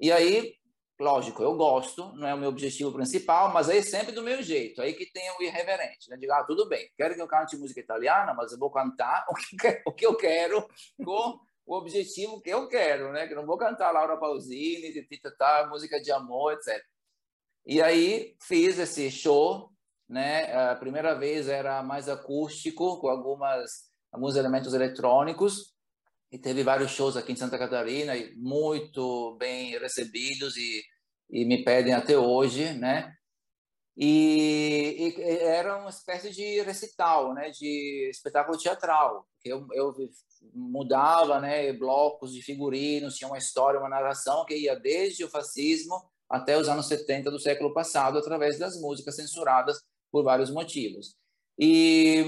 E 0.00 0.10
aí 0.12 0.56
Lógico, 0.98 1.42
eu 1.42 1.54
gosto, 1.54 2.10
não 2.14 2.26
é 2.26 2.32
o 2.32 2.38
meu 2.38 2.48
objetivo 2.48 2.90
principal, 2.90 3.52
mas 3.52 3.68
aí 3.68 3.82
sempre 3.82 4.12
do 4.12 4.22
meu 4.22 4.42
jeito. 4.42 4.80
Aí 4.80 4.94
que 4.94 5.04
tem 5.04 5.30
o 5.32 5.42
irreverente, 5.42 6.08
né? 6.08 6.16
Digo, 6.16 6.32
ah, 6.32 6.42
tudo 6.42 6.66
bem, 6.66 6.90
quero 6.96 7.14
que 7.14 7.20
eu 7.20 7.28
cante 7.28 7.56
música 7.56 7.80
italiana, 7.80 8.32
mas 8.32 8.52
eu 8.52 8.58
vou 8.58 8.70
cantar 8.70 9.26
o 9.28 9.34
que, 9.34 9.82
o 9.84 9.92
que 9.92 10.06
eu 10.06 10.16
quero 10.16 10.66
com 11.04 11.38
o 11.66 11.76
objetivo 11.76 12.40
que 12.40 12.48
eu 12.48 12.66
quero, 12.66 13.12
né? 13.12 13.26
Que 13.28 13.34
não 13.34 13.44
vou 13.44 13.58
cantar 13.58 13.90
Laura 13.90 14.16
Pausini, 14.16 14.90
titata, 15.06 15.68
música 15.68 16.00
de 16.00 16.10
amor, 16.10 16.54
etc. 16.54 16.82
E 17.66 17.82
aí 17.82 18.34
fiz 18.40 18.78
esse 18.78 19.10
show, 19.10 19.70
né? 20.08 20.52
A 20.70 20.76
primeira 20.76 21.14
vez 21.14 21.48
era 21.48 21.82
mais 21.82 22.08
acústico, 22.08 22.98
com 23.00 23.08
algumas 23.08 23.86
alguns 24.12 24.36
elementos 24.36 24.72
eletrônicos, 24.72 25.74
e 26.30 26.38
teve 26.38 26.62
vários 26.62 26.90
shows 26.90 27.16
aqui 27.16 27.32
em 27.32 27.36
Santa 27.36 27.58
Catarina 27.58 28.12
muito 28.36 29.36
bem 29.38 29.78
recebidos 29.78 30.56
e, 30.56 30.82
e 31.30 31.44
me 31.44 31.62
pedem 31.62 31.92
até 31.92 32.16
hoje, 32.16 32.72
né? 32.72 33.14
E, 33.96 35.14
e, 35.16 35.22
era 35.40 35.78
uma 35.78 35.90
espécie 35.90 36.30
de 36.30 36.60
recital, 36.62 37.32
né? 37.32 37.50
De 37.50 38.08
espetáculo 38.10 38.58
teatral. 38.58 39.26
Eu, 39.44 39.66
eu 39.72 39.94
mudava, 40.52 41.40
né? 41.40 41.72
Blocos 41.72 42.32
de 42.32 42.42
figurinos, 42.42 43.16
tinha 43.16 43.28
uma 43.28 43.38
história, 43.38 43.78
uma 43.78 43.88
narração 43.88 44.44
que 44.44 44.56
ia 44.56 44.78
desde 44.78 45.24
o 45.24 45.30
fascismo 45.30 46.10
até 46.28 46.58
os 46.58 46.68
anos 46.68 46.88
70 46.88 47.30
do 47.30 47.38
século 47.38 47.72
passado, 47.72 48.18
através 48.18 48.58
das 48.58 48.80
músicas 48.80 49.14
censuradas 49.14 49.80
por 50.16 50.24
vários 50.24 50.50
motivos. 50.50 51.14
E 51.58 52.24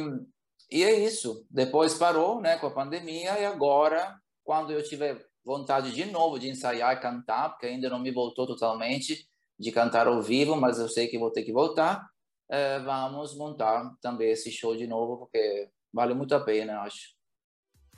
e 0.71 0.85
é 0.85 0.93
isso. 0.93 1.47
Depois 1.51 1.95
parou, 1.95 2.41
né, 2.41 2.59
com 2.59 2.67
a 2.67 2.71
pandemia 2.71 3.39
e 3.41 3.47
agora, 3.47 4.15
quando 4.45 4.71
eu 4.71 4.83
tiver 4.83 5.25
vontade 5.45 5.93
de 5.93 6.05
novo 6.05 6.39
de 6.39 6.49
ensaiar 6.49 6.95
e 6.95 7.01
cantar, 7.01 7.51
porque 7.51 7.67
ainda 7.67 7.89
não 7.89 7.99
me 7.99 8.13
voltou 8.13 8.47
totalmente 8.47 9.27
de 9.59 9.73
cantar 9.73 10.07
ao 10.07 10.21
vivo, 10.21 10.55
mas 10.57 10.79
eu 10.79 10.89
sei 10.89 11.09
que 11.09 11.19
vou 11.19 11.31
ter 11.31 11.43
que 11.43 11.53
voltar, 11.53 12.07
é, 12.51 12.79
vamos 12.81 13.35
montar 13.35 13.91
também 14.01 14.31
esse 14.31 14.51
show 14.51 14.77
de 14.77 14.87
novo, 14.87 15.17
porque 15.17 15.71
vale 15.93 16.13
muito 16.13 16.35
a 16.35 16.41
pena, 16.41 16.83
acho. 16.83 17.17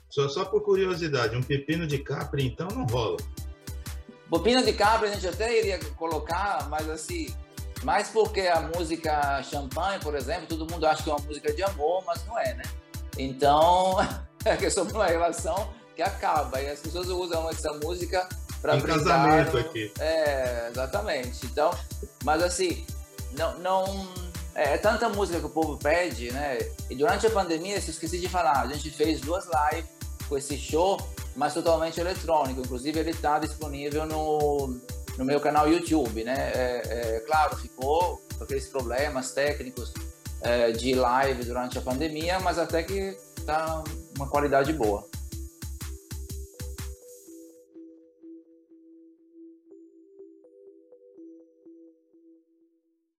Só, 0.09 0.29
só 0.29 0.45
por 0.45 0.63
curiosidade, 0.63 1.35
um 1.35 1.43
pepino 1.43 1.85
de 1.85 1.99
capri 1.99 2.47
então 2.47 2.67
não 2.69 2.85
rola? 2.85 3.17
Pepino 4.29 4.63
de 4.63 4.73
capri 4.73 5.09
a 5.09 5.13
gente 5.13 5.27
até 5.27 5.59
iria 5.59 5.79
colocar, 5.95 6.69
mas 6.69 6.89
assim, 6.89 7.27
mas 7.83 8.09
porque 8.09 8.41
a 8.41 8.61
música 8.61 9.41
Champagne, 9.43 9.99
por 10.01 10.15
exemplo, 10.15 10.45
todo 10.47 10.71
mundo 10.71 10.85
acha 10.85 11.03
que 11.03 11.09
é 11.09 11.13
uma 11.13 11.25
música 11.25 11.53
de 11.53 11.63
amor, 11.63 12.03
mas 12.05 12.25
não 12.25 12.37
é, 12.37 12.53
né? 12.53 12.63
Então, 13.17 13.97
é 14.45 14.69
sobre 14.69 14.93
uma 14.93 15.07
relação 15.07 15.69
que 15.95 16.01
acaba. 16.01 16.61
E 16.61 16.69
as 16.69 16.79
pessoas 16.79 17.07
usam 17.07 17.49
essa 17.49 17.73
música 17.73 18.27
para 18.61 18.75
um 18.75 18.81
casamento 18.81 19.57
aqui. 19.57 19.91
É, 19.99 20.69
exatamente. 20.69 21.45
Então, 21.45 21.71
mas 22.23 22.43
assim, 22.43 22.85
não, 23.33 23.57
não 23.59 24.07
é, 24.55 24.73
é, 24.73 24.77
tanta 24.77 25.09
música 25.09 25.39
que 25.39 25.45
o 25.45 25.49
povo 25.49 25.77
pede, 25.77 26.31
né? 26.31 26.59
E 26.89 26.95
durante 26.95 27.25
a 27.25 27.29
pandemia, 27.29 27.75
eu 27.75 27.79
esqueci 27.79 28.19
de 28.19 28.27
falar, 28.27 28.61
a 28.61 28.67
gente 28.67 28.89
fez 28.91 29.21
duas 29.21 29.45
lives 29.45 29.89
com 30.27 30.37
esse 30.37 30.57
show, 30.57 30.99
mas 31.35 31.53
totalmente 31.53 31.99
eletrônico. 31.99 32.61
Inclusive, 32.61 32.99
ele 32.99 33.11
está 33.11 33.39
disponível 33.39 34.05
no 34.05 34.79
no 35.21 35.25
meu 35.25 35.39
canal 35.39 35.71
YouTube, 35.71 36.23
né? 36.23 36.51
É, 36.55 36.81
é, 36.85 37.19
claro, 37.19 37.55
ficou 37.55 38.19
com 38.35 38.43
aqueles 38.43 38.67
problemas 38.67 39.31
técnicos 39.33 39.93
é, 40.41 40.71
de 40.71 40.95
live 40.95 41.45
durante 41.45 41.77
a 41.77 41.81
pandemia, 41.81 42.39
mas 42.39 42.57
até 42.57 42.81
que 42.81 43.15
tá 43.45 43.83
uma 44.17 44.27
qualidade 44.27 44.73
boa. 44.73 45.07